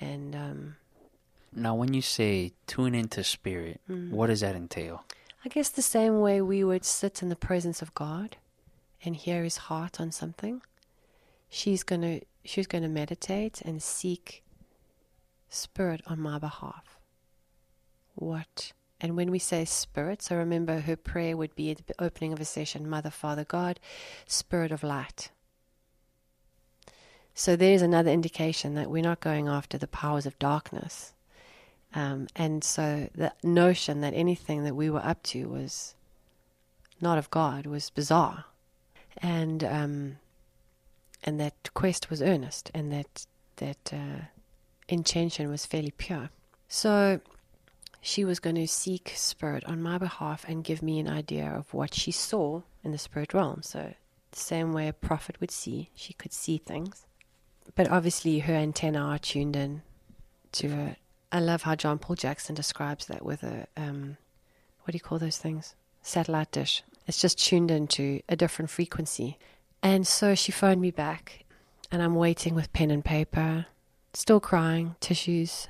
And 0.00 0.34
um, 0.34 0.76
Now, 1.52 1.74
when 1.74 1.94
you 1.94 2.02
say 2.02 2.52
tune 2.66 2.94
into 2.94 3.22
spirit, 3.24 3.80
Mm. 3.88 4.10
what 4.10 4.26
does 4.28 4.40
that 4.40 4.54
entail? 4.56 5.04
I 5.44 5.48
guess 5.48 5.68
the 5.68 5.82
same 5.82 6.20
way 6.20 6.40
we 6.40 6.64
would 6.64 6.84
sit 6.84 7.22
in 7.22 7.28
the 7.28 7.36
presence 7.36 7.82
of 7.82 7.94
God 7.94 8.36
and 9.04 9.14
hear 9.14 9.44
his 9.44 9.58
heart 9.68 10.00
on 10.00 10.10
something, 10.10 10.62
she's 11.50 11.82
gonna 11.82 12.20
she's 12.44 12.66
gonna 12.66 12.88
meditate 12.88 13.60
and 13.62 13.82
seek 13.82 14.42
spirit 15.50 16.00
on 16.06 16.18
my 16.20 16.38
behalf. 16.38 16.98
What 18.14 18.72
and 19.00 19.16
when 19.16 19.30
we 19.30 19.38
say 19.38 19.64
spirit, 19.66 20.22
so 20.22 20.36
remember 20.36 20.80
her 20.80 20.96
prayer 20.96 21.36
would 21.36 21.54
be 21.54 21.70
at 21.70 21.86
the 21.86 21.94
opening 22.02 22.32
of 22.32 22.40
a 22.40 22.44
session, 22.44 22.88
Mother, 22.88 23.10
Father, 23.10 23.44
God, 23.44 23.78
Spirit 24.26 24.72
of 24.72 24.82
light. 24.82 25.30
So 27.34 27.56
there's 27.56 27.82
another 27.82 28.10
indication 28.10 28.74
that 28.74 28.90
we're 28.90 29.02
not 29.02 29.20
going 29.20 29.48
after 29.48 29.76
the 29.76 29.88
powers 29.88 30.24
of 30.24 30.38
darkness. 30.38 31.12
Um, 31.94 32.28
and 32.34 32.62
so 32.62 33.08
the 33.14 33.32
notion 33.42 34.00
that 34.00 34.14
anything 34.14 34.64
that 34.64 34.74
we 34.76 34.88
were 34.90 35.04
up 35.04 35.22
to 35.24 35.48
was 35.48 35.94
not 37.00 37.18
of 37.18 37.30
God 37.30 37.66
was 37.66 37.90
bizarre, 37.90 38.44
and 39.18 39.62
um, 39.64 40.16
and 41.22 41.38
that 41.40 41.72
quest 41.74 42.10
was 42.10 42.22
earnest, 42.22 42.70
and 42.74 42.92
that 42.92 43.26
that 43.56 43.92
uh, 43.92 44.24
intention 44.88 45.48
was 45.48 45.66
fairly 45.66 45.92
pure. 45.92 46.30
So 46.68 47.20
she 48.00 48.24
was 48.24 48.40
going 48.40 48.56
to 48.56 48.68
seek 48.68 49.12
spirit 49.14 49.64
on 49.64 49.80
my 49.80 49.98
behalf 49.98 50.44
and 50.48 50.64
give 50.64 50.82
me 50.82 50.98
an 50.98 51.08
idea 51.08 51.46
of 51.46 51.72
what 51.72 51.94
she 51.94 52.10
saw 52.10 52.62
in 52.82 52.92
the 52.92 52.98
spirit 52.98 53.32
realm. 53.32 53.62
So 53.62 53.94
the 54.32 54.38
same 54.38 54.72
way 54.72 54.88
a 54.88 54.92
prophet 54.92 55.40
would 55.40 55.50
see, 55.50 55.90
she 55.94 56.12
could 56.12 56.32
see 56.32 56.58
things, 56.58 57.06
but 57.74 57.88
obviously 57.90 58.40
her 58.40 58.54
antenna 58.54 59.00
are 59.00 59.18
tuned 59.18 59.56
in 59.56 59.82
to 60.52 60.68
a 60.68 60.96
I 61.32 61.40
love 61.40 61.62
how 61.62 61.74
John 61.74 61.98
Paul 61.98 62.14
Jackson 62.14 62.54
describes 62.54 63.06
that 63.06 63.24
with 63.24 63.42
a 63.42 63.66
um, 63.76 64.16
what 64.82 64.92
do 64.92 64.96
you 64.96 65.00
call 65.00 65.18
those 65.18 65.38
things? 65.38 65.74
Satellite 66.02 66.52
dish. 66.52 66.82
It's 67.06 67.20
just 67.20 67.38
tuned 67.38 67.70
into 67.70 68.20
a 68.28 68.36
different 68.36 68.70
frequency. 68.70 69.38
And 69.82 70.06
so 70.06 70.34
she 70.34 70.52
phoned 70.52 70.80
me 70.80 70.90
back, 70.90 71.44
and 71.90 72.02
I'm 72.02 72.14
waiting 72.14 72.54
with 72.54 72.72
pen 72.72 72.90
and 72.90 73.04
paper, 73.04 73.66
still 74.12 74.40
crying, 74.40 74.94
tissues. 75.00 75.68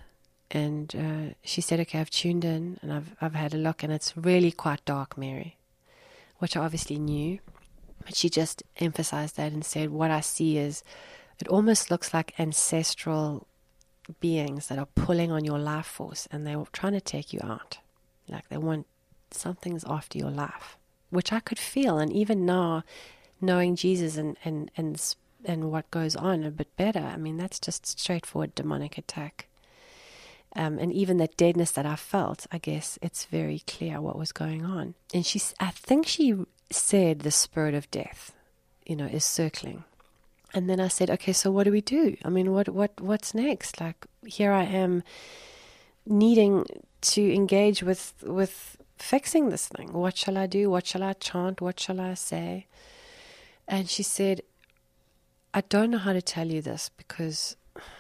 And 0.51 0.95
uh, 0.95 1.35
she 1.43 1.61
said, 1.61 1.81
"Okay, 1.81 1.99
I've 1.99 2.11
tuned 2.11 2.45
in, 2.45 2.79
and 2.83 2.93
I've 2.93 3.17
I've 3.21 3.35
had 3.35 3.55
a 3.55 3.59
look, 3.59 3.83
and 3.83 3.93
it's 3.93 4.17
really 4.17 4.53
quite 4.53 4.85
dark, 4.85 5.17
Mary," 5.17 5.57
which 6.39 6.57
I 6.57 6.61
obviously 6.61 6.99
knew. 6.99 7.39
But 8.05 8.15
she 8.15 8.29
just 8.29 8.63
emphasized 8.77 9.37
that 9.37 9.53
and 9.53 9.65
said, 9.65 9.91
"What 9.91 10.11
I 10.11 10.21
see 10.21 10.59
is, 10.59 10.85
it 11.41 11.49
almost 11.49 11.91
looks 11.91 12.15
like 12.15 12.39
ancestral 12.39 13.47
beings 14.21 14.69
that 14.69 14.79
are 14.79 14.89
pulling 14.95 15.31
on 15.31 15.45
your 15.45 15.59
life 15.59 15.87
force 15.87 16.29
and 16.31 16.47
they're 16.47 16.63
trying 16.73 16.93
to 16.93 17.01
take 17.01 17.33
you 17.33 17.41
out. 17.43 17.79
Like 18.29 18.49
they 18.49 18.57
want 18.57 18.87
something's 19.31 19.85
after 19.85 20.19
your 20.19 20.31
life, 20.31 20.77
which 21.11 21.33
I 21.33 21.41
could 21.41 21.59
feel. 21.59 21.99
And 21.99 22.13
even 22.13 22.47
now, 22.47 22.85
knowing 23.41 23.77
Jesus 23.77 24.17
and, 24.17 24.37
and, 24.45 24.71
and, 24.77 25.15
and 25.45 25.71
what 25.71 25.91
goes 25.91 26.17
on 26.17 26.45
a 26.45 26.51
bit 26.51 26.75
better, 26.77 27.01
I 27.01 27.17
mean, 27.17 27.37
that's 27.37 27.59
just 27.59 27.99
straightforward 27.99 28.55
demonic 28.55 28.99
attack. 28.99 29.49
Um, 30.57 30.79
and 30.79 30.93
even 30.93 31.17
that 31.17 31.37
deadness 31.37 31.73
that 31.73 31.85
I 31.85 31.97
felt, 31.97 32.47
I 32.53 32.59
guess 32.59 32.99
it's 33.03 33.25
very 33.25 33.63
clear 33.67 34.01
what 34.01 34.17
was 34.17 34.31
going 34.31 34.65
on. 34.65 34.95
And 35.13 35.27
she, 35.27 35.41
I 35.59 35.71
think 35.71 36.07
she 36.07 36.37
said 36.71 37.21
the 37.21 37.33
spirit 37.33 37.75
of 37.75 37.91
death, 37.91 38.33
you 38.87 38.95
know, 38.95 39.07
is 39.07 39.25
circling. 39.25 39.85
And 40.55 40.71
then 40.71 40.81
I 40.81 40.89
said, 40.89 41.11
okay, 41.11 41.33
so 41.33 41.51
what 41.51 41.65
do 41.65 41.73
we 41.73 41.81
do? 41.81 42.17
I 42.25 42.29
mean, 42.29 42.53
what, 42.53 42.69
what, 42.69 43.01
what's 43.01 43.35
next? 43.35 43.81
Like 43.81 44.07
here 44.25 44.53
I 44.53 44.63
am, 44.63 45.03
needing 46.07 46.67
to 47.01 47.35
engage 47.35 47.83
with 47.83 48.15
with 48.23 48.77
fixing 48.97 49.49
this 49.49 49.69
thing. 49.69 49.93
What 49.93 50.17
shall 50.17 50.39
I 50.39 50.47
do? 50.47 50.71
What 50.71 50.87
shall 50.87 51.03
I 51.03 51.15
chant? 51.15 51.61
What 51.61 51.81
shall 51.81 52.01
I 52.01 52.15
say? 52.15 52.67
And 53.67 53.89
she 53.89 54.03
said, 54.03 54.43
I 55.53 55.63
don't 55.63 55.91
know 55.91 55.99
how 55.99 56.13
to 56.13 56.23
tell 56.23 56.47
you 56.47 56.63
this 56.63 56.91
because 56.97 57.57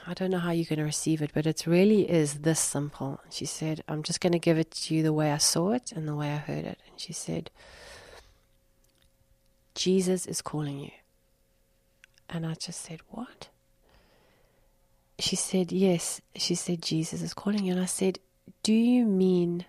I 0.06 0.14
don't 0.14 0.30
know 0.30 0.38
how 0.38 0.50
you're 0.50 0.66
going 0.66 0.78
to 0.78 0.84
receive 0.84 1.20
it, 1.22 1.30
but 1.34 1.46
it 1.46 1.66
really 1.66 2.08
is 2.10 2.40
this 2.40 2.60
simple. 2.60 3.20
She 3.30 3.46
said, 3.46 3.82
I'm 3.88 4.02
just 4.02 4.20
going 4.20 4.32
to 4.32 4.38
give 4.38 4.58
it 4.58 4.70
to 4.72 4.94
you 4.94 5.02
the 5.02 5.12
way 5.12 5.32
I 5.32 5.38
saw 5.38 5.70
it 5.72 5.92
and 5.92 6.06
the 6.06 6.14
way 6.14 6.30
I 6.32 6.36
heard 6.36 6.64
it. 6.64 6.78
And 6.88 6.98
she 6.98 7.12
said, 7.12 7.50
Jesus 9.74 10.26
is 10.26 10.42
calling 10.42 10.78
you. 10.78 10.90
And 12.28 12.46
I 12.46 12.54
just 12.54 12.80
said, 12.80 13.00
What? 13.08 13.48
She 15.18 15.36
said, 15.36 15.72
Yes. 15.72 16.20
She 16.36 16.54
said, 16.54 16.82
Jesus 16.82 17.22
is 17.22 17.34
calling 17.34 17.64
you. 17.64 17.72
And 17.72 17.82
I 17.82 17.86
said, 17.86 18.18
Do 18.62 18.72
you 18.72 19.04
mean 19.04 19.66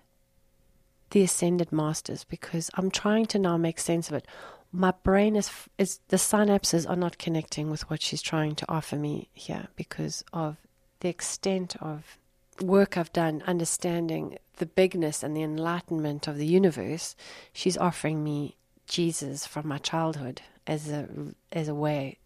the 1.10 1.22
ascended 1.22 1.72
masters? 1.72 2.24
Because 2.24 2.70
I'm 2.74 2.90
trying 2.90 3.26
to 3.26 3.38
now 3.38 3.56
make 3.56 3.78
sense 3.78 4.08
of 4.08 4.14
it. 4.14 4.26
My 4.72 4.92
brain 5.02 5.36
is, 5.36 5.50
is 5.78 6.00
the 6.08 6.16
synapses 6.16 6.88
are 6.88 6.96
not 6.96 7.18
connecting 7.18 7.70
with 7.70 7.88
what 7.88 8.02
she's 8.02 8.20
trying 8.20 8.56
to 8.56 8.66
offer 8.68 8.96
me 8.96 9.30
here 9.32 9.68
because 9.76 10.24
of 10.32 10.56
the 11.00 11.08
extent 11.08 11.76
of 11.80 12.18
work 12.60 12.96
I've 12.96 13.12
done 13.12 13.42
understanding 13.46 14.38
the 14.56 14.66
bigness 14.66 15.22
and 15.22 15.36
the 15.36 15.42
enlightenment 15.42 16.26
of 16.26 16.36
the 16.36 16.46
universe. 16.46 17.14
She's 17.52 17.76
offering 17.76 18.24
me 18.24 18.56
Jesus 18.86 19.46
from 19.46 19.68
my 19.68 19.78
childhood 19.78 20.42
as 20.66 20.88
a 20.88 21.08
as 21.52 21.68
a 21.68 21.74
way 21.74 22.18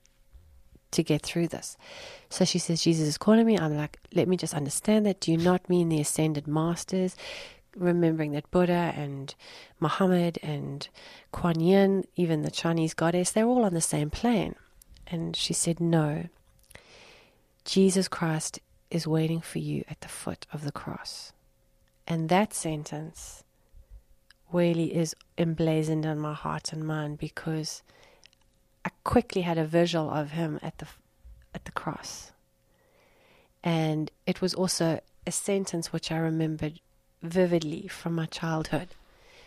to 0.92 1.02
get 1.02 1.22
through 1.22 1.48
this. 1.48 1.76
So 2.28 2.44
she 2.44 2.58
says, 2.58 2.82
Jesus 2.82 3.06
is 3.06 3.18
calling 3.18 3.46
me. 3.46 3.58
I'm 3.58 3.76
like, 3.76 3.98
let 4.14 4.28
me 4.28 4.36
just 4.36 4.54
understand 4.54 5.06
that. 5.06 5.20
Do 5.20 5.32
you 5.32 5.38
not 5.38 5.68
mean 5.68 5.88
the 5.88 6.00
ascended 6.00 6.46
masters? 6.46 7.16
Remembering 7.76 8.32
that 8.32 8.50
Buddha 8.50 8.92
and 8.96 9.34
Muhammad 9.78 10.38
and 10.42 10.88
Kuan 11.32 11.60
Yin, 11.60 12.04
even 12.16 12.42
the 12.42 12.50
Chinese 12.50 12.94
goddess, 12.94 13.30
they're 13.30 13.46
all 13.46 13.64
on 13.64 13.74
the 13.74 13.80
same 13.80 14.10
plane. 14.10 14.54
And 15.06 15.36
she 15.36 15.52
said, 15.52 15.80
no. 15.80 16.28
Jesus 17.64 18.08
Christ 18.08 18.58
is 18.90 19.06
waiting 19.06 19.40
for 19.40 19.58
you 19.58 19.84
at 19.88 20.00
the 20.00 20.08
foot 20.08 20.46
of 20.52 20.64
the 20.64 20.72
cross. 20.72 21.32
And 22.06 22.28
that 22.28 22.52
sentence 22.52 23.44
really 24.52 24.94
is 24.94 25.14
emblazoned 25.38 26.04
on 26.04 26.18
my 26.18 26.34
heart 26.34 26.72
and 26.72 26.84
mind 26.84 27.18
because 27.18 27.82
I 28.84 28.90
quickly 29.04 29.42
had 29.42 29.58
a 29.58 29.66
visual 29.66 30.10
of 30.10 30.32
him 30.32 30.58
at 30.62 30.78
the 30.78 30.86
at 31.54 31.64
the 31.64 31.72
cross. 31.72 32.32
And 33.62 34.10
it 34.26 34.40
was 34.40 34.54
also 34.54 35.00
a 35.26 35.32
sentence 35.32 35.92
which 35.92 36.10
I 36.10 36.16
remembered 36.16 36.80
vividly 37.22 37.88
from 37.88 38.14
my 38.14 38.26
childhood. 38.26 38.88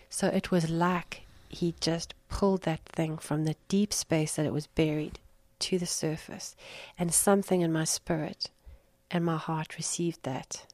So 0.10 0.28
it 0.28 0.52
was 0.52 0.70
like 0.70 1.22
he 1.50 1.74
just 1.80 2.14
pulled 2.30 2.64
that 2.64 2.82
thing 2.86 3.18
from 3.18 3.46
the 3.46 3.56
deep 3.68 3.92
space 3.94 4.36
that 4.36 4.46
it 4.46 4.54
was 4.54 4.68
buried 4.68 5.20
to 5.60 5.80
the 5.80 5.86
surface. 5.86 6.56
And 7.00 7.14
something 7.14 7.62
in 7.62 7.72
my 7.72 7.86
spirit 7.86 8.50
and 9.10 9.26
my 9.26 9.38
heart 9.38 9.78
received 9.78 10.24
that 10.24 10.66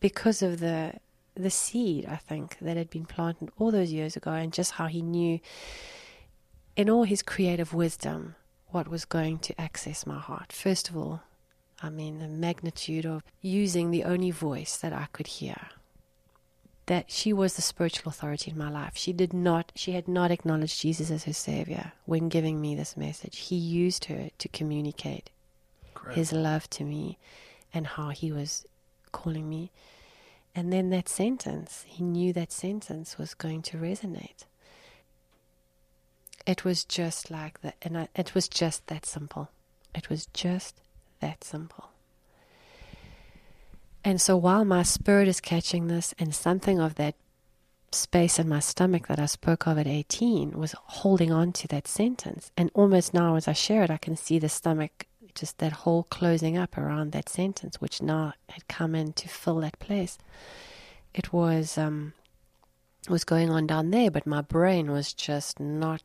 because 0.00 0.42
of 0.42 0.60
the 0.60 0.94
the 1.34 1.50
seed, 1.50 2.06
I 2.06 2.16
think, 2.16 2.58
that 2.60 2.76
had 2.76 2.90
been 2.90 3.06
planted 3.06 3.50
all 3.58 3.70
those 3.70 3.92
years 3.92 4.16
ago 4.16 4.32
and 4.32 4.52
just 4.52 4.72
how 4.72 4.86
he 4.86 5.00
knew 5.00 5.40
in 6.80 6.88
all 6.88 7.02
his 7.02 7.22
creative 7.22 7.74
wisdom, 7.74 8.34
what 8.68 8.88
was 8.88 9.04
going 9.04 9.38
to 9.38 9.60
access 9.60 10.06
my 10.06 10.18
heart. 10.18 10.50
First 10.50 10.88
of 10.88 10.96
all, 10.96 11.20
I 11.82 11.90
mean, 11.90 12.20
the 12.20 12.26
magnitude 12.26 13.04
of 13.04 13.22
using 13.42 13.90
the 13.90 14.04
only 14.04 14.30
voice 14.30 14.78
that 14.78 14.94
I 14.94 15.08
could 15.12 15.26
hear. 15.26 15.68
That 16.86 17.10
she 17.10 17.34
was 17.34 17.54
the 17.54 17.60
spiritual 17.62 18.08
authority 18.08 18.50
in 18.50 18.56
my 18.56 18.70
life. 18.70 18.92
She 18.94 19.12
did 19.12 19.34
not, 19.34 19.72
she 19.74 19.92
had 19.92 20.08
not 20.08 20.30
acknowledged 20.30 20.80
Jesus 20.80 21.10
as 21.10 21.24
her 21.24 21.34
savior 21.34 21.92
when 22.06 22.30
giving 22.30 22.62
me 22.62 22.74
this 22.74 22.96
message. 22.96 23.36
He 23.38 23.56
used 23.56 24.06
her 24.06 24.30
to 24.38 24.48
communicate 24.48 25.28
his 26.12 26.32
love 26.32 26.70
to 26.70 26.82
me 26.82 27.18
and 27.74 27.86
how 27.86 28.08
he 28.08 28.32
was 28.32 28.64
calling 29.12 29.50
me. 29.50 29.70
And 30.54 30.72
then 30.72 30.88
that 30.90 31.10
sentence, 31.10 31.84
he 31.86 32.02
knew 32.02 32.32
that 32.32 32.50
sentence 32.52 33.18
was 33.18 33.34
going 33.34 33.60
to 33.62 33.76
resonate. 33.76 34.44
It 36.46 36.64
was 36.64 36.84
just 36.84 37.30
like 37.30 37.60
that, 37.62 37.76
and 37.82 37.98
I, 37.98 38.08
it 38.14 38.34
was 38.34 38.48
just 38.48 38.86
that 38.86 39.06
simple. 39.06 39.50
It 39.94 40.08
was 40.08 40.26
just 40.32 40.80
that 41.20 41.44
simple. 41.44 41.90
And 44.02 44.20
so 44.20 44.36
while 44.36 44.64
my 44.64 44.82
spirit 44.82 45.28
is 45.28 45.40
catching 45.40 45.88
this, 45.88 46.14
and 46.18 46.34
something 46.34 46.80
of 46.80 46.94
that 46.94 47.14
space 47.92 48.38
in 48.38 48.48
my 48.48 48.60
stomach 48.60 49.08
that 49.08 49.18
I 49.18 49.26
spoke 49.26 49.66
of 49.66 49.76
at 49.76 49.86
18 49.86 50.52
was 50.52 50.74
holding 50.84 51.32
on 51.32 51.52
to 51.52 51.68
that 51.68 51.88
sentence. 51.88 52.50
And 52.56 52.70
almost 52.72 53.12
now, 53.12 53.34
as 53.34 53.48
I 53.48 53.52
share 53.52 53.82
it, 53.82 53.90
I 53.90 53.96
can 53.96 54.16
see 54.16 54.38
the 54.38 54.48
stomach, 54.48 55.06
just 55.34 55.58
that 55.58 55.72
whole 55.72 56.04
closing 56.04 56.56
up 56.56 56.78
around 56.78 57.12
that 57.12 57.28
sentence, 57.28 57.80
which 57.80 58.00
now 58.00 58.34
had 58.48 58.68
come 58.68 58.94
in 58.94 59.12
to 59.14 59.28
fill 59.28 59.60
that 59.60 59.78
place. 59.78 60.18
It 61.14 61.32
was 61.32 61.76
um, 61.76 62.12
was 63.08 63.24
going 63.24 63.50
on 63.50 63.66
down 63.66 63.90
there, 63.90 64.10
but 64.10 64.26
my 64.26 64.40
brain 64.40 64.90
was 64.90 65.12
just 65.12 65.58
not 65.58 66.02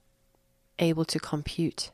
able 0.79 1.05
to 1.05 1.19
compute 1.19 1.91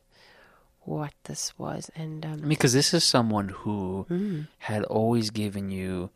what 0.80 1.12
this 1.24 1.56
was. 1.58 1.90
And 1.94 2.24
um, 2.24 2.40
because 2.48 2.72
this 2.72 2.92
is 2.94 3.04
someone 3.04 3.48
who 3.48 4.06
mm. 4.10 4.48
had 4.58 4.84
always 4.84 5.30
given 5.30 5.70
you 5.70 6.10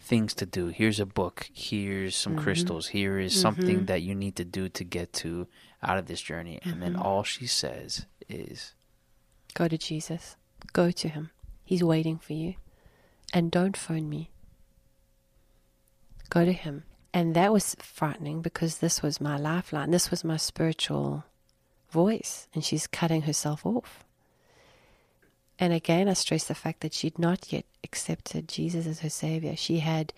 things 0.00 0.34
to 0.34 0.46
do. 0.46 0.68
Here's 0.68 1.00
a 1.00 1.06
book. 1.06 1.48
Here's 1.52 2.16
some 2.16 2.34
mm-hmm. 2.34 2.42
crystals. 2.42 2.88
Here 2.88 3.18
is 3.18 3.32
mm-hmm. 3.32 3.42
something 3.42 3.84
that 3.86 4.02
you 4.02 4.14
need 4.14 4.36
to 4.36 4.44
do 4.44 4.68
to 4.70 4.84
get 4.84 5.12
to 5.14 5.46
out 5.82 5.98
of 5.98 6.06
this 6.06 6.20
journey. 6.20 6.58
And 6.62 6.74
mm-hmm. 6.74 6.80
then 6.80 6.96
all 6.96 7.22
she 7.22 7.46
says 7.46 8.06
is, 8.28 8.74
"Go 9.54 9.68
to 9.68 9.78
Jesus. 9.78 10.36
Go 10.72 10.90
to 10.90 11.08
Him. 11.08 11.30
He's 11.64 11.84
waiting 11.84 12.18
for 12.18 12.32
you, 12.32 12.54
and 13.32 13.50
don't 13.50 13.76
phone 13.76 14.08
me. 14.08 14.30
Go 16.30 16.44
to 16.44 16.52
Him." 16.52 16.84
And 17.12 17.34
that 17.34 17.52
was 17.52 17.74
frightening 17.80 18.42
because 18.42 18.78
this 18.78 19.02
was 19.02 19.20
my 19.20 19.38
lifeline. 19.38 19.90
This 19.90 20.10
was 20.10 20.24
my 20.24 20.36
spiritual 20.36 21.24
voice 21.90 22.48
and 22.54 22.64
she's 22.64 22.86
cutting 22.86 23.22
herself 23.22 23.64
off. 23.64 24.04
And 25.58 25.72
again, 25.72 26.08
I 26.08 26.12
stress 26.12 26.44
the 26.44 26.54
fact 26.54 26.80
that 26.80 26.94
she'd 26.94 27.18
not 27.18 27.52
yet 27.52 27.64
accepted 27.82 28.48
Jesus 28.48 28.86
as 28.86 29.00
her 29.00 29.10
Savior. 29.10 29.56
She 29.56 29.80
had 29.80 30.12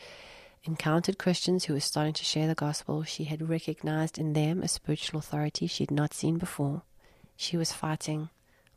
encountered 0.65 1.19
Christians 1.19 1.65
who 1.65 1.73
were 1.73 1.81
starting 1.81 2.13
to 2.13 2.25
share 2.25 2.47
the 2.47 2.55
gospel. 2.55 3.03
She 3.05 3.25
had 3.25 3.49
recognized 3.49 4.19
in 4.19 4.35
them 4.35 4.63
a 4.63 4.69
spiritual 4.69 5.19
authority 5.19 5.67
she'd 5.67 5.91
not 5.91 6.13
seen 6.13 6.37
before. 6.37 6.83
She 7.37 7.57
was 7.57 7.73
fighting 7.73 8.29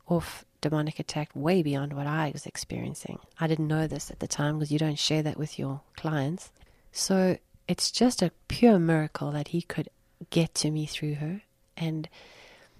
off 0.08 0.44
demonic 0.62 0.98
attack 0.98 1.28
way 1.34 1.62
beyond 1.62 1.92
what 1.92 2.06
I 2.06 2.30
was 2.32 2.46
experiencing. 2.46 3.18
I 3.38 3.46
didn't 3.46 3.68
know 3.68 3.86
this 3.86 4.10
at 4.10 4.20
the 4.20 4.26
time 4.26 4.58
because 4.58 4.72
you 4.72 4.78
don't 4.78 4.98
share 4.98 5.22
that 5.22 5.36
with 5.36 5.58
your 5.58 5.82
clients. 5.96 6.50
So 6.90 7.36
it's 7.68 7.90
just 7.90 8.22
a 8.22 8.32
pure 8.48 8.78
miracle 8.78 9.30
that 9.32 9.48
he 9.48 9.60
could 9.60 9.90
get 10.30 10.54
to 10.56 10.70
me 10.70 10.86
through 10.86 11.16
her. 11.16 11.42
And 11.76 12.08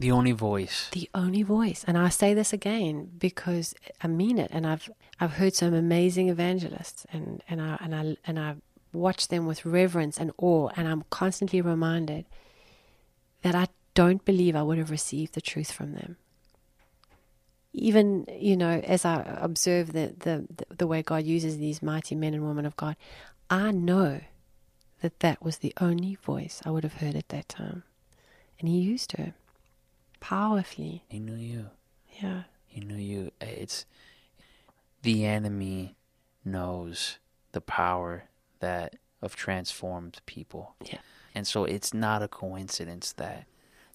the 0.05 0.13
only 0.13 0.33
voice. 0.33 0.91
The 0.93 1.09
only 1.15 1.43
voice. 1.43 1.83
And 1.89 1.97
I 1.97 2.11
say 2.11 2.35
this 2.35 2.53
again 2.53 3.11
because 3.17 3.75
I 4.03 4.07
mean 4.07 4.37
it. 4.39 4.51
And 4.53 4.67
I've 4.67 4.91
I've 5.19 5.33
heard 5.33 5.55
some 5.55 5.73
amazing 5.73 6.29
evangelists 6.29 7.07
and, 7.11 7.43
and 7.49 7.63
I 7.63 7.79
and 7.81 7.95
I 7.95 8.17
and 8.27 8.39
I 8.39 8.57
watch 8.93 9.29
them 9.29 9.47
with 9.47 9.65
reverence 9.65 10.19
and 10.19 10.31
awe 10.37 10.69
and 10.77 10.87
I'm 10.87 11.05
constantly 11.09 11.63
reminded 11.63 12.27
that 13.41 13.55
I 13.55 13.69
don't 13.95 14.23
believe 14.27 14.55
I 14.55 14.63
would 14.63 14.77
have 14.77 14.91
received 14.91 15.33
the 15.33 15.41
truth 15.41 15.73
from 15.73 15.95
them. 15.95 16.19
Even, 17.73 18.27
you 18.31 18.59
know, 18.59 18.83
as 18.85 19.07
I 19.07 19.23
observe 19.41 19.95
the, 19.95 20.15
the, 20.19 20.47
the 20.69 20.87
way 20.87 21.03
God 21.03 21.25
uses 21.25 21.57
these 21.57 21.83
mighty 21.83 22.15
men 22.15 22.35
and 22.35 22.47
women 22.47 22.67
of 22.67 22.77
God, 22.77 22.97
I 23.49 23.73
know 23.73 24.21
that 25.01 25.21
that 25.21 25.43
was 25.43 25.59
the 25.59 25.73
only 25.81 26.15
voice 26.15 26.61
I 26.65 26.71
would 26.71 26.85
have 26.85 27.01
heard 27.01 27.17
at 27.17 27.31
that 27.31 27.49
time. 27.49 27.83
And 28.61 28.69
He 28.69 28.79
used 28.79 29.13
her 29.13 29.35
powerfully. 30.25 31.05
He 31.09 31.18
knew 31.18 31.35
you. 31.37 31.66
Yeah. 32.22 32.45
He 32.66 32.81
knew 32.81 32.97
you. 32.97 33.31
It's 33.41 33.85
the 35.03 35.27
enemy 35.27 35.97
knows 36.45 37.18
the 37.53 37.61
power 37.61 38.25
that 38.61 38.97
of 39.20 39.37
transformed 39.37 40.20
people. 40.25 40.75
Yeah. 40.85 40.99
And 41.35 41.47
so 41.47 41.64
it's 41.64 41.93
not 41.93 42.22
a 42.22 42.29
coincidence 42.29 43.12
that 43.12 43.45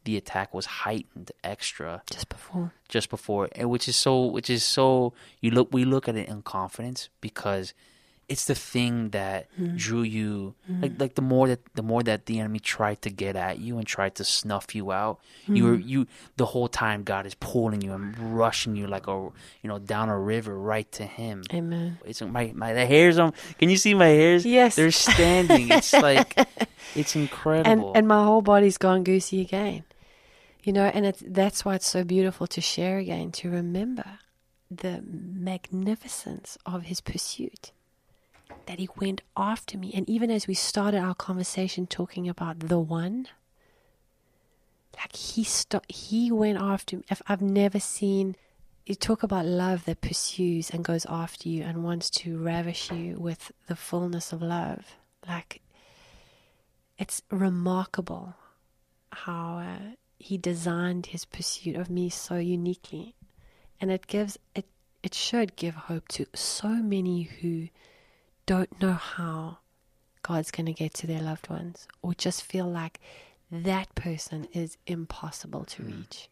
the 0.03 0.17
attack 0.17 0.53
was 0.53 0.65
heightened 0.65 1.31
extra 1.43 2.03
Just 2.11 2.29
before. 2.29 2.73
just 2.87 3.09
before 3.09 3.49
and 3.53 3.69
which 3.69 3.87
is 3.87 3.95
so 3.95 4.25
which 4.25 4.49
is 4.49 4.63
so 4.63 5.13
you 5.41 5.51
look 5.51 5.67
we 5.73 5.83
look 5.83 6.07
at 6.07 6.15
it 6.15 6.29
in 6.29 6.41
confidence 6.41 7.09
because 7.21 7.73
it's 8.29 8.45
the 8.45 8.55
thing 8.55 9.09
that 9.09 9.47
hmm. 9.55 9.75
drew 9.75 10.01
you 10.01 10.55
hmm. 10.67 10.81
like 10.81 10.93
like 10.99 11.15
the 11.15 11.21
more 11.21 11.47
that 11.47 11.59
the 11.75 11.83
more 11.83 12.03
that 12.03 12.25
the 12.27 12.39
enemy 12.39 12.59
tried 12.59 13.01
to 13.01 13.09
get 13.09 13.35
at 13.35 13.59
you 13.59 13.77
and 13.77 13.87
tried 13.87 14.15
to 14.15 14.23
snuff 14.23 14.75
you 14.75 14.91
out 14.91 15.19
you 15.47 15.63
hmm. 15.63 15.69
were 15.69 15.75
you 15.77 16.07
the 16.37 16.45
whole 16.45 16.67
time 16.67 17.03
God 17.03 17.25
is 17.25 17.35
pulling 17.35 17.81
you 17.81 17.93
and 17.93 18.17
rushing 18.37 18.75
you 18.75 18.87
like 18.87 19.07
a 19.07 19.29
you 19.61 19.67
know 19.67 19.79
down 19.79 20.09
a 20.09 20.17
river 20.17 20.57
right 20.57 20.89
to 20.93 21.03
him 21.03 21.43
Amen. 21.53 21.97
it's 22.05 22.21
my 22.21 22.51
my 22.55 22.73
the 22.73 22.85
hairs 22.85 23.17
on 23.17 23.33
can 23.57 23.69
you 23.69 23.77
see 23.77 23.93
my 23.93 24.07
hairs 24.07 24.45
Yes. 24.45 24.75
they're 24.75 24.91
standing 24.91 25.69
it's 25.69 25.93
like 26.09 26.37
it's 26.95 27.15
And 27.15 27.23
incredible 27.23 27.93
and 27.95 28.07
my 28.07 28.23
whole 28.23 28.41
body's 28.41 28.77
gone 28.77 29.03
goosey 29.03 29.41
again. 29.41 29.83
You 30.63 30.73
know, 30.73 30.85
and 30.85 31.05
it's 31.05 31.23
that's 31.25 31.63
why 31.63 31.75
it's 31.75 31.87
so 31.87 32.03
beautiful 32.03 32.45
to 32.47 32.61
share 32.61 32.97
again, 32.97 33.31
to 33.33 33.49
remember 33.49 34.19
the 34.69 35.01
magnificence 35.03 36.57
of 36.65 36.83
his 36.83 37.01
pursuit. 37.01 37.71
That 38.69 38.77
he 38.77 38.87
went 38.95 39.23
after 39.35 39.79
me. 39.79 39.91
And 39.95 40.07
even 40.07 40.29
as 40.29 40.47
we 40.47 40.53
started 40.53 40.99
our 40.99 41.15
conversation 41.15 41.87
talking 41.87 42.29
about 42.29 42.59
the 42.59 42.77
one, 42.79 43.27
like 44.95 45.15
he 45.15 45.43
st- 45.43 45.91
he 45.91 46.31
went 46.31 46.61
after 46.61 46.97
me. 46.97 47.03
If 47.09 47.21
I've 47.27 47.41
never 47.41 47.79
seen 47.79 48.35
you 48.85 48.95
talk 48.95 49.21
about 49.21 49.45
love 49.45 49.85
that 49.85 50.01
pursues 50.01 50.71
and 50.71 50.83
goes 50.83 51.05
after 51.05 51.47
you 51.47 51.63
and 51.63 51.83
wants 51.83 52.09
to 52.09 52.39
ravish 52.39 52.91
you 52.91 53.15
with 53.19 53.51
the 53.67 53.75
fullness 53.75 54.31
of 54.31 54.41
love. 54.41 54.95
Like 55.27 55.61
it's 56.97 57.21
remarkable 57.31 58.35
how 59.11 59.59
uh, 59.59 59.95
he 60.17 60.37
designed 60.37 61.07
his 61.07 61.25
pursuit 61.25 61.75
of 61.75 61.89
me 61.89 62.09
so 62.09 62.37
uniquely 62.37 63.15
and 63.79 63.91
it 63.91 64.07
gives 64.07 64.37
it 64.55 64.65
it 65.01 65.13
should 65.13 65.55
give 65.55 65.75
hope 65.75 66.07
to 66.09 66.25
so 66.35 66.67
many 66.67 67.23
who 67.23 67.69
don't 68.49 68.81
know 68.81 68.93
how 68.93 69.59
God's 70.23 70.49
going 70.49 70.65
to 70.65 70.73
get 70.73 70.95
to 70.95 71.05
their 71.05 71.21
loved 71.21 71.51
ones 71.51 71.87
or 72.01 72.15
just 72.15 72.41
feel 72.41 72.65
like 72.65 72.99
that 73.51 73.93
person 73.93 74.47
is 74.53 74.75
impossible 74.87 75.65
to 75.65 75.83
hmm. 75.83 75.97
reach. 75.97 76.29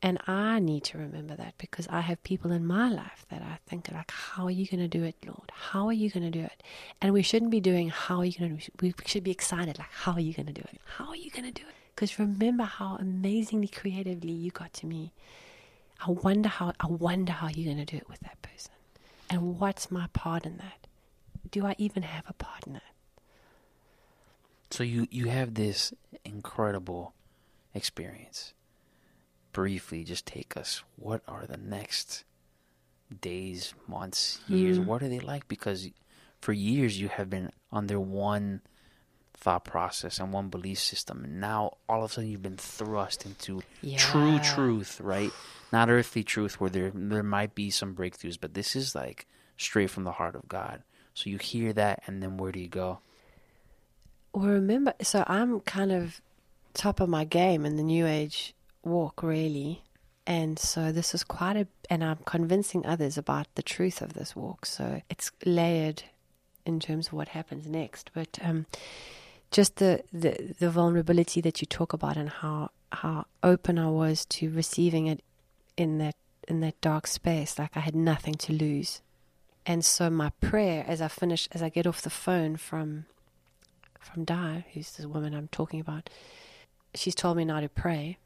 And 0.00 0.20
I 0.28 0.60
need 0.60 0.84
to 0.84 0.98
remember 0.98 1.34
that 1.34 1.54
because 1.58 1.88
I 1.88 2.02
have 2.02 2.22
people 2.22 2.52
in 2.52 2.64
my 2.64 2.88
life 2.88 3.26
that 3.28 3.42
I 3.42 3.58
think 3.66 3.90
like, 3.92 4.08
how 4.12 4.44
are 4.44 4.52
you 4.52 4.68
going 4.68 4.88
to 4.88 4.98
do 4.98 5.02
it, 5.02 5.16
Lord? 5.26 5.50
How 5.52 5.86
are 5.88 5.92
you 5.92 6.10
going 6.10 6.22
to 6.22 6.30
do 6.30 6.44
it? 6.44 6.62
And 7.02 7.12
we 7.12 7.22
shouldn't 7.22 7.50
be 7.50 7.60
doing, 7.60 7.88
how 7.88 8.18
are 8.18 8.24
you 8.24 8.38
going 8.38 8.56
to 8.56 8.56
do 8.56 8.70
it? 8.72 8.80
We 8.80 8.94
should 9.04 9.24
be 9.24 9.32
excited, 9.32 9.80
like, 9.80 9.90
how 9.90 10.12
are 10.12 10.20
you 10.20 10.32
going 10.32 10.46
to 10.46 10.52
do 10.52 10.62
it? 10.72 10.80
How 10.96 11.08
are 11.08 11.16
you 11.16 11.32
going 11.32 11.44
to 11.44 11.50
do 11.50 11.66
it? 11.68 11.74
Because 11.92 12.20
remember 12.20 12.64
how 12.64 12.98
amazingly 13.00 13.66
creatively 13.66 14.30
you 14.30 14.52
got 14.52 14.72
to 14.74 14.86
me. 14.86 15.12
I 16.06 16.12
wonder 16.12 16.48
how, 16.48 16.72
I 16.78 16.86
wonder 16.86 17.32
how 17.32 17.48
you're 17.48 17.74
going 17.74 17.84
to 17.84 17.96
do 17.96 17.96
it 17.96 18.08
with 18.08 18.20
that 18.20 18.40
person. 18.42 18.70
And 19.28 19.58
what's 19.58 19.90
my 19.90 20.06
part 20.12 20.46
in 20.46 20.56
that? 20.58 20.86
Do 21.50 21.66
I 21.66 21.74
even 21.78 22.02
have 22.02 22.24
a 22.28 22.32
partner? 22.32 22.82
So 24.70 24.84
you 24.84 25.08
you 25.10 25.26
have 25.26 25.54
this 25.54 25.92
incredible 26.24 27.14
experience. 27.74 28.54
Briefly, 29.52 30.04
just 30.04 30.26
take 30.26 30.56
us. 30.56 30.84
What 30.96 31.22
are 31.26 31.44
the 31.46 31.56
next 31.56 32.24
days, 33.20 33.74
months, 33.88 34.40
years? 34.46 34.78
Mm. 34.78 34.86
What 34.86 35.02
are 35.02 35.08
they 35.08 35.18
like? 35.18 35.48
Because 35.48 35.88
for 36.40 36.52
years 36.52 37.00
you 37.00 37.08
have 37.08 37.28
been 37.28 37.50
under 37.72 37.98
one 37.98 38.62
thought 39.34 39.64
process 39.64 40.20
and 40.20 40.32
one 40.32 40.48
belief 40.48 40.78
system, 40.78 41.24
and 41.24 41.40
now 41.40 41.78
all 41.88 42.04
of 42.04 42.10
a 42.10 42.14
sudden 42.14 42.30
you've 42.30 42.42
been 42.42 42.56
thrust 42.56 43.26
into 43.26 43.62
true 43.96 44.38
truth, 44.38 45.00
right? 45.00 45.32
Not 45.72 45.90
earthly 45.90 46.22
truth, 46.22 46.60
where 46.60 46.70
there 46.70 46.92
there 46.94 47.24
might 47.24 47.56
be 47.56 47.70
some 47.70 47.96
breakthroughs, 47.96 48.38
but 48.40 48.54
this 48.54 48.76
is 48.76 48.94
like 48.94 49.26
straight 49.56 49.90
from 49.90 50.04
the 50.04 50.12
heart 50.12 50.36
of 50.36 50.46
God. 50.48 50.84
So 51.14 51.28
you 51.30 51.38
hear 51.38 51.72
that, 51.72 52.02
and 52.06 52.22
then 52.22 52.36
where 52.36 52.52
do 52.52 52.60
you 52.60 52.68
go? 52.68 53.00
Well, 54.32 54.46
remember, 54.46 54.94
so 55.02 55.24
I'm 55.26 55.60
kind 55.60 55.92
of 55.92 56.20
top 56.72 57.00
of 57.00 57.08
my 57.08 57.24
game 57.24 57.66
in 57.66 57.76
the 57.76 57.82
New 57.82 58.06
Age 58.06 58.54
walk, 58.84 59.22
really. 59.22 59.82
And 60.26 60.58
so 60.58 60.92
this 60.92 61.14
is 61.14 61.24
quite 61.24 61.56
a, 61.56 61.66
and 61.88 62.04
I'm 62.04 62.20
convincing 62.24 62.86
others 62.86 63.18
about 63.18 63.48
the 63.56 63.62
truth 63.62 64.00
of 64.00 64.12
this 64.12 64.36
walk. 64.36 64.66
So 64.66 65.02
it's 65.10 65.32
layered 65.44 66.04
in 66.64 66.78
terms 66.78 67.08
of 67.08 67.14
what 67.14 67.28
happens 67.28 67.66
next. 67.66 68.10
But 68.14 68.38
um, 68.40 68.66
just 69.50 69.76
the, 69.76 70.04
the, 70.12 70.54
the 70.60 70.70
vulnerability 70.70 71.40
that 71.40 71.60
you 71.60 71.66
talk 71.66 71.92
about 71.92 72.16
and 72.16 72.28
how, 72.28 72.70
how 72.92 73.26
open 73.42 73.78
I 73.78 73.88
was 73.88 74.24
to 74.26 74.50
receiving 74.50 75.08
it 75.08 75.24
in 75.76 75.98
that, 75.98 76.14
in 76.46 76.60
that 76.60 76.80
dark 76.80 77.08
space, 77.08 77.58
like 77.58 77.76
I 77.76 77.80
had 77.80 77.96
nothing 77.96 78.34
to 78.34 78.52
lose. 78.52 79.00
And 79.66 79.84
so 79.84 80.10
my 80.10 80.30
prayer 80.40 80.84
as 80.86 81.00
I 81.00 81.08
finish, 81.08 81.48
as 81.52 81.62
I 81.62 81.68
get 81.68 81.86
off 81.86 82.02
the 82.02 82.10
phone 82.10 82.56
from 82.56 83.06
from 84.00 84.24
Di, 84.24 84.64
who's 84.72 84.92
the 84.92 85.08
woman 85.08 85.34
I'm 85.34 85.48
talking 85.48 85.80
about, 85.80 86.08
she's 86.94 87.14
told 87.14 87.36
me 87.36 87.44
now 87.44 87.60
to 87.60 87.68
pray. 87.68 88.18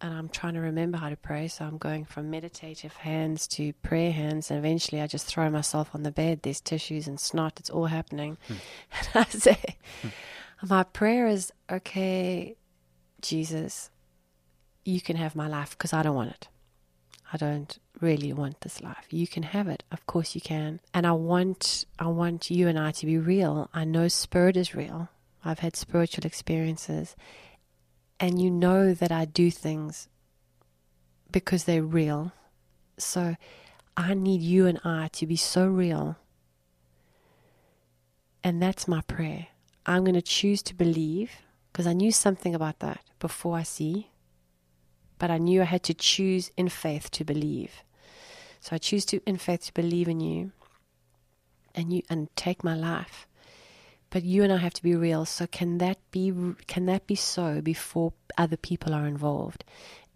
And 0.00 0.12
I'm 0.12 0.28
trying 0.28 0.54
to 0.54 0.60
remember 0.60 0.98
how 0.98 1.10
to 1.10 1.16
pray. 1.16 1.46
So 1.46 1.64
I'm 1.64 1.78
going 1.78 2.04
from 2.04 2.30
meditative 2.30 2.94
hands 2.94 3.46
to 3.48 3.72
prayer 3.74 4.10
hands. 4.10 4.50
And 4.50 4.58
eventually 4.58 5.00
I 5.00 5.06
just 5.06 5.26
throw 5.26 5.48
myself 5.48 5.90
on 5.94 6.02
the 6.02 6.10
bed. 6.10 6.40
There's 6.42 6.60
tissues 6.60 7.06
and 7.06 7.20
snot. 7.20 7.60
It's 7.60 7.70
all 7.70 7.86
happening. 7.86 8.38
Hmm. 8.48 8.54
And 9.14 9.26
I 9.26 9.30
say, 9.30 9.76
hmm. 10.00 10.08
my 10.68 10.82
prayer 10.82 11.28
is, 11.28 11.52
okay, 11.70 12.56
Jesus, 13.20 13.90
you 14.84 15.00
can 15.00 15.16
have 15.16 15.36
my 15.36 15.46
life 15.46 15.70
because 15.70 15.92
I 15.92 16.02
don't 16.02 16.16
want 16.16 16.30
it. 16.30 16.48
I 17.32 17.38
don't 17.38 17.78
really 18.00 18.32
want 18.32 18.60
this 18.60 18.82
life. 18.82 19.06
You 19.10 19.26
can 19.26 19.42
have 19.42 19.68
it. 19.68 19.84
Of 19.90 20.06
course 20.06 20.34
you 20.34 20.40
can. 20.40 20.80
And 20.92 21.06
I 21.06 21.12
want 21.12 21.86
I 21.98 22.08
want 22.08 22.50
you 22.50 22.68
and 22.68 22.78
I 22.78 22.90
to 22.92 23.06
be 23.06 23.16
real. 23.16 23.70
I 23.72 23.84
know 23.84 24.08
spirit 24.08 24.56
is 24.56 24.74
real. 24.74 25.08
I've 25.44 25.60
had 25.60 25.76
spiritual 25.76 26.26
experiences. 26.26 27.16
And 28.20 28.40
you 28.40 28.50
know 28.50 28.92
that 28.94 29.10
I 29.10 29.24
do 29.24 29.50
things 29.50 30.08
because 31.30 31.64
they're 31.64 31.82
real. 31.82 32.32
So 32.98 33.36
I 33.96 34.14
need 34.14 34.42
you 34.42 34.66
and 34.66 34.78
I 34.84 35.08
to 35.14 35.26
be 35.26 35.36
so 35.36 35.66
real. 35.66 36.16
And 38.44 38.62
that's 38.62 38.86
my 38.86 39.00
prayer. 39.02 39.48
I'm 39.86 40.04
going 40.04 40.14
to 40.14 40.22
choose 40.22 40.62
to 40.64 40.74
believe 40.74 41.32
because 41.72 41.86
I 41.86 41.92
knew 41.92 42.12
something 42.12 42.54
about 42.54 42.80
that 42.80 43.00
before 43.18 43.56
I 43.56 43.62
see 43.62 44.11
but 45.22 45.30
I 45.30 45.38
knew 45.38 45.62
I 45.62 45.66
had 45.66 45.84
to 45.84 45.94
choose 45.94 46.50
in 46.56 46.68
faith 46.68 47.08
to 47.12 47.22
believe. 47.24 47.84
So 48.58 48.74
I 48.74 48.78
choose 48.78 49.04
to 49.04 49.20
in 49.24 49.36
faith 49.36 49.66
to 49.66 49.72
believe 49.72 50.08
in 50.08 50.18
you 50.18 50.50
and 51.76 51.92
you 51.92 52.02
and 52.10 52.26
take 52.34 52.64
my 52.64 52.74
life. 52.74 53.28
But 54.10 54.24
you 54.24 54.42
and 54.42 54.52
I 54.52 54.56
have 54.56 54.74
to 54.74 54.82
be 54.82 54.96
real. 54.96 55.24
So 55.24 55.46
can 55.46 55.78
that 55.78 55.98
be 56.10 56.32
can 56.66 56.86
that 56.86 57.06
be 57.06 57.14
so 57.14 57.60
before 57.60 58.14
other 58.36 58.56
people 58.56 58.92
are 58.92 59.06
involved? 59.06 59.62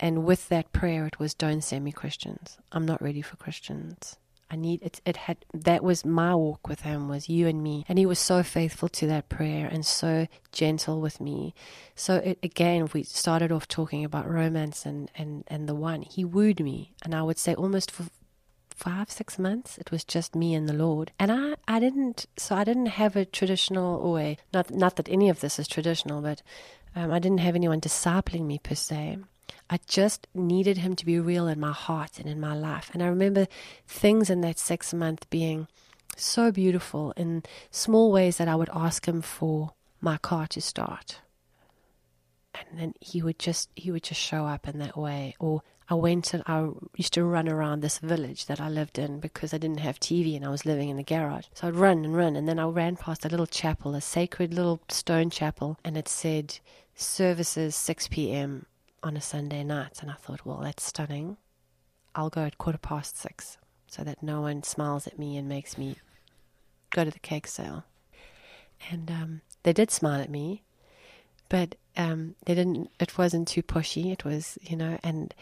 And 0.00 0.24
with 0.24 0.48
that 0.48 0.72
prayer 0.72 1.07
it 1.07 1.20
was 1.20 1.34
don't 1.34 1.62
send 1.62 1.84
me 1.84 1.92
Christians. 1.92 2.59
I'm 2.72 2.84
not 2.84 3.00
ready 3.00 3.22
for 3.22 3.36
Christians. 3.36 4.16
I 4.51 4.57
need 4.57 4.82
it 4.82 5.01
it 5.05 5.16
had 5.16 5.44
that 5.53 5.82
was 5.82 6.05
my 6.05 6.34
walk 6.34 6.68
with 6.68 6.82
him 6.82 7.09
was 7.09 7.28
you 7.28 7.47
and 7.49 7.62
me. 7.62 7.84
And 7.88 7.99
he 7.99 8.07
was 8.07 8.18
so 8.18 8.42
faithful 8.42 8.88
to 8.90 9.07
that 9.09 9.28
prayer 9.28 9.66
and 9.66 9.84
so 9.84 10.26
gentle 10.53 11.01
with 11.01 11.20
me. 11.20 11.55
So 11.94 12.16
it, 12.16 12.38
again, 12.42 12.88
we 12.92 13.03
started 13.03 13.51
off 13.51 13.66
talking 13.66 14.05
about 14.05 14.30
romance 14.30 14.86
and, 14.86 15.11
and, 15.16 15.44
and 15.49 15.68
the 15.68 15.74
one. 15.74 16.03
He 16.03 16.24
wooed 16.24 16.61
me, 16.61 16.92
and 17.03 17.14
I 17.14 17.22
would 17.22 17.38
say 17.38 17.55
almost 17.55 17.90
for 17.90 18.05
five, 18.70 19.11
six 19.11 19.38
months, 19.38 19.78
it 19.78 19.90
was 19.90 20.05
just 20.05 20.36
me 20.36 20.55
and 20.55 20.68
the 20.68 20.74
Lord. 20.74 21.11
And 21.18 21.32
I, 21.32 21.55
I 21.66 21.80
didn't, 21.80 22.26
so 22.36 22.55
I 22.55 22.64
didn't 22.64 22.86
have 22.86 23.16
a 23.16 23.24
traditional 23.24 24.12
way. 24.12 24.36
Not 24.53 24.70
not 24.70 24.97
that 24.97 25.09
any 25.09 25.28
of 25.28 25.40
this 25.40 25.59
is 25.59 25.66
traditional, 25.66 26.20
but 26.20 26.42
um, 26.94 27.11
I 27.11 27.18
didn't 27.18 27.40
have 27.40 27.55
anyone 27.57 27.80
discipling 27.80 28.47
me 28.47 28.59
per 28.59 28.74
se. 28.74 29.18
I 29.69 29.81
just 29.87 30.27
needed 30.35 30.79
him 30.79 30.95
to 30.97 31.07
be 31.07 31.19
real 31.19 31.49
in 31.49 31.59
my 31.59 31.73
heart 31.73 32.19
and 32.19 32.29
in 32.29 32.41
my 32.41 32.55
life. 32.55 32.91
And 32.93 33.03
I 33.03 33.07
remember 33.07 33.47
things 33.87 34.31
in 34.31 34.41
that 34.43 34.59
six 34.59 34.95
month 34.95 35.29
being 35.31 35.67
so 36.17 36.51
beautiful 36.51 37.12
in 37.17 37.43
small 37.71 38.12
ways 38.12 38.39
that 38.39 38.49
I 38.49 38.55
would 38.55 38.71
ask 38.73 39.07
him 39.07 39.23
for 39.23 39.73
my 40.01 40.17
car 40.19 40.47
to 40.49 40.61
start 40.61 41.21
and 42.71 42.79
then 42.79 42.95
he 43.01 43.23
would 43.23 43.39
just 43.39 43.71
he 43.77 43.91
would 43.91 44.03
just 44.03 44.21
show 44.21 44.47
up 44.47 44.69
in 44.69 44.79
that 44.79 44.97
way 44.97 45.35
or 45.39 45.62
I 45.89 45.95
went 45.95 46.35
and 46.35 46.43
I 46.47 46.69
used 46.97 47.12
to 47.12 47.25
run 47.25 47.49
around 47.49 47.81
this 47.81 47.99
village 47.99 48.47
that 48.47 48.61
I 48.61 48.69
lived 48.69 48.99
in 48.99 49.21
because 49.21 49.55
I 49.55 49.59
didn't 49.59 49.81
have 49.81 50.01
TV 50.01 50.35
and 50.35 50.45
I 50.45 50.49
was 50.49 50.67
living 50.67 50.89
in 50.89 50.97
the 50.97 51.05
garage. 51.05 51.45
So 51.55 51.69
I'd 51.69 51.77
run 51.77 52.05
and 52.05 52.17
run 52.17 52.35
and 52.35 52.49
then 52.49 52.59
I 52.59 52.67
ran 52.67 52.97
past 52.97 53.25
a 53.25 53.29
little 53.29 53.47
chapel, 53.47 53.95
a 53.95 54.01
sacred 54.01 54.53
little 54.53 54.81
stone 54.89 55.31
chapel, 55.31 55.79
and 55.85 55.97
it 55.97 56.09
said 56.09 56.59
services 56.97 57.77
6 57.77 58.09
p.m. 58.09 58.67
on 59.03 59.16
a 59.16 59.20
Sunday 59.20 59.64
night. 59.64 60.01
And 60.03 60.11
I 60.11 60.14
thought, 60.14 60.44
well, 60.44 60.61
that's 60.62 60.84
stunning. 60.84 61.36
I'll 62.14 62.30
go 62.30 62.42
at 62.42 62.59
quarter 62.59 62.78
past 62.78 63.16
six. 63.18 63.59
so 63.88 64.03
that 64.03 64.22
no 64.22 64.40
one 64.40 64.62
smiles 64.62 65.07
at 65.07 65.18
me 65.18 65.36
and 65.36 65.49
makes 65.49 65.78
me 65.78 65.97
go 66.90 67.05
to 67.05 67.11
the 67.11 67.20
cake 67.20 67.47
sale. 67.47 67.84
And 68.90 69.11
um, 69.11 69.40
they 69.62 69.72
did 69.72 69.90
smile 69.90 70.20
at 70.20 70.30
me, 70.30 70.62
but 71.49 71.76
um, 71.97 72.34
they 72.44 72.55
didn't. 72.55 72.90
It 73.01 73.16
wasn't 73.16 73.49
too 73.49 73.62
pushy. 73.62 74.12
It 74.12 74.24
was, 74.24 74.59
you 74.62 74.76
know, 74.76 74.99
and 75.03 75.34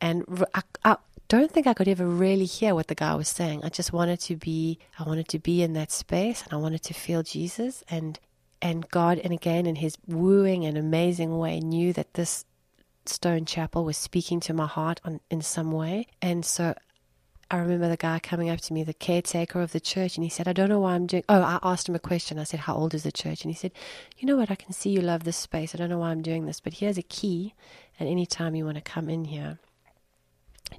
and 0.00 0.24
I, 0.54 0.62
I 0.84 0.96
don't 1.28 1.50
think 1.50 1.66
I 1.66 1.74
could 1.74 1.88
ever 1.88 2.06
really 2.06 2.44
hear 2.44 2.74
what 2.74 2.86
the 2.86 2.94
guy 2.94 3.14
was 3.14 3.28
saying. 3.28 3.64
I 3.64 3.70
just 3.70 3.92
wanted 3.92 4.20
to 4.20 4.36
be. 4.36 4.78
I 4.98 5.02
wanted 5.02 5.28
to 5.28 5.38
be 5.38 5.62
in 5.62 5.72
that 5.72 5.90
space, 5.90 6.42
and 6.42 6.52
I 6.52 6.56
wanted 6.56 6.82
to 6.84 6.94
feel 6.94 7.22
Jesus 7.22 7.82
and 7.88 8.18
and 8.62 8.88
God. 8.90 9.18
And 9.18 9.32
again, 9.32 9.66
in 9.66 9.76
His 9.76 9.96
wooing 10.06 10.64
and 10.64 10.78
amazing 10.78 11.36
way, 11.38 11.58
knew 11.60 11.92
that 11.94 12.14
this 12.14 12.44
Stone 13.08 13.46
Chapel 13.46 13.84
was 13.84 13.96
speaking 13.96 14.40
to 14.40 14.52
my 14.52 14.66
heart 14.66 15.00
on, 15.04 15.20
in 15.30 15.40
some 15.42 15.72
way. 15.72 16.06
And 16.20 16.44
so 16.44 16.74
I 17.50 17.58
remember 17.58 17.88
the 17.88 17.96
guy 17.96 18.18
coming 18.18 18.50
up 18.50 18.60
to 18.62 18.72
me, 18.72 18.82
the 18.82 18.92
caretaker 18.92 19.60
of 19.60 19.72
the 19.72 19.80
church, 19.80 20.16
and 20.16 20.24
he 20.24 20.30
said, 20.30 20.48
I 20.48 20.52
don't 20.52 20.68
know 20.68 20.80
why 20.80 20.94
I'm 20.94 21.06
doing. 21.06 21.22
Oh, 21.28 21.42
I 21.42 21.58
asked 21.62 21.88
him 21.88 21.94
a 21.94 22.00
question. 22.00 22.38
I 22.38 22.44
said, 22.44 22.60
How 22.60 22.74
old 22.74 22.92
is 22.92 23.04
the 23.04 23.12
church? 23.12 23.44
And 23.44 23.52
he 23.52 23.56
said, 23.56 23.72
You 24.18 24.26
know 24.26 24.36
what? 24.36 24.50
I 24.50 24.56
can 24.56 24.72
see 24.72 24.90
you 24.90 25.00
love 25.00 25.24
this 25.24 25.36
space. 25.36 25.74
I 25.74 25.78
don't 25.78 25.90
know 25.90 26.00
why 26.00 26.10
I'm 26.10 26.22
doing 26.22 26.46
this, 26.46 26.60
but 26.60 26.74
here's 26.74 26.98
a 26.98 27.02
key. 27.02 27.54
And 28.00 28.08
anytime 28.08 28.54
you 28.54 28.64
want 28.64 28.78
to 28.78 28.82
come 28.82 29.08
in 29.08 29.26
here, 29.26 29.58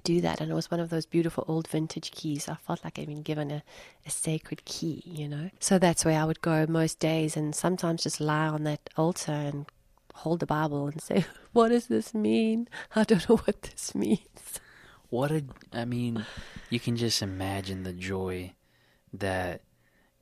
do 0.03 0.19
that. 0.21 0.41
And 0.41 0.51
it 0.51 0.55
was 0.55 0.69
one 0.69 0.79
of 0.79 0.89
those 0.89 1.05
beautiful 1.05 1.45
old 1.47 1.67
vintage 1.67 2.11
keys. 2.11 2.49
I 2.49 2.55
felt 2.55 2.83
like 2.83 2.99
I'd 2.99 3.07
been 3.07 3.21
given 3.21 3.49
a, 3.49 3.63
a 4.05 4.09
sacred 4.09 4.65
key, 4.65 5.03
you 5.05 5.27
know? 5.27 5.49
So 5.59 5.79
that's 5.79 6.03
where 6.03 6.19
I 6.19 6.25
would 6.25 6.41
go 6.41 6.65
most 6.67 6.99
days 6.99 7.37
and 7.37 7.55
sometimes 7.55 8.03
just 8.03 8.19
lie 8.19 8.47
on 8.47 8.63
that 8.63 8.89
altar 8.97 9.31
and 9.31 9.65
hold 10.17 10.39
the 10.39 10.45
Bible 10.45 10.87
and 10.87 11.01
say, 11.01 11.25
What 11.53 11.69
does 11.69 11.87
this 11.87 12.13
mean? 12.13 12.67
I 12.95 13.03
don't 13.03 13.27
know 13.29 13.37
what 13.37 13.61
this 13.63 13.93
means. 14.05 14.59
What 15.09 15.31
a, 15.31 15.43
I 15.71 15.85
mean, 15.85 16.25
you 16.69 16.79
can 16.79 16.97
just 16.97 17.21
imagine 17.21 17.83
the 17.83 17.93
joy 17.93 18.53
that 19.13 19.61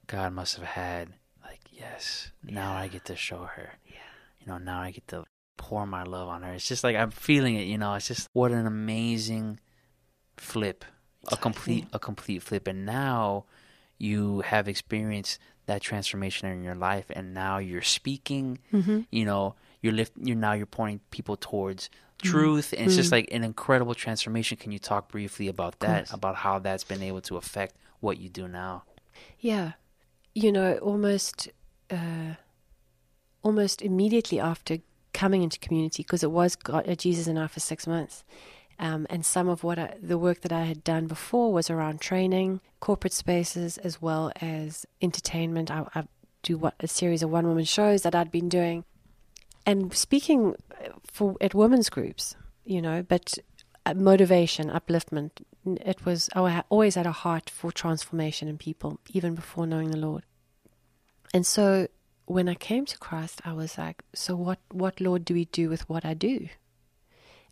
God 0.08 0.34
must 0.34 0.56
have 0.58 0.66
had. 0.66 1.10
Like, 1.44 1.62
yes, 1.72 2.32
now 2.44 2.74
I 2.74 2.88
get 2.88 3.06
to 3.06 3.16
show 3.16 3.44
her. 3.56 3.70
Yeah. 3.86 3.96
You 4.40 4.48
know, 4.48 4.58
now 4.60 4.82
I 4.82 4.92
get 4.92 5.08
to 5.08 5.24
pour 5.58 5.88
my 5.88 6.04
love 6.04 6.28
on 6.30 6.44
her. 6.44 6.54
It's 6.54 6.68
just 6.68 6.84
like 6.84 6.96
I'm 6.96 7.10
feeling 7.12 7.56
it, 7.56 7.64
you 7.64 7.78
know. 7.80 7.96
It's 7.96 8.08
just 8.08 8.30
what 8.34 8.52
an 8.52 8.68
amazing 8.68 9.60
flip. 10.38 10.86
A 11.32 11.38
complete 11.38 11.88
a 11.92 11.98
complete 11.98 12.44
flip 12.44 12.68
and 12.68 12.86
now 12.86 13.46
you 13.98 14.42
have 14.42 14.68
experienced 14.68 15.40
that 15.66 15.82
transformation 15.82 16.48
in 16.50 16.62
your 16.64 16.76
life 16.76 17.06
and 17.10 17.34
now 17.34 17.58
you're 17.58 17.82
speaking, 17.82 18.60
Mm-hmm. 18.72 19.00
you 19.10 19.26
know, 19.26 19.56
you're 19.86 19.94
lift 19.94 20.14
you're 20.28 20.36
now 20.36 20.54
you're 20.54 20.66
pointing 20.66 21.00
people 21.12 21.38
towards 21.38 21.90
truth 22.24 22.74
and 22.76 22.88
it's 22.88 22.96
just 22.96 23.12
like 23.12 23.28
an 23.32 23.44
incredible 23.44 23.94
transformation. 23.94 24.58
Can 24.58 24.72
you 24.72 24.80
talk 24.80 25.10
briefly 25.10 25.48
about 25.48 25.80
that? 25.82 26.12
About 26.12 26.36
how 26.36 26.60
that's 26.60 26.84
been 26.84 27.04
able 27.04 27.22
to 27.22 27.38
affect 27.38 27.76
what 28.00 28.18
you 28.18 28.30
do 28.30 28.48
now? 28.48 28.84
Yeah, 29.40 29.74
you 30.34 30.52
know, 30.52 30.78
almost, 30.78 31.50
uh, 31.92 32.36
almost 33.44 33.82
immediately 33.82 34.40
after 34.40 34.80
coming 35.14 35.44
into 35.44 35.60
community, 35.60 36.04
because 36.04 36.24
it 36.24 36.32
was 36.32 36.56
God, 36.56 36.90
uh, 36.90 36.96
Jesus 36.96 37.28
and 37.28 37.38
I 37.38 37.48
for 37.48 37.60
six 37.60 37.86
months, 37.86 38.24
um, 38.80 39.06
and 39.10 39.26
some 39.26 39.48
of 39.48 39.64
what 39.64 39.78
I, 39.78 39.96
the 40.02 40.18
work 40.18 40.42
that 40.42 40.52
I 40.52 40.64
had 40.64 40.84
done 40.84 41.08
before 41.08 41.54
was 41.54 41.70
around 41.70 42.02
training, 42.02 42.60
corporate 42.80 43.14
spaces, 43.14 43.78
as 43.78 44.02
well 44.02 44.32
as 44.42 44.86
entertainment. 45.02 45.70
I, 45.70 45.86
I 45.94 46.04
do 46.44 46.58
what 46.58 46.76
a 46.80 46.88
series 46.88 47.24
of 47.24 47.30
one 47.30 47.48
woman 47.48 47.66
shows 47.66 48.02
that 48.02 48.16
I'd 48.16 48.32
been 48.32 48.50
doing, 48.50 48.84
and 49.66 49.94
speaking 49.94 50.56
for 51.06 51.36
at 51.42 51.56
women's 51.56 51.90
groups, 51.90 52.36
you 52.64 52.82
know, 52.82 53.04
but 53.04 53.38
uh, 53.86 53.94
motivation, 53.94 54.70
upliftment. 54.70 55.32
It 55.66 56.06
was 56.06 56.30
I 56.36 56.64
always 56.70 56.96
had 56.96 57.08
a 57.08 57.12
heart 57.12 57.50
for 57.50 57.72
transformation 57.72 58.48
in 58.48 58.58
people, 58.58 59.00
even 59.10 59.36
before 59.36 59.66
knowing 59.66 59.92
the 59.92 59.98
Lord. 59.98 60.24
And 61.34 61.46
so 61.46 61.88
when 62.26 62.48
I 62.48 62.56
came 62.56 62.86
to 62.86 62.98
Christ, 62.98 63.42
I 63.46 63.54
was 63.54 63.78
like, 63.78 64.04
so 64.14 64.36
what? 64.36 64.60
What 64.72 65.02
Lord 65.02 65.26
do 65.26 65.34
we 65.34 65.46
do 65.46 65.70
with 65.70 65.88
what 65.90 66.06
I 66.06 66.14
do? 66.14 66.48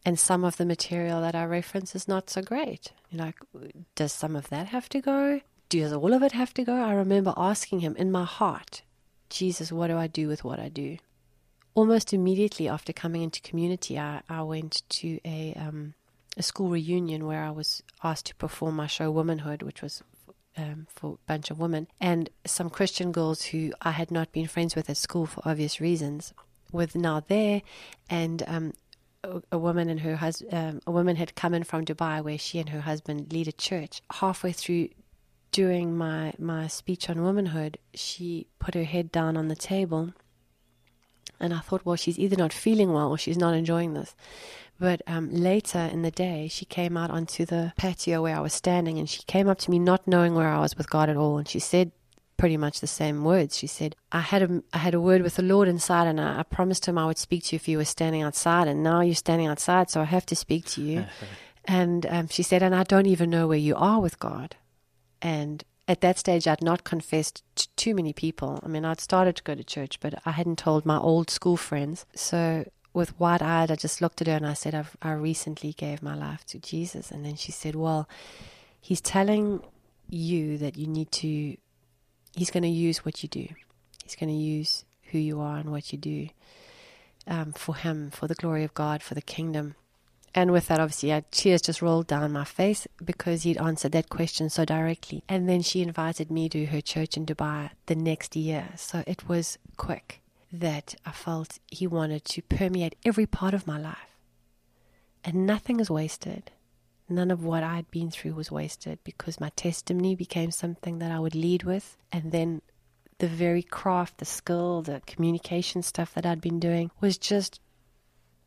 And 0.05 0.19
some 0.19 0.43
of 0.43 0.57
the 0.57 0.65
material 0.65 1.21
that 1.21 1.35
I 1.35 1.45
reference 1.45 1.95
is 1.95 2.07
not 2.07 2.29
so 2.29 2.41
great. 2.41 2.91
You 3.09 3.17
know, 3.19 3.23
like, 3.25 3.75
does 3.95 4.11
some 4.11 4.35
of 4.35 4.49
that 4.49 4.67
have 4.67 4.89
to 4.89 5.01
go? 5.01 5.39
Does 5.69 5.93
all 5.93 6.13
of 6.13 6.21
it 6.21 6.33
have 6.33 6.53
to 6.55 6.63
go? 6.63 6.75
I 6.75 6.93
remember 6.93 7.33
asking 7.37 7.79
him 7.79 7.95
in 7.95 8.11
my 8.11 8.25
heart, 8.25 8.81
Jesus, 9.29 9.71
what 9.71 9.87
do 9.87 9.97
I 9.97 10.07
do 10.07 10.27
with 10.27 10.43
what 10.43 10.59
I 10.59 10.69
do? 10.69 10.97
Almost 11.75 12.13
immediately 12.13 12.67
after 12.67 12.93
coming 12.93 13.21
into 13.21 13.41
community, 13.41 13.99
I, 13.99 14.21
I 14.29 14.43
went 14.43 14.83
to 14.89 15.19
a 15.25 15.53
um, 15.55 15.93
a 16.35 16.43
school 16.43 16.69
reunion 16.69 17.27
where 17.27 17.43
I 17.43 17.51
was 17.51 17.83
asked 18.03 18.27
to 18.27 18.35
perform 18.35 18.75
my 18.75 18.87
show 18.87 19.11
Womanhood, 19.11 19.61
which 19.61 19.81
was 19.81 20.03
um, 20.57 20.87
for 20.89 21.13
a 21.13 21.27
bunch 21.27 21.51
of 21.51 21.59
women, 21.59 21.87
and 21.99 22.29
some 22.45 22.69
Christian 22.69 23.11
girls 23.11 23.43
who 23.45 23.73
I 23.81 23.91
had 23.91 24.11
not 24.11 24.31
been 24.31 24.47
friends 24.47 24.75
with 24.75 24.89
at 24.89 24.97
school 24.97 25.25
for 25.25 25.47
obvious 25.47 25.79
reasons, 25.81 26.33
were 26.71 26.87
now 26.95 27.23
there, 27.27 27.61
and 28.09 28.43
um, 28.47 28.73
a, 29.23 29.41
a 29.53 29.57
woman 29.57 29.89
and 29.89 30.01
her 30.01 30.15
husband, 30.15 30.53
um, 30.53 30.81
a 30.85 30.91
woman 30.91 31.15
had 31.15 31.35
come 31.35 31.53
in 31.53 31.63
from 31.63 31.85
Dubai 31.85 32.23
where 32.23 32.37
she 32.37 32.59
and 32.59 32.69
her 32.69 32.81
husband 32.81 33.31
lead 33.31 33.47
a 33.47 33.51
church. 33.51 34.01
Halfway 34.11 34.51
through 34.51 34.89
doing 35.51 35.95
my 35.95 36.33
my 36.39 36.67
speech 36.67 37.09
on 37.09 37.23
womanhood, 37.23 37.77
she 37.93 38.47
put 38.59 38.73
her 38.75 38.83
head 38.83 39.11
down 39.11 39.37
on 39.37 39.47
the 39.47 39.55
table 39.55 40.13
and 41.39 41.53
I 41.53 41.59
thought, 41.59 41.85
well, 41.85 41.95
she's 41.95 42.19
either 42.19 42.35
not 42.35 42.53
feeling 42.53 42.93
well 42.93 43.09
or 43.09 43.17
she's 43.17 43.37
not 43.37 43.53
enjoying 43.53 43.93
this. 43.93 44.15
But 44.79 45.01
um, 45.07 45.29
later 45.31 45.79
in 45.91 46.01
the 46.01 46.11
day, 46.11 46.47
she 46.47 46.65
came 46.65 46.97
out 46.97 47.11
onto 47.11 47.45
the 47.45 47.73
patio 47.77 48.21
where 48.21 48.35
I 48.35 48.39
was 48.39 48.53
standing 48.53 48.97
and 48.97 49.09
she 49.09 49.23
came 49.23 49.47
up 49.47 49.59
to 49.59 49.71
me, 49.71 49.79
not 49.79 50.07
knowing 50.07 50.35
where 50.35 50.49
I 50.49 50.59
was 50.59 50.77
with 50.77 50.89
God 50.89 51.09
at 51.09 51.17
all. 51.17 51.37
And 51.37 51.47
she 51.47 51.59
said 51.59 51.91
pretty 52.37 52.57
much 52.57 52.79
the 52.79 52.87
same 52.87 53.23
words. 53.23 53.57
She 53.57 53.67
said, 53.67 53.95
I 54.11 54.21
had 54.21 54.41
a, 54.41 54.63
I 54.73 54.79
had 54.79 54.93
a 54.93 55.01
word 55.01 55.21
with 55.21 55.35
the 55.35 55.43
Lord 55.43 55.67
inside 55.67 56.07
and 56.07 56.19
I, 56.19 56.39
I 56.39 56.43
promised 56.43 56.85
him 56.87 56.97
I 56.97 57.05
would 57.05 57.17
speak 57.17 57.43
to 57.45 57.55
you 57.55 57.57
if 57.57 57.67
you 57.67 57.77
were 57.77 57.85
standing 57.85 58.23
outside. 58.23 58.67
And 58.67 58.83
now 58.83 59.01
you're 59.01 59.15
standing 59.15 59.47
outside, 59.47 59.89
so 59.89 60.01
I 60.01 60.05
have 60.05 60.25
to 60.27 60.35
speak 60.35 60.65
to 60.67 60.81
you. 60.81 61.05
and 61.65 62.05
um, 62.07 62.27
she 62.29 62.43
said, 62.43 62.63
and 62.63 62.75
I 62.75 62.83
don't 62.83 63.05
even 63.05 63.29
know 63.29 63.47
where 63.47 63.57
you 63.57 63.75
are 63.75 64.01
with 64.01 64.19
God. 64.19 64.55
And 65.21 65.63
at 65.87 66.01
that 66.01 66.17
stage, 66.17 66.47
I'd 66.47 66.61
not 66.61 66.83
confessed 66.83 67.43
to 67.55 67.67
too 67.75 67.93
many 67.93 68.13
people. 68.13 68.59
I 68.63 68.67
mean, 68.67 68.85
I'd 68.85 69.01
started 69.01 69.35
to 69.37 69.43
go 69.43 69.55
to 69.55 69.63
church, 69.63 69.99
but 69.99 70.15
I 70.25 70.31
hadn't 70.31 70.57
told 70.57 70.85
my 70.85 70.97
old 70.97 71.29
school 71.29 71.57
friends. 71.57 72.05
So, 72.15 72.69
with 72.93 73.19
wide 73.19 73.41
eyed, 73.41 73.71
I 73.71 73.75
just 73.75 74.01
looked 74.01 74.21
at 74.21 74.27
her 74.27 74.35
and 74.35 74.45
I 74.45 74.53
said, 74.53 74.75
I've, 74.75 74.95
I 75.01 75.11
recently 75.13 75.73
gave 75.73 76.01
my 76.01 76.15
life 76.15 76.45
to 76.47 76.59
Jesus. 76.59 77.11
And 77.11 77.25
then 77.25 77.35
she 77.35 77.51
said, 77.51 77.75
Well, 77.75 78.07
he's 78.79 79.01
telling 79.01 79.61
you 80.09 80.57
that 80.59 80.77
you 80.77 80.87
need 80.87 81.11
to, 81.13 81.57
he's 82.35 82.51
going 82.51 82.63
to 82.63 82.69
use 82.69 83.03
what 83.03 83.23
you 83.23 83.29
do. 83.29 83.47
He's 84.03 84.15
going 84.15 84.29
to 84.29 84.35
use 84.35 84.85
who 85.11 85.17
you 85.17 85.41
are 85.41 85.57
and 85.57 85.71
what 85.71 85.91
you 85.91 85.97
do 85.97 86.29
um, 87.27 87.53
for 87.53 87.75
him, 87.75 88.09
for 88.11 88.27
the 88.27 88.35
glory 88.35 88.63
of 88.63 88.73
God, 88.73 89.01
for 89.01 89.15
the 89.15 89.21
kingdom. 89.21 89.75
And 90.35 90.51
with 90.51 90.67
that, 90.67 90.79
obviously, 90.79 91.13
I, 91.13 91.23
tears 91.29 91.61
just 91.61 91.81
rolled 91.81 92.07
down 92.07 92.31
my 92.31 92.43
face 92.43 92.87
because 93.03 93.43
he'd 93.43 93.57
answered 93.57 93.91
that 93.91 94.09
question 94.09 94.49
so 94.49 94.65
directly. 94.65 95.23
And 95.29 95.47
then 95.47 95.61
she 95.61 95.81
invited 95.81 96.31
me 96.31 96.49
to 96.49 96.65
her 96.67 96.81
church 96.81 97.17
in 97.17 97.25
Dubai 97.25 97.69
the 97.85 97.95
next 97.95 98.35
year. 98.35 98.69
So 98.75 99.03
it 99.05 99.27
was 99.27 99.59
quick 99.77 100.21
that 100.51 100.95
I 101.05 101.11
felt 101.11 101.59
he 101.69 101.85
wanted 101.85 102.25
to 102.25 102.41
permeate 102.41 102.95
every 103.05 103.25
part 103.25 103.53
of 103.53 103.67
my 103.67 103.79
life. 103.79 104.17
And 105.23 105.45
nothing 105.45 105.79
is 105.79 105.89
wasted. 105.89 106.51
None 107.07 107.31
of 107.31 107.43
what 107.43 107.63
I'd 107.63 107.91
been 107.91 108.09
through 108.09 108.33
was 108.33 108.51
wasted 108.51 108.99
because 109.03 109.39
my 109.39 109.49
testimony 109.55 110.15
became 110.15 110.51
something 110.51 110.99
that 110.99 111.11
I 111.11 111.19
would 111.19 111.35
lead 111.35 111.63
with. 111.63 111.95
And 112.11 112.31
then 112.31 112.61
the 113.19 113.27
very 113.27 113.61
craft, 113.61 114.17
the 114.17 114.25
skill, 114.25 114.81
the 114.81 115.01
communication 115.05 115.83
stuff 115.83 116.13
that 116.15 116.25
I'd 116.25 116.41
been 116.41 116.59
doing 116.59 116.91
was 117.01 117.17
just 117.17 117.59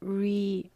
re 0.01 0.71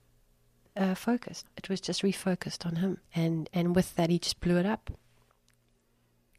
uh, 0.77 0.95
focused. 0.95 1.47
It 1.57 1.68
was 1.68 1.81
just 1.81 2.03
refocused 2.03 2.66
on 2.66 2.77
him, 2.77 2.99
and 3.14 3.49
and 3.53 3.75
with 3.75 3.95
that, 3.97 4.11
he 4.11 4.18
just 4.18 4.41
blew 4.41 4.57
it 4.57 4.66
up. 4.66 4.91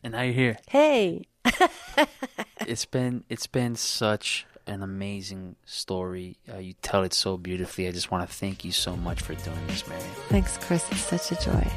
And 0.04 0.14
now 0.14 0.22
you're 0.22 0.34
here. 0.34 0.58
Hey, 0.70 1.26
it's 2.68 2.86
been 2.86 3.24
it's 3.30 3.48
been 3.48 3.76
such 3.76 4.46
an 4.68 4.82
amazing 4.84 5.56
story. 5.66 6.38
Uh, 6.52 6.58
you 6.58 6.74
tell 6.82 7.04
it 7.04 7.14
so 7.14 7.38
beautifully. 7.38 7.88
I 7.88 7.92
just 7.92 8.12
want 8.12 8.28
to 8.28 8.34
thank 8.36 8.64
you 8.64 8.72
so 8.72 8.96
much 8.96 9.22
for 9.22 9.34
doing 9.36 9.68
this, 9.68 9.88
Mary. 9.88 10.02
thanks, 10.30 10.58
Chris. 10.58 10.86
It's 10.92 11.02
such 11.02 11.32
a 11.32 11.44
joy. 11.44 11.68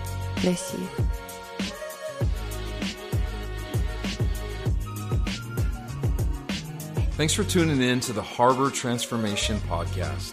Bless 0.43 0.75
you. 0.75 0.89
Thanks 7.17 7.33
for 7.33 7.45
tuning 7.45 7.81
in 7.81 8.01
to 8.01 8.13
the 8.13 8.23
Harbor 8.23 8.71
Transformation 8.71 9.59
Podcast. 9.69 10.33